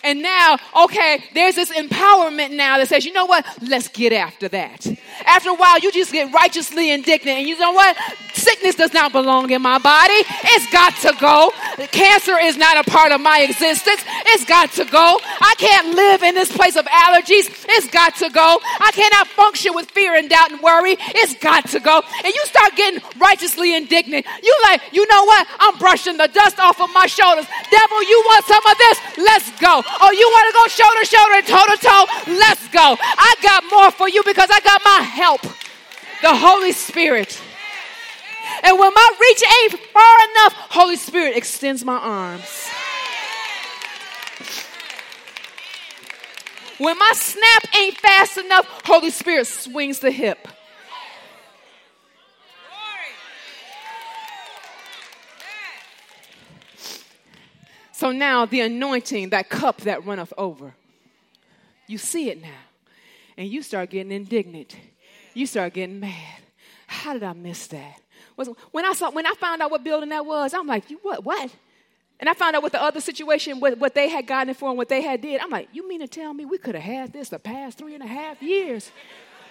And 0.04 0.22
now, 0.22 0.58
okay, 0.84 1.24
there's 1.34 1.56
this 1.56 1.72
empowerment 1.72 2.56
now 2.56 2.78
that 2.78 2.88
says, 2.88 3.06
you 3.06 3.14
know 3.14 3.26
what? 3.26 3.46
Let's 3.62 3.88
get 3.90 4.14
after 4.14 4.48
that. 4.50 4.88
After 5.26 5.50
a 5.50 5.56
while, 5.56 5.80
you 5.80 5.92
just 5.92 6.12
get 6.12 6.34
righteously 6.34 6.92
indignant. 6.92 7.40
And 7.40 7.48
you 7.48 7.58
know 7.60 7.74
what? 7.74 7.98
Sickness 8.34 8.76
does 8.76 8.94
not 8.94 9.12
belong 9.12 9.52
in 9.52 9.62
my 9.62 9.78
body. 9.78 10.14
It's 10.14 10.72
got 10.72 10.96
to 10.98 11.14
go. 11.20 11.52
Cancer 11.92 12.38
is 12.38 12.56
not 12.58 12.88
a 12.88 12.90
part 12.90 13.12
of 13.12 13.20
my 13.20 13.42
existence. 13.42 14.02
It's 14.28 14.46
got 14.46 14.72
to 14.74 14.86
go. 14.86 15.20
I 15.24 15.54
can't 15.58 15.96
live 15.96 16.24
in 16.24 16.36
this 16.36 16.52
place 16.52 16.78
of 16.78 16.86
allergies. 16.86 17.50
It's 17.68 17.90
got 17.90 18.16
to 18.18 18.30
go. 18.30 18.60
I 18.80 18.92
cannot 18.94 19.28
function 19.28 19.76
with 19.76 19.92
fear 19.92 20.16
and 20.16 20.30
doubt 20.30 20.52
and 20.52 20.62
worry. 20.62 20.96
It's 21.00 21.36
got 21.40 21.68
to 21.70 21.80
go. 21.80 22.02
And 22.24 22.34
you 22.34 22.46
start 22.46 22.76
getting 22.76 23.02
righteously 23.20 23.76
indignant. 23.76 24.26
You 24.42 24.56
like, 24.64 24.82
you 24.94 25.06
know 25.08 25.26
what? 25.26 25.48
I'm 25.60 25.78
brushing 25.78 26.18
the 26.18 26.28
dust 26.28 26.60
off 26.60 26.80
of 26.80 26.90
my 26.94 27.08
shoulders. 27.08 27.46
Devil, 27.70 28.04
you 28.04 28.24
want 28.28 28.46
some 28.46 28.66
of 28.66 28.78
this? 28.78 29.00
Let's 29.18 29.60
go. 29.60 29.84
Oh, 30.02 30.12
you 30.12 30.28
want 30.30 30.46
to 30.48 30.54
go 30.54 30.68
shoulder 30.68 31.00
to 31.00 31.06
shoulder 31.06 31.34
and 31.36 31.48
toe 31.48 31.66
to 31.66 31.78
toe? 31.82 32.06
Let's 32.40 32.68
go. 32.70 32.98
I 33.00 33.36
got 33.42 33.64
more 33.72 33.92
for 33.92 34.08
you 34.10 34.24
because 34.24 34.50
I 34.52 34.60
got 34.62 34.82
my 34.84 35.02
help, 35.02 35.42
the 36.22 36.36
Holy 36.36 36.72
Spirit. 36.72 37.40
And 38.64 38.78
when 38.78 38.94
my 38.94 39.10
reach 39.22 39.44
ain't 39.64 39.82
far 39.92 40.18
enough, 40.32 40.54
Holy 40.72 40.96
Spirit 40.96 41.38
extends 41.38 41.86
my 41.86 41.98
arms. 41.98 42.68
When 46.78 46.98
my 46.98 47.12
snap 47.14 47.78
ain't 47.78 47.98
fast 47.98 48.38
enough, 48.38 48.66
Holy 48.86 49.12
Spirit 49.12 49.48
swings 49.48 50.00
the 50.00 50.12
hip. 50.12 50.48
So 58.00 58.14
now 58.14 58.46
the 58.46 58.62
anointing, 58.62 59.32
that 59.32 59.50
cup 59.50 59.82
that 59.82 60.06
runneth 60.06 60.32
over, 60.38 60.74
you 61.86 61.98
see 61.98 62.30
it 62.30 62.42
now. 62.42 62.62
And 63.38 63.50
you 63.50 63.62
start 63.62 63.90
getting 63.90 64.14
indignant. 64.14 64.74
You 65.34 65.46
start 65.46 65.74
getting 65.74 66.00
mad. 66.00 66.40
How 66.88 67.12
did 67.12 67.24
I 67.24 67.34
miss 67.34 67.68
that? 67.68 68.00
When 68.72 68.86
I 68.86 68.94
saw 68.94 69.12
when 69.12 69.26
I 69.26 69.34
found 69.34 69.62
out 69.62 69.70
what 69.70 69.84
building 69.84 70.12
that 70.12 70.26
was, 70.26 70.54
I'm 70.54 70.66
like, 70.66 70.90
you 70.90 70.98
what 71.02 71.26
what? 71.26 71.52
And 72.22 72.30
I 72.30 72.34
found 72.36 72.56
out 72.56 72.64
what 72.64 72.72
the 72.72 72.82
other 72.82 73.02
situation, 73.02 73.60
what, 73.60 73.78
what 73.80 73.96
they 73.96 74.08
had 74.08 74.26
gotten 74.26 74.52
it 74.52 74.56
for 74.56 74.70
and 74.70 74.78
what 74.78 74.88
they 74.88 75.02
had 75.02 75.20
did. 75.20 75.42
I'm 75.42 75.50
like, 75.50 75.68
you 75.74 75.86
mean 75.86 76.00
to 76.00 76.08
tell 76.08 76.34
me 76.34 76.46
we 76.46 76.58
could 76.58 76.76
have 76.76 76.84
had 76.86 77.12
this 77.12 77.28
the 77.28 77.38
past 77.38 77.78
three 77.78 77.96
and 77.96 78.04
a 78.04 78.08
half 78.08 78.42
years? 78.42 78.94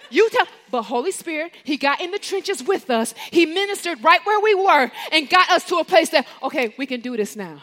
You 0.09 0.27
tell, 0.31 0.47
but 0.71 0.81
Holy 0.81 1.11
Spirit, 1.11 1.53
He 1.63 1.77
got 1.77 2.01
in 2.01 2.09
the 2.09 2.17
trenches 2.17 2.63
with 2.63 2.89
us. 2.89 3.13
He 3.29 3.45
ministered 3.45 4.03
right 4.03 4.25
where 4.25 4.39
we 4.39 4.55
were 4.55 4.91
and 5.11 5.29
got 5.29 5.51
us 5.51 5.65
to 5.65 5.75
a 5.75 5.83
place 5.83 6.09
that, 6.09 6.25
okay, 6.41 6.73
we 6.79 6.87
can 6.87 7.01
do 7.01 7.15
this 7.15 7.35
now. 7.35 7.61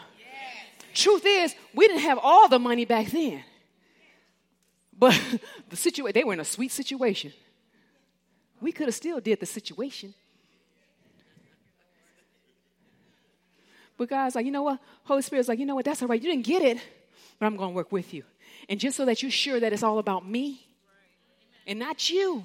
Truth 0.97 1.25
is, 1.27 1.55
we 1.75 1.87
didn't 1.87 2.01
have 2.01 2.17
all 2.19 2.49
the 2.49 2.57
money 2.57 2.83
back 2.83 3.05
then. 3.11 3.43
But 4.97 5.19
the 5.69 5.75
situation, 5.75 6.11
they 6.15 6.23
were 6.23 6.33
in 6.33 6.39
a 6.39 6.45
sweet 6.45 6.71
situation. 6.71 7.33
We 8.59 8.71
could 8.71 8.87
have 8.87 8.95
still 8.95 9.19
did 9.19 9.39
the 9.39 9.45
situation. 9.45 10.15
But 13.95 14.09
God's 14.09 14.33
like, 14.33 14.47
you 14.47 14.51
know 14.51 14.63
what? 14.63 14.79
Holy 15.03 15.21
Spirit's 15.21 15.47
like, 15.47 15.59
you 15.59 15.67
know 15.67 15.75
what? 15.75 15.85
That's 15.85 16.01
all 16.01 16.07
right. 16.07 16.19
You 16.19 16.31
didn't 16.31 16.47
get 16.47 16.63
it, 16.63 16.79
but 17.39 17.45
I'm 17.45 17.57
going 17.57 17.69
to 17.69 17.75
work 17.75 17.91
with 17.91 18.11
you. 18.11 18.23
And 18.67 18.79
just 18.79 18.97
so 18.97 19.05
that 19.05 19.21
you're 19.21 19.29
sure 19.29 19.59
that 19.59 19.71
it's 19.71 19.83
all 19.83 19.99
about 19.99 20.27
me 20.27 20.65
and 21.67 21.77
not 21.77 22.09
you, 22.09 22.43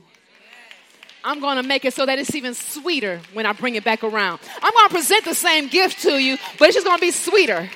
I'm 1.24 1.40
going 1.40 1.56
to 1.56 1.62
make 1.62 1.86
it 1.86 1.94
so 1.94 2.04
that 2.04 2.18
it's 2.18 2.34
even 2.34 2.52
sweeter 2.52 3.22
when 3.32 3.46
I 3.46 3.54
bring 3.54 3.76
it 3.76 3.84
back 3.84 4.04
around. 4.04 4.40
I'm 4.60 4.72
going 4.74 4.88
to 4.88 4.94
present 4.94 5.24
the 5.24 5.34
same 5.34 5.68
gift 5.68 6.02
to 6.02 6.18
you, 6.18 6.36
but 6.58 6.68
it's 6.68 6.74
just 6.74 6.86
going 6.86 6.98
to 6.98 7.00
be 7.00 7.12
sweeter. 7.12 7.70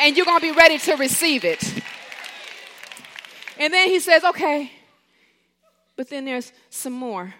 And 0.00 0.16
you're 0.16 0.26
going 0.26 0.40
to 0.40 0.52
be 0.52 0.56
ready 0.56 0.78
to 0.78 0.94
receive 0.96 1.44
it. 1.44 1.62
And 3.58 3.74
then 3.74 3.88
he 3.88 3.98
says, 3.98 4.24
okay, 4.24 4.70
but 5.96 6.08
then 6.08 6.24
there's 6.24 6.52
some 6.70 6.92
more, 6.92 7.34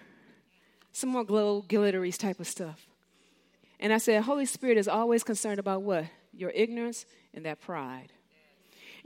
some 0.91 1.09
more 1.09 1.23
glow, 1.23 1.61
glitteries 1.61 2.17
type 2.17 2.41
of 2.41 2.47
stuff. 2.47 2.87
And 3.79 3.93
I 3.93 3.97
said, 3.97 4.23
Holy 4.23 4.45
Spirit 4.45 4.77
is 4.77 4.89
always 4.89 5.23
concerned 5.23 5.59
about 5.59 5.81
what? 5.81 6.05
Your 6.33 6.49
ignorance 6.49 7.05
and 7.33 7.45
that 7.45 7.61
pride. 7.61 8.11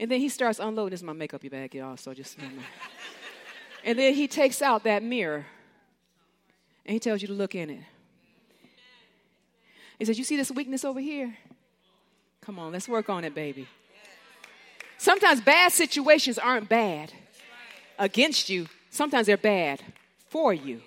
And 0.00 0.10
then 0.10 0.18
he 0.18 0.28
starts 0.28 0.58
unloading. 0.58 0.90
This 0.90 1.00
is 1.00 1.04
my 1.04 1.12
makeup 1.12 1.48
bag, 1.48 1.74
y'all, 1.74 1.96
so 1.96 2.12
just 2.12 2.36
remember. 2.36 2.62
and 3.84 3.96
then 3.96 4.14
he 4.14 4.26
takes 4.26 4.60
out 4.60 4.82
that 4.84 5.04
mirror 5.04 5.46
and 6.84 6.92
he 6.92 6.98
tells 6.98 7.22
you 7.22 7.28
to 7.28 7.34
look 7.34 7.54
in 7.54 7.70
it. 7.70 7.82
He 9.98 10.04
says, 10.04 10.18
You 10.18 10.24
see 10.24 10.36
this 10.36 10.50
weakness 10.50 10.84
over 10.84 10.98
here? 10.98 11.36
Come 12.44 12.58
on, 12.58 12.72
let's 12.72 12.88
work 12.88 13.08
on 13.08 13.24
it, 13.24 13.34
baby. 13.34 13.66
Sometimes 14.98 15.40
bad 15.40 15.72
situations 15.72 16.38
aren't 16.38 16.68
bad 16.68 17.12
against 17.98 18.50
you, 18.50 18.68
sometimes 18.90 19.26
they're 19.26 19.36
bad 19.36 19.82
for 20.28 20.52
you. 20.52 20.82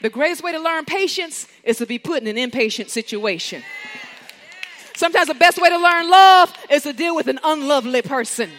The 0.00 0.10
greatest 0.10 0.42
way 0.42 0.52
to 0.52 0.58
learn 0.58 0.84
patience 0.84 1.46
is 1.62 1.78
to 1.78 1.86
be 1.86 1.98
put 1.98 2.22
in 2.22 2.28
an 2.28 2.38
impatient 2.38 2.90
situation. 2.90 3.62
Sometimes 4.94 5.28
the 5.28 5.34
best 5.34 5.60
way 5.60 5.68
to 5.68 5.76
learn 5.76 6.08
love 6.08 6.54
is 6.70 6.84
to 6.84 6.92
deal 6.92 7.14
with 7.14 7.28
an 7.28 7.38
unlovely 7.44 8.00
person. 8.00 8.50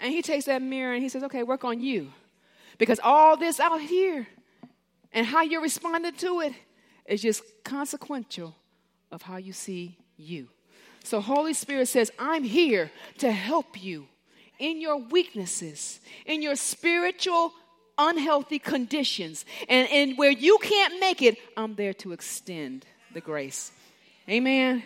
And 0.00 0.12
he 0.12 0.22
takes 0.22 0.46
that 0.46 0.62
mirror 0.62 0.94
and 0.94 1.02
he 1.02 1.08
says, 1.08 1.24
okay, 1.24 1.42
work 1.42 1.64
on 1.64 1.80
you. 1.80 2.12
Because 2.78 3.00
all 3.02 3.36
this 3.36 3.58
out 3.58 3.80
here 3.80 4.28
and 5.12 5.26
how 5.26 5.42
you're 5.42 5.60
responding 5.60 6.14
to 6.14 6.40
it 6.40 6.54
is 7.08 7.22
just 7.22 7.42
consequential 7.64 8.54
of 9.10 9.22
how 9.22 9.36
you 9.36 9.52
see 9.52 9.96
you. 10.16 10.48
So, 11.02 11.20
Holy 11.20 11.54
Spirit 11.54 11.88
says, 11.88 12.10
I'm 12.18 12.44
here 12.44 12.90
to 13.18 13.32
help 13.32 13.82
you 13.82 14.06
in 14.58 14.80
your 14.80 14.98
weaknesses, 14.98 16.00
in 16.26 16.42
your 16.42 16.56
spiritual 16.56 17.52
unhealthy 17.96 18.58
conditions. 18.58 19.44
And, 19.68 19.88
and 19.90 20.18
where 20.18 20.30
you 20.30 20.58
can't 20.60 21.00
make 21.00 21.22
it, 21.22 21.38
I'm 21.56 21.74
there 21.74 21.94
to 21.94 22.12
extend 22.12 22.84
the 23.14 23.20
grace. 23.20 23.72
Amen. 24.28 24.82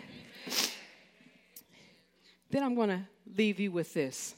Then 2.49 2.63
I'm 2.63 2.75
going 2.75 2.89
to 2.89 3.01
leave 3.35 3.59
you 3.59 3.71
with 3.71 3.93
this. 3.93 4.35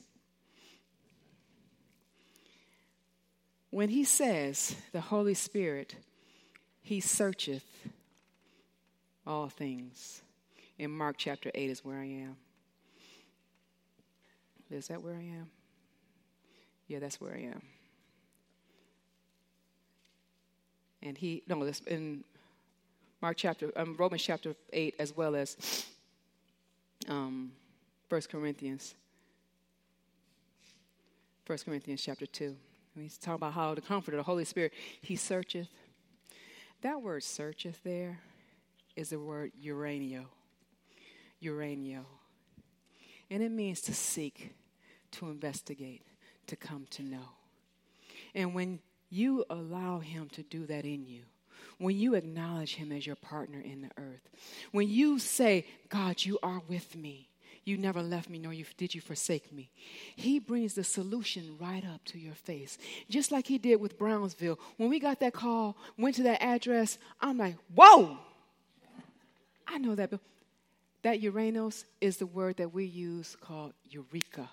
When 3.69 3.89
he 3.89 4.05
says, 4.05 4.75
the 4.93 5.01
Holy 5.01 5.33
Spirit, 5.33 5.95
he 6.85 7.01
searcheth 7.01 7.65
all 9.27 9.49
things. 9.49 10.21
In 10.77 10.91
Mark 10.91 11.15
chapter 11.17 11.51
8 11.53 11.69
is 11.69 11.83
where 11.83 11.99
I 11.99 12.05
am. 12.05 12.37
Is 14.71 14.87
that 14.87 15.01
where 15.01 15.15
I 15.15 15.23
am? 15.23 15.49
Yeah, 16.87 16.99
that's 16.99 17.19
where 17.19 17.33
I 17.33 17.41
am. 17.41 17.61
and 21.05 21.17
he 21.17 21.43
no 21.47 21.63
this 21.63 21.81
in 21.81 22.23
Mark 23.21 23.37
chapter 23.37 23.71
um, 23.75 23.95
Romans 23.97 24.21
chapter 24.21 24.55
eight 24.73 24.95
as 24.99 25.15
well 25.15 25.35
as 25.35 25.85
um, 27.07 27.51
First 28.09 28.29
Corinthians. 28.29 28.95
First 31.45 31.65
Corinthians 31.65 32.01
chapter 32.01 32.25
two. 32.25 32.55
And 32.95 33.03
he's 33.03 33.17
talking 33.17 33.35
about 33.35 33.53
how 33.53 33.75
the 33.75 33.81
Comforter, 33.81 34.17
the 34.17 34.23
Holy 34.23 34.45
Spirit, 34.45 34.73
He 35.01 35.15
searcheth. 35.15 35.67
That 36.81 37.01
word 37.01 37.23
"searcheth" 37.23 37.83
there 37.83 38.19
is 38.95 39.09
the 39.09 39.19
word 39.19 39.51
uranio. 39.61 40.25
Uranio, 41.43 42.05
and 43.29 43.43
it 43.43 43.51
means 43.51 43.81
to 43.81 43.93
seek, 43.93 44.53
to 45.11 45.29
investigate, 45.29 46.01
to 46.47 46.55
come 46.55 46.87
to 46.91 47.03
know. 47.03 47.29
And 48.33 48.55
when 48.55 48.79
you 49.09 49.45
allow 49.49 49.99
Him 49.99 50.29
to 50.33 50.43
do 50.43 50.65
that 50.65 50.85
in 50.85 51.05
you. 51.05 51.21
When 51.77 51.97
you 51.97 52.15
acknowledge 52.15 52.75
Him 52.75 52.91
as 52.91 53.05
your 53.05 53.15
partner 53.15 53.59
in 53.59 53.81
the 53.81 53.91
earth, 53.97 54.29
when 54.71 54.89
you 54.89 55.19
say, 55.19 55.65
God, 55.89 56.23
you 56.23 56.39
are 56.41 56.61
with 56.67 56.95
me, 56.95 57.29
you 57.65 57.77
never 57.77 58.01
left 58.01 58.29
me 58.29 58.37
nor 58.37 58.53
you, 58.53 58.63
did 58.77 58.93
you 58.93 59.01
forsake 59.01 59.51
me. 59.51 59.69
He 60.15 60.39
brings 60.39 60.75
the 60.75 60.83
solution 60.83 61.57
right 61.59 61.83
up 61.93 62.05
to 62.05 62.19
your 62.19 62.35
face, 62.35 62.77
just 63.09 63.31
like 63.31 63.47
he 63.47 63.57
did 63.57 63.81
with 63.81 63.97
Brownsville. 63.97 64.59
When 64.77 64.89
we 64.89 64.99
got 64.99 65.19
that 65.19 65.33
call, 65.33 65.75
went 65.97 66.15
to 66.17 66.23
that 66.23 66.41
address, 66.41 66.97
I'm 67.19 67.37
like, 67.37 67.57
whoa! 67.73 68.17
I 69.67 69.79
know 69.79 69.95
that. 69.95 70.13
That 71.01 71.21
Uranus 71.21 71.85
is 72.01 72.17
the 72.17 72.25
word 72.25 72.57
that 72.57 72.73
we 72.73 72.85
use 72.85 73.37
called 73.39 73.73
eureka. 73.87 74.49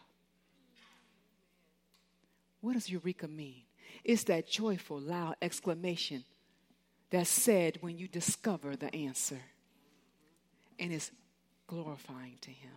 What 2.61 2.75
does 2.75 2.91
eureka 2.91 3.27
mean? 3.27 3.63
It's 4.05 4.25
that 4.25 4.49
joyful, 4.49 5.01
loud 5.01 5.37
exclamation 5.41 6.25
that's 7.09 7.31
said 7.31 7.79
when 7.81 7.97
you 7.99 8.07
discover 8.07 8.77
the 8.77 8.95
answer. 8.95 9.41
And 10.79 10.93
it's 10.93 11.11
glorifying 11.67 12.37
to 12.43 12.51
Him. 12.51 12.73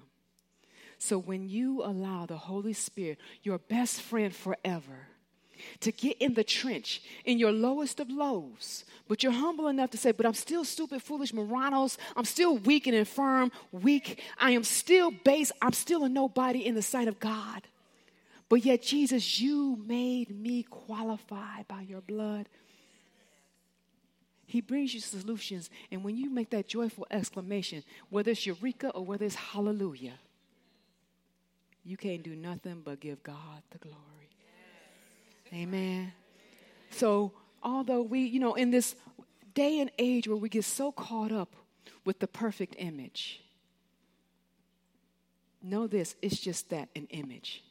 So 0.97 1.17
when 1.17 1.49
you 1.49 1.83
allow 1.83 2.25
the 2.25 2.37
Holy 2.37 2.73
Spirit, 2.73 3.19
your 3.43 3.57
best 3.57 4.01
friend 4.01 4.33
forever, 4.33 5.07
to 5.79 5.91
get 5.91 6.17
in 6.17 6.33
the 6.33 6.43
trench 6.43 7.01
in 7.23 7.39
your 7.39 7.51
lowest 7.51 7.99
of 7.99 8.09
lows, 8.09 8.83
but 9.07 9.23
you're 9.23 9.31
humble 9.31 9.67
enough 9.67 9.91
to 9.91 9.97
say, 9.97 10.11
But 10.11 10.25
I'm 10.25 10.33
still 10.33 10.63
stupid, 10.63 11.01
foolish, 11.01 11.33
moranos. 11.33 11.97
I'm 12.15 12.25
still 12.25 12.57
weak 12.57 12.87
and 12.87 12.95
infirm, 12.95 13.51
weak. 13.71 14.21
I 14.37 14.51
am 14.51 14.63
still 14.63 15.11
base. 15.11 15.51
I'm 15.61 15.73
still 15.73 16.03
a 16.03 16.09
nobody 16.09 16.65
in 16.65 16.75
the 16.75 16.81
sight 16.81 17.07
of 17.07 17.19
God. 17.19 17.61
But 18.49 18.65
yet, 18.65 18.81
Jesus, 18.83 19.39
you 19.39 19.81
made 19.87 20.29
me 20.29 20.63
qualified 20.63 21.67
by 21.67 21.81
your 21.81 22.01
blood. 22.01 22.47
He 24.45 24.61
brings 24.61 24.93
you 24.93 24.99
solutions. 24.99 25.69
And 25.91 26.03
when 26.03 26.15
you 26.15 26.29
make 26.29 26.51
that 26.51 26.67
joyful 26.67 27.07
exclamation, 27.09 27.83
whether 28.09 28.31
it's 28.31 28.45
Eureka 28.45 28.89
or 28.91 29.03
whether 29.03 29.25
it's 29.25 29.35
Hallelujah, 29.35 30.13
you 31.85 31.97
can't 31.97 32.23
do 32.23 32.35
nothing 32.35 32.81
but 32.83 32.99
give 32.99 33.21
God 33.23 33.61
the 33.69 33.77
glory. 33.77 33.99
Amen. 35.53 36.11
So, 36.89 37.31
although 37.61 38.01
we, 38.01 38.21
you 38.21 38.39
know, 38.39 38.55
in 38.55 38.71
this 38.71 38.95
day 39.53 39.79
and 39.79 39.91
age 39.99 40.27
where 40.27 40.35
we 40.35 40.49
get 40.49 40.65
so 40.65 40.91
caught 40.91 41.31
up 41.31 41.55
with 42.03 42.19
the 42.19 42.27
perfect 42.27 42.75
image, 42.79 43.41
know 45.61 45.87
this 45.87 46.15
it's 46.21 46.39
just 46.39 46.69
that 46.71 46.89
an 46.95 47.07
image. 47.11 47.63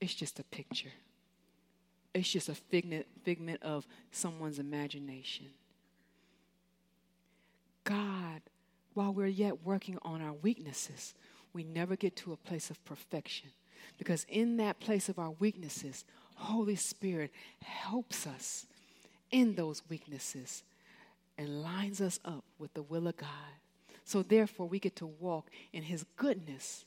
It's 0.00 0.14
just 0.14 0.38
a 0.38 0.44
picture. 0.44 0.92
It's 2.14 2.30
just 2.30 2.48
a 2.48 2.54
figment, 2.54 3.06
figment 3.22 3.62
of 3.62 3.86
someone's 4.10 4.58
imagination. 4.58 5.46
God, 7.84 8.42
while 8.94 9.12
we're 9.12 9.26
yet 9.26 9.64
working 9.64 9.98
on 10.02 10.20
our 10.20 10.32
weaknesses, 10.32 11.14
we 11.52 11.64
never 11.64 11.96
get 11.96 12.16
to 12.16 12.32
a 12.32 12.36
place 12.36 12.70
of 12.70 12.84
perfection. 12.84 13.50
Because 13.98 14.24
in 14.28 14.56
that 14.58 14.80
place 14.80 15.08
of 15.08 15.18
our 15.18 15.30
weaknesses, 15.30 16.04
Holy 16.34 16.76
Spirit 16.76 17.30
helps 17.62 18.26
us 18.26 18.66
in 19.30 19.54
those 19.54 19.82
weaknesses 19.88 20.62
and 21.36 21.62
lines 21.62 22.00
us 22.00 22.18
up 22.24 22.44
with 22.58 22.74
the 22.74 22.82
will 22.82 23.06
of 23.08 23.16
God. 23.16 23.28
So 24.04 24.22
therefore, 24.22 24.66
we 24.66 24.78
get 24.78 24.96
to 24.96 25.06
walk 25.06 25.50
in 25.72 25.84
His 25.84 26.04
goodness 26.16 26.84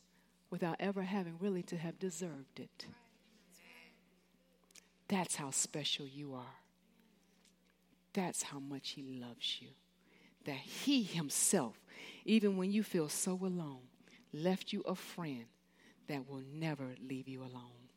without 0.49 0.75
ever 0.79 1.03
having 1.03 1.37
really 1.39 1.63
to 1.63 1.77
have 1.77 1.97
deserved 1.99 2.59
it. 2.59 2.85
That's 5.07 5.35
how 5.35 5.51
special 5.51 6.05
you 6.05 6.33
are. 6.33 6.55
That's 8.13 8.43
how 8.43 8.59
much 8.59 8.89
He 8.91 9.03
loves 9.03 9.61
you. 9.61 9.69
That 10.45 10.57
He 10.57 11.03
Himself, 11.03 11.77
even 12.25 12.57
when 12.57 12.71
you 12.71 12.83
feel 12.83 13.09
so 13.09 13.33
alone, 13.33 13.81
left 14.33 14.73
you 14.73 14.81
a 14.81 14.95
friend 14.95 15.45
that 16.07 16.27
will 16.27 16.41
never 16.53 16.95
leave 17.07 17.27
you 17.27 17.41
alone. 17.41 17.89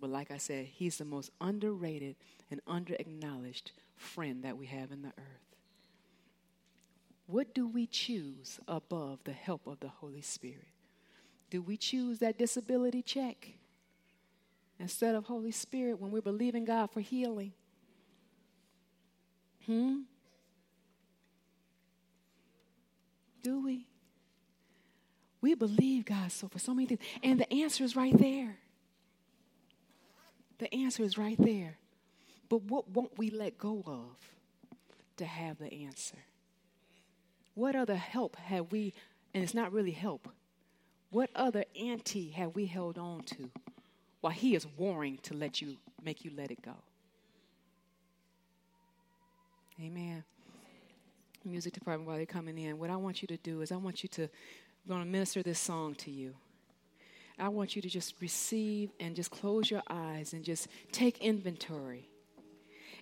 But 0.00 0.10
like 0.10 0.30
I 0.30 0.38
said, 0.38 0.66
He's 0.66 0.96
the 0.96 1.04
most 1.04 1.30
underrated 1.40 2.16
and 2.50 2.60
under-acknowledged 2.66 3.72
friend 3.96 4.44
that 4.44 4.56
we 4.56 4.66
have 4.66 4.92
in 4.92 5.02
the 5.02 5.08
earth. 5.08 5.56
What 7.26 7.54
do 7.54 7.66
we 7.66 7.86
choose 7.86 8.58
above 8.66 9.18
the 9.24 9.32
help 9.32 9.66
of 9.66 9.80
the 9.80 9.88
Holy 9.88 10.22
Spirit? 10.22 10.68
Do 11.50 11.60
we 11.60 11.76
choose 11.76 12.20
that 12.20 12.38
disability 12.38 13.02
check 13.02 13.48
instead 14.78 15.14
of 15.14 15.24
Holy 15.24 15.50
Spirit 15.50 16.00
when 16.00 16.10
we're 16.10 16.22
believing 16.22 16.64
God 16.64 16.90
for 16.90 17.00
healing? 17.00 17.52
Hmm? 19.66 20.00
Do 23.42 23.62
we? 23.62 23.86
We 25.40 25.54
believe 25.54 26.04
God 26.04 26.32
so 26.32 26.48
for 26.48 26.58
so 26.58 26.74
many 26.74 26.86
things. 26.86 27.00
And 27.22 27.40
the 27.40 27.52
answer 27.52 27.84
is 27.84 27.94
right 27.94 28.16
there. 28.16 28.56
The 30.58 30.72
answer 30.74 31.02
is 31.04 31.16
right 31.16 31.36
there. 31.38 31.78
But 32.48 32.62
what 32.64 32.88
won't 32.90 33.16
we 33.18 33.30
let 33.30 33.58
go 33.58 33.82
of 33.86 34.16
to 35.16 35.24
have 35.24 35.58
the 35.58 35.72
answer? 35.72 36.18
What 37.54 37.76
other 37.76 37.96
help 37.96 38.36
have 38.36 38.72
we, 38.72 38.94
and 39.34 39.42
it's 39.42 39.54
not 39.54 39.72
really 39.72 39.92
help, 39.92 40.28
what 41.10 41.30
other 41.34 41.64
ante 41.80 42.30
have 42.30 42.54
we 42.54 42.66
held 42.66 42.98
on 42.98 43.22
to 43.22 43.50
while 44.20 44.32
he 44.32 44.54
is 44.54 44.66
warring 44.76 45.18
to 45.22 45.34
let 45.34 45.60
you 45.60 45.76
make 46.02 46.24
you 46.24 46.30
let 46.36 46.50
it 46.50 46.62
go? 46.62 46.74
Amen. 49.80 50.24
Music 51.44 51.72
department, 51.72 52.08
while 52.08 52.16
they're 52.16 52.26
coming 52.26 52.58
in, 52.58 52.78
what 52.78 52.90
I 52.90 52.96
want 52.96 53.22
you 53.22 53.28
to 53.28 53.36
do 53.38 53.62
is 53.62 53.70
I 53.70 53.76
want 53.76 54.02
you 54.02 54.08
to, 54.10 54.28
I'm 54.88 54.94
going 54.94 55.04
to 55.04 55.12
minister 55.12 55.42
this 55.42 55.58
song 55.58 55.96
to 55.96 56.10
you. 56.10 56.32
I 57.38 57.48
want 57.48 57.76
you 57.76 57.82
to 57.82 57.90
just 57.90 58.14
receive 58.22 58.88
and 58.98 59.14
just 59.14 59.30
close 59.30 59.70
your 59.70 59.82
eyes 59.90 60.32
and 60.32 60.42
just 60.42 60.66
take 60.92 61.18
inventory. 61.18 62.08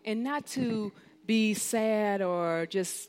And 0.04 0.24
not 0.24 0.48
to 0.48 0.90
be 1.26 1.54
sad 1.54 2.22
or 2.22 2.66
just 2.68 3.08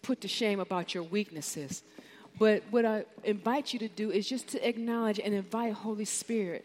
put 0.00 0.22
to 0.22 0.28
shame 0.28 0.60
about 0.60 0.94
your 0.94 1.02
weaknesses. 1.02 1.82
But 2.38 2.62
what 2.70 2.86
I 2.86 3.04
invite 3.22 3.74
you 3.74 3.78
to 3.80 3.88
do 3.88 4.10
is 4.10 4.26
just 4.26 4.48
to 4.48 4.66
acknowledge 4.66 5.20
and 5.22 5.34
invite 5.34 5.74
Holy 5.74 6.06
Spirit 6.06 6.64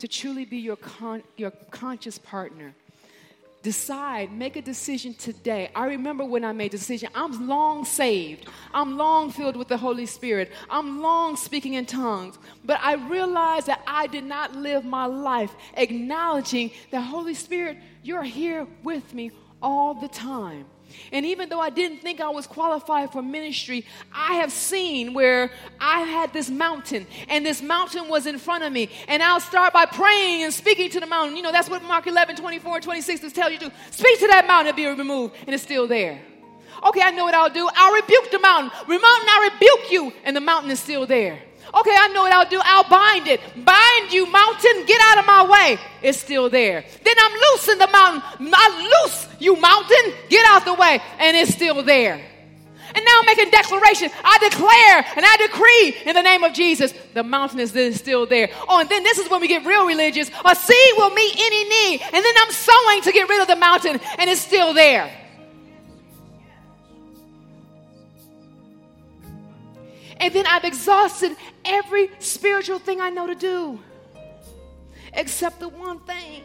to 0.00 0.08
truly 0.08 0.44
be 0.44 0.56
your, 0.56 0.74
con- 0.74 1.22
your 1.36 1.52
conscious 1.70 2.18
partner 2.18 2.74
decide, 3.66 4.30
make 4.30 4.54
a 4.54 4.62
decision 4.62 5.12
today. 5.12 5.72
I 5.74 5.86
remember 5.86 6.24
when 6.24 6.44
I 6.44 6.52
made 6.52 6.72
a 6.72 6.78
decision. 6.78 7.08
I'm 7.16 7.48
long 7.48 7.84
saved. 7.84 8.48
I'm 8.72 8.96
long 8.96 9.32
filled 9.32 9.56
with 9.56 9.66
the 9.66 9.76
Holy 9.76 10.06
Spirit. 10.06 10.52
I'm 10.70 11.02
long 11.02 11.34
speaking 11.34 11.74
in 11.74 11.84
tongues. 11.84 12.38
But 12.64 12.78
I 12.80 12.94
realized 12.94 13.66
that 13.66 13.82
I 13.84 14.06
did 14.06 14.22
not 14.22 14.54
live 14.54 14.84
my 14.84 15.06
life 15.06 15.52
acknowledging 15.74 16.70
that 16.92 17.00
Holy 17.00 17.34
Spirit, 17.34 17.78
you're 18.04 18.22
here 18.22 18.68
with 18.84 19.12
me 19.12 19.32
all 19.60 19.94
the 19.94 20.06
time. 20.06 20.66
And 21.12 21.26
even 21.26 21.48
though 21.48 21.60
I 21.60 21.70
didn't 21.70 21.98
think 21.98 22.20
I 22.20 22.28
was 22.28 22.46
qualified 22.46 23.12
for 23.12 23.22
ministry, 23.22 23.84
I 24.12 24.34
have 24.34 24.52
seen 24.52 25.14
where 25.14 25.50
I 25.80 26.00
had 26.00 26.32
this 26.32 26.50
mountain 26.50 27.06
and 27.28 27.44
this 27.44 27.62
mountain 27.62 28.08
was 28.08 28.26
in 28.26 28.38
front 28.38 28.64
of 28.64 28.72
me. 28.72 28.88
And 29.08 29.22
I'll 29.22 29.40
start 29.40 29.72
by 29.72 29.86
praying 29.86 30.42
and 30.42 30.52
speaking 30.52 30.90
to 30.90 31.00
the 31.00 31.06
mountain. 31.06 31.36
You 31.36 31.42
know, 31.42 31.52
that's 31.52 31.70
what 31.70 31.82
Mark 31.82 32.06
11, 32.06 32.36
24, 32.36 32.74
and 32.74 32.84
26 32.84 33.24
is 33.24 33.32
tell 33.32 33.50
you 33.50 33.58
to 33.58 33.72
speak 33.90 34.20
to 34.20 34.26
that 34.28 34.46
mountain 34.46 34.68
and 34.68 34.76
be 34.76 34.86
removed, 34.86 35.34
and 35.46 35.54
it's 35.54 35.62
still 35.62 35.86
there. 35.86 36.20
Okay, 36.86 37.00
I 37.00 37.10
know 37.10 37.24
what 37.24 37.34
I'll 37.34 37.50
do. 37.50 37.68
I'll 37.74 37.94
rebuke 37.94 38.30
the 38.30 38.38
mountain. 38.38 38.70
Mountain, 38.86 39.02
I 39.02 39.50
rebuke 39.52 39.92
you, 39.92 40.12
and 40.24 40.36
the 40.36 40.40
mountain 40.40 40.70
is 40.70 40.80
still 40.80 41.06
there. 41.06 41.40
Okay, 41.74 41.96
I 41.98 42.08
know 42.14 42.22
what 42.22 42.32
I'll 42.32 42.48
do. 42.48 42.60
I'll 42.62 42.88
bind 42.88 43.26
it. 43.28 43.40
Bind 43.64 44.12
you, 44.12 44.30
mountain. 44.30 44.86
Get 44.86 45.00
out 45.02 45.18
of 45.18 45.26
my 45.26 45.46
way. 45.46 45.78
It's 46.02 46.18
still 46.18 46.48
there. 46.48 46.84
Then 47.04 47.14
I'm 47.18 47.32
loosing 47.32 47.78
the 47.78 47.88
mountain. 47.88 48.52
I 48.54 49.02
loose 49.04 49.28
you, 49.38 49.56
mountain. 49.56 50.14
Get 50.28 50.44
out 50.48 50.64
the 50.64 50.74
way. 50.74 51.00
And 51.18 51.36
it's 51.36 51.52
still 51.52 51.82
there. 51.82 52.20
And 52.94 53.04
now 53.04 53.18
I'm 53.20 53.26
making 53.26 53.50
declaration. 53.50 54.10
I 54.24 54.38
declare 54.48 55.04
and 55.16 55.26
I 55.26 55.36
decree 55.36 56.08
in 56.08 56.14
the 56.14 56.22
name 56.22 56.44
of 56.44 56.54
Jesus, 56.54 56.94
the 57.12 57.22
mountain 57.22 57.60
is 57.60 57.96
still 57.96 58.26
there. 58.26 58.48
Oh, 58.68 58.80
and 58.80 58.88
then 58.88 59.02
this 59.02 59.18
is 59.18 59.28
when 59.28 59.40
we 59.40 59.48
get 59.48 59.66
real 59.66 59.86
religious. 59.86 60.30
A 60.44 60.54
seed 60.54 60.92
will 60.96 61.10
meet 61.10 61.34
any 61.36 61.64
need. 61.64 62.00
And 62.02 62.24
then 62.24 62.34
I'm 62.38 62.50
sowing 62.52 63.02
to 63.02 63.12
get 63.12 63.28
rid 63.28 63.42
of 63.42 63.48
the 63.48 63.56
mountain, 63.56 64.00
and 64.18 64.30
it's 64.30 64.40
still 64.40 64.72
there. 64.72 65.12
And 70.18 70.32
then 70.32 70.46
I've 70.46 70.64
exhausted 70.64 71.36
every 71.64 72.10
spiritual 72.18 72.78
thing 72.78 73.00
I 73.00 73.10
know 73.10 73.26
to 73.26 73.34
do, 73.34 73.80
except 75.12 75.60
the 75.60 75.68
one 75.68 76.00
thing. 76.00 76.42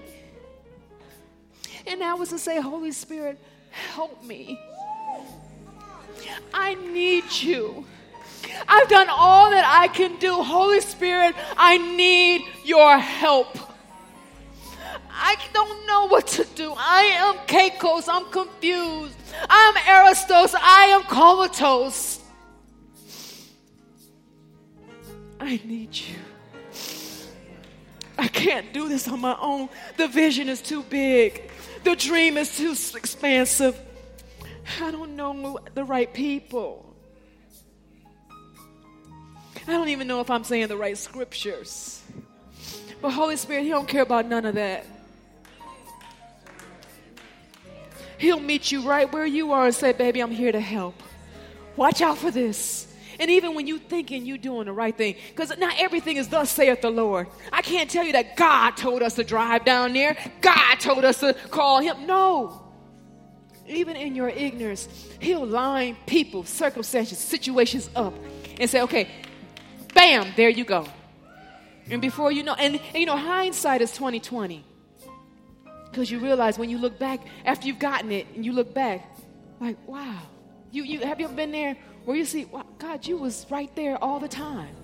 And 1.88 2.01
that 2.01 2.17
was 2.17 2.30
to 2.30 2.39
say, 2.39 2.59
Holy 2.59 2.91
Spirit, 2.91 3.39
help 3.72 4.24
me. 4.24 4.59
I 6.53 6.76
need 6.76 7.24
you. 7.32 7.86
I've 8.67 8.88
done 8.88 9.07
all 9.09 9.49
that 9.51 9.65
I 9.65 9.88
can 9.88 10.17
do. 10.17 10.41
Holy 10.41 10.82
Spirit, 10.82 11.36
I 11.57 11.78
need 11.78 12.43
your 12.65 12.97
help. 12.97 13.57
I 15.11 15.36
don't 15.53 15.86
know 15.88 16.07
what 16.07 16.28
to 16.28 16.45
do. 16.55 16.74
I 16.76 17.03
am 17.03 17.45
Caicos. 17.47 18.07
I'm 18.07 18.26
confused. 18.32 19.15
I'm 19.49 19.76
Aristos. 20.05 20.55
I 20.55 20.86
am 20.91 21.03
comatose. 21.03 22.20
I 25.41 25.59
need 25.65 25.95
you. 25.95 26.15
I 28.17 28.27
can't 28.27 28.71
do 28.73 28.87
this 28.87 29.07
on 29.07 29.19
my 29.19 29.35
own. 29.41 29.69
The 29.97 30.07
vision 30.07 30.47
is 30.47 30.61
too 30.61 30.83
big, 30.83 31.49
the 31.83 31.95
dream 31.95 32.37
is 32.37 32.55
too 32.55 32.75
expansive. 32.95 33.79
I 34.79 34.91
don't 34.91 35.15
know 35.15 35.59
the 35.73 35.83
right 35.83 36.13
people. 36.13 36.95
I 39.67 39.71
don't 39.71 39.89
even 39.89 40.07
know 40.07 40.21
if 40.21 40.29
I'm 40.29 40.43
saying 40.43 40.67
the 40.67 40.77
right 40.77 40.97
scriptures. 40.97 42.01
But 43.01 43.11
Holy 43.11 43.35
Spirit, 43.35 43.63
He 43.63 43.69
don't 43.69 43.87
care 43.87 44.03
about 44.03 44.27
none 44.27 44.45
of 44.45 44.55
that. 44.55 44.85
He'll 48.19 48.39
meet 48.39 48.71
you 48.71 48.81
right 48.87 49.11
where 49.11 49.25
you 49.25 49.51
are 49.51 49.65
and 49.65 49.75
say, 49.75 49.91
Baby, 49.91 50.19
I'm 50.19 50.29
here 50.29 50.51
to 50.51 50.59
help. 50.59 51.01
Watch 51.75 52.01
out 52.01 52.19
for 52.19 52.29
this. 52.29 52.90
And 53.20 53.30
even 53.30 53.55
when 53.55 53.68
you 53.68 53.78
thinking 53.78 54.26
you 54.26 54.38
doing 54.38 54.66
the 54.66 54.74
right 54.74 54.95
thing, 54.95 55.16
because 55.30 55.57
not 55.57 55.76
everything 55.78 56.18
is 56.18 56.28
thus 56.28 56.49
saith 56.49 56.82
the 56.82 56.89
Lord. 56.89 57.28
I 57.51 57.62
can't 57.62 57.89
tell 57.89 58.05
you 58.05 58.14
that 58.14 58.36
God 58.36 58.78
told 58.78 59.01
us 59.01 59.16
to 59.16 59.24
drive 59.24 59.66
down 59.66 59.93
there. 59.93 60.18
God 60.41 60.76
told 60.80 61.05
us 61.05 61.20
to 61.20 61.34
call 61.34 61.80
him. 61.80 62.05
No. 62.05 62.62
Even 63.68 63.95
in 63.95 64.16
your 64.16 64.30
ignorance, 64.30 64.88
he'll 65.20 65.45
line 65.45 65.95
people, 66.05 66.43
circumstances, 66.43 67.18
situations 67.18 67.89
up 67.95 68.14
and 68.59 68.70
say, 68.70 68.82
okay, 68.82 69.07
bam, 69.93 70.34
there 70.36 70.49
you 70.49 70.66
go. 70.66 70.86
And 71.89 72.01
before 72.01 72.32
you 72.32 72.43
know, 72.43 72.53
and, 72.53 72.76
and 72.76 72.95
you 72.95 73.05
know, 73.05 73.18
hindsight 73.18 73.82
is 73.82 73.91
2020. 73.91 74.66
Because 75.89 76.09
you 76.09 76.20
realize 76.20 76.57
when 76.57 76.70
you 76.70 76.78
look 76.78 76.97
back, 76.97 77.20
after 77.45 77.68
you've 77.68 77.80
gotten 77.80 78.12
it, 78.12 78.26
and 78.34 78.45
you 78.45 78.53
look 78.53 78.74
back, 78.74 79.05
like, 79.59 79.78
wow. 79.88 80.20
You, 80.72 80.84
you 80.84 80.99
have 81.01 81.20
you 81.20 81.26
ever 81.26 81.36
been 81.36 81.51
there 81.51 81.76
where 82.05 82.17
you 82.17 82.25
see, 82.25 82.45
well, 82.45 82.65
God, 82.79 83.05
you 83.05 83.17
was 83.17 83.45
right 83.49 83.73
there 83.75 83.97
all 84.03 84.19
the 84.19 84.27
time. 84.27 84.75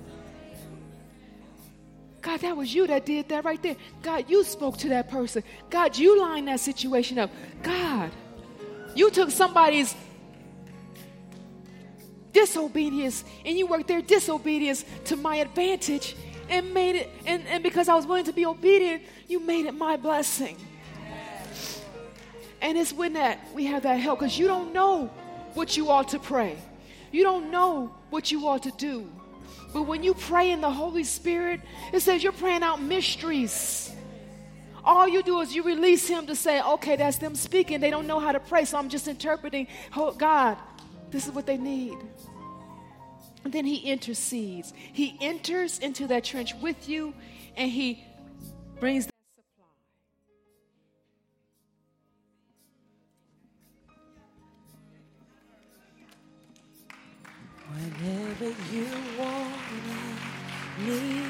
God, 2.21 2.41
that 2.41 2.57
was 2.57 2.73
you 2.73 2.87
that 2.87 3.05
did 3.05 3.29
that 3.29 3.45
right 3.45 3.61
there. 3.61 3.75
God, 4.01 4.25
you 4.27 4.43
spoke 4.43 4.77
to 4.79 4.89
that 4.89 5.09
person. 5.09 5.43
God, 5.69 5.97
you 5.97 6.19
lined 6.19 6.47
that 6.47 6.59
situation 6.59 7.17
up. 7.19 7.31
God, 7.63 8.11
you 8.95 9.09
took 9.11 9.31
somebody's 9.31 9.95
disobedience 12.33 13.23
and 13.45 13.57
you 13.57 13.65
worked 13.65 13.87
their 13.87 14.01
disobedience 14.01 14.83
to 15.05 15.15
my 15.15 15.37
advantage 15.37 16.15
and 16.49 16.73
made 16.73 16.95
it, 16.95 17.09
and, 17.25 17.45
and 17.47 17.63
because 17.63 17.89
I 17.89 17.95
was 17.95 18.05
willing 18.05 18.25
to 18.25 18.33
be 18.33 18.45
obedient, 18.45 19.03
you 19.27 19.39
made 19.39 19.65
it 19.65 19.73
my 19.73 19.97
blessing. 19.97 20.57
And 22.61 22.77
it's 22.77 22.91
when 22.91 23.13
that 23.13 23.39
we 23.53 23.65
have 23.65 23.83
that 23.83 23.95
help 23.95 24.19
because 24.19 24.37
you 24.37 24.47
don't 24.47 24.73
know 24.73 25.07
what 25.53 25.77
you 25.77 25.89
ought 25.89 26.09
to 26.09 26.19
pray. 26.19 26.57
You 27.11 27.23
don't 27.23 27.51
know 27.51 27.95
what 28.09 28.31
you 28.31 28.47
ought 28.47 28.63
to 28.63 28.71
do. 28.71 29.09
But 29.73 29.83
when 29.83 30.03
you 30.03 30.13
pray 30.13 30.51
in 30.51 30.61
the 30.61 30.71
Holy 30.71 31.03
Spirit, 31.03 31.61
it 31.93 32.01
says 32.01 32.23
you're 32.23 32.31
praying 32.31 32.63
out 32.63 32.81
mysteries. 32.81 33.93
All 34.83 35.07
you 35.07 35.21
do 35.21 35.41
is 35.41 35.53
you 35.53 35.63
release 35.63 36.07
Him 36.07 36.27
to 36.27 36.35
say, 36.35 36.61
okay, 36.61 36.95
that's 36.95 37.17
them 37.17 37.35
speaking. 37.35 37.81
They 37.81 37.89
don't 37.89 38.07
know 38.07 38.19
how 38.19 38.31
to 38.31 38.39
pray, 38.39 38.63
so 38.63 38.77
I'm 38.77 38.87
just 38.87 39.07
interpreting, 39.07 39.67
oh, 39.95 40.11
God, 40.13 40.57
this 41.11 41.27
is 41.27 41.33
what 41.33 41.45
they 41.45 41.57
need. 41.57 41.97
And 43.43 43.51
then 43.51 43.65
He 43.65 43.77
intercedes. 43.77 44.73
He 44.93 45.17
enters 45.19 45.79
into 45.79 46.07
that 46.07 46.23
trench 46.23 46.53
with 46.55 46.87
you 46.87 47.13
and 47.57 47.69
He 47.69 48.03
brings 48.79 49.09
Whenever 57.77 58.45
you 58.73 58.87
want 59.19 59.61
me, 59.85 61.21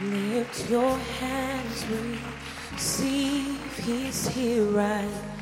Lift 0.00 0.70
your 0.70 0.96
hands, 1.18 1.84
receive 2.76 3.76
He's 3.78 4.28
here 4.28 4.62
right 4.62 5.35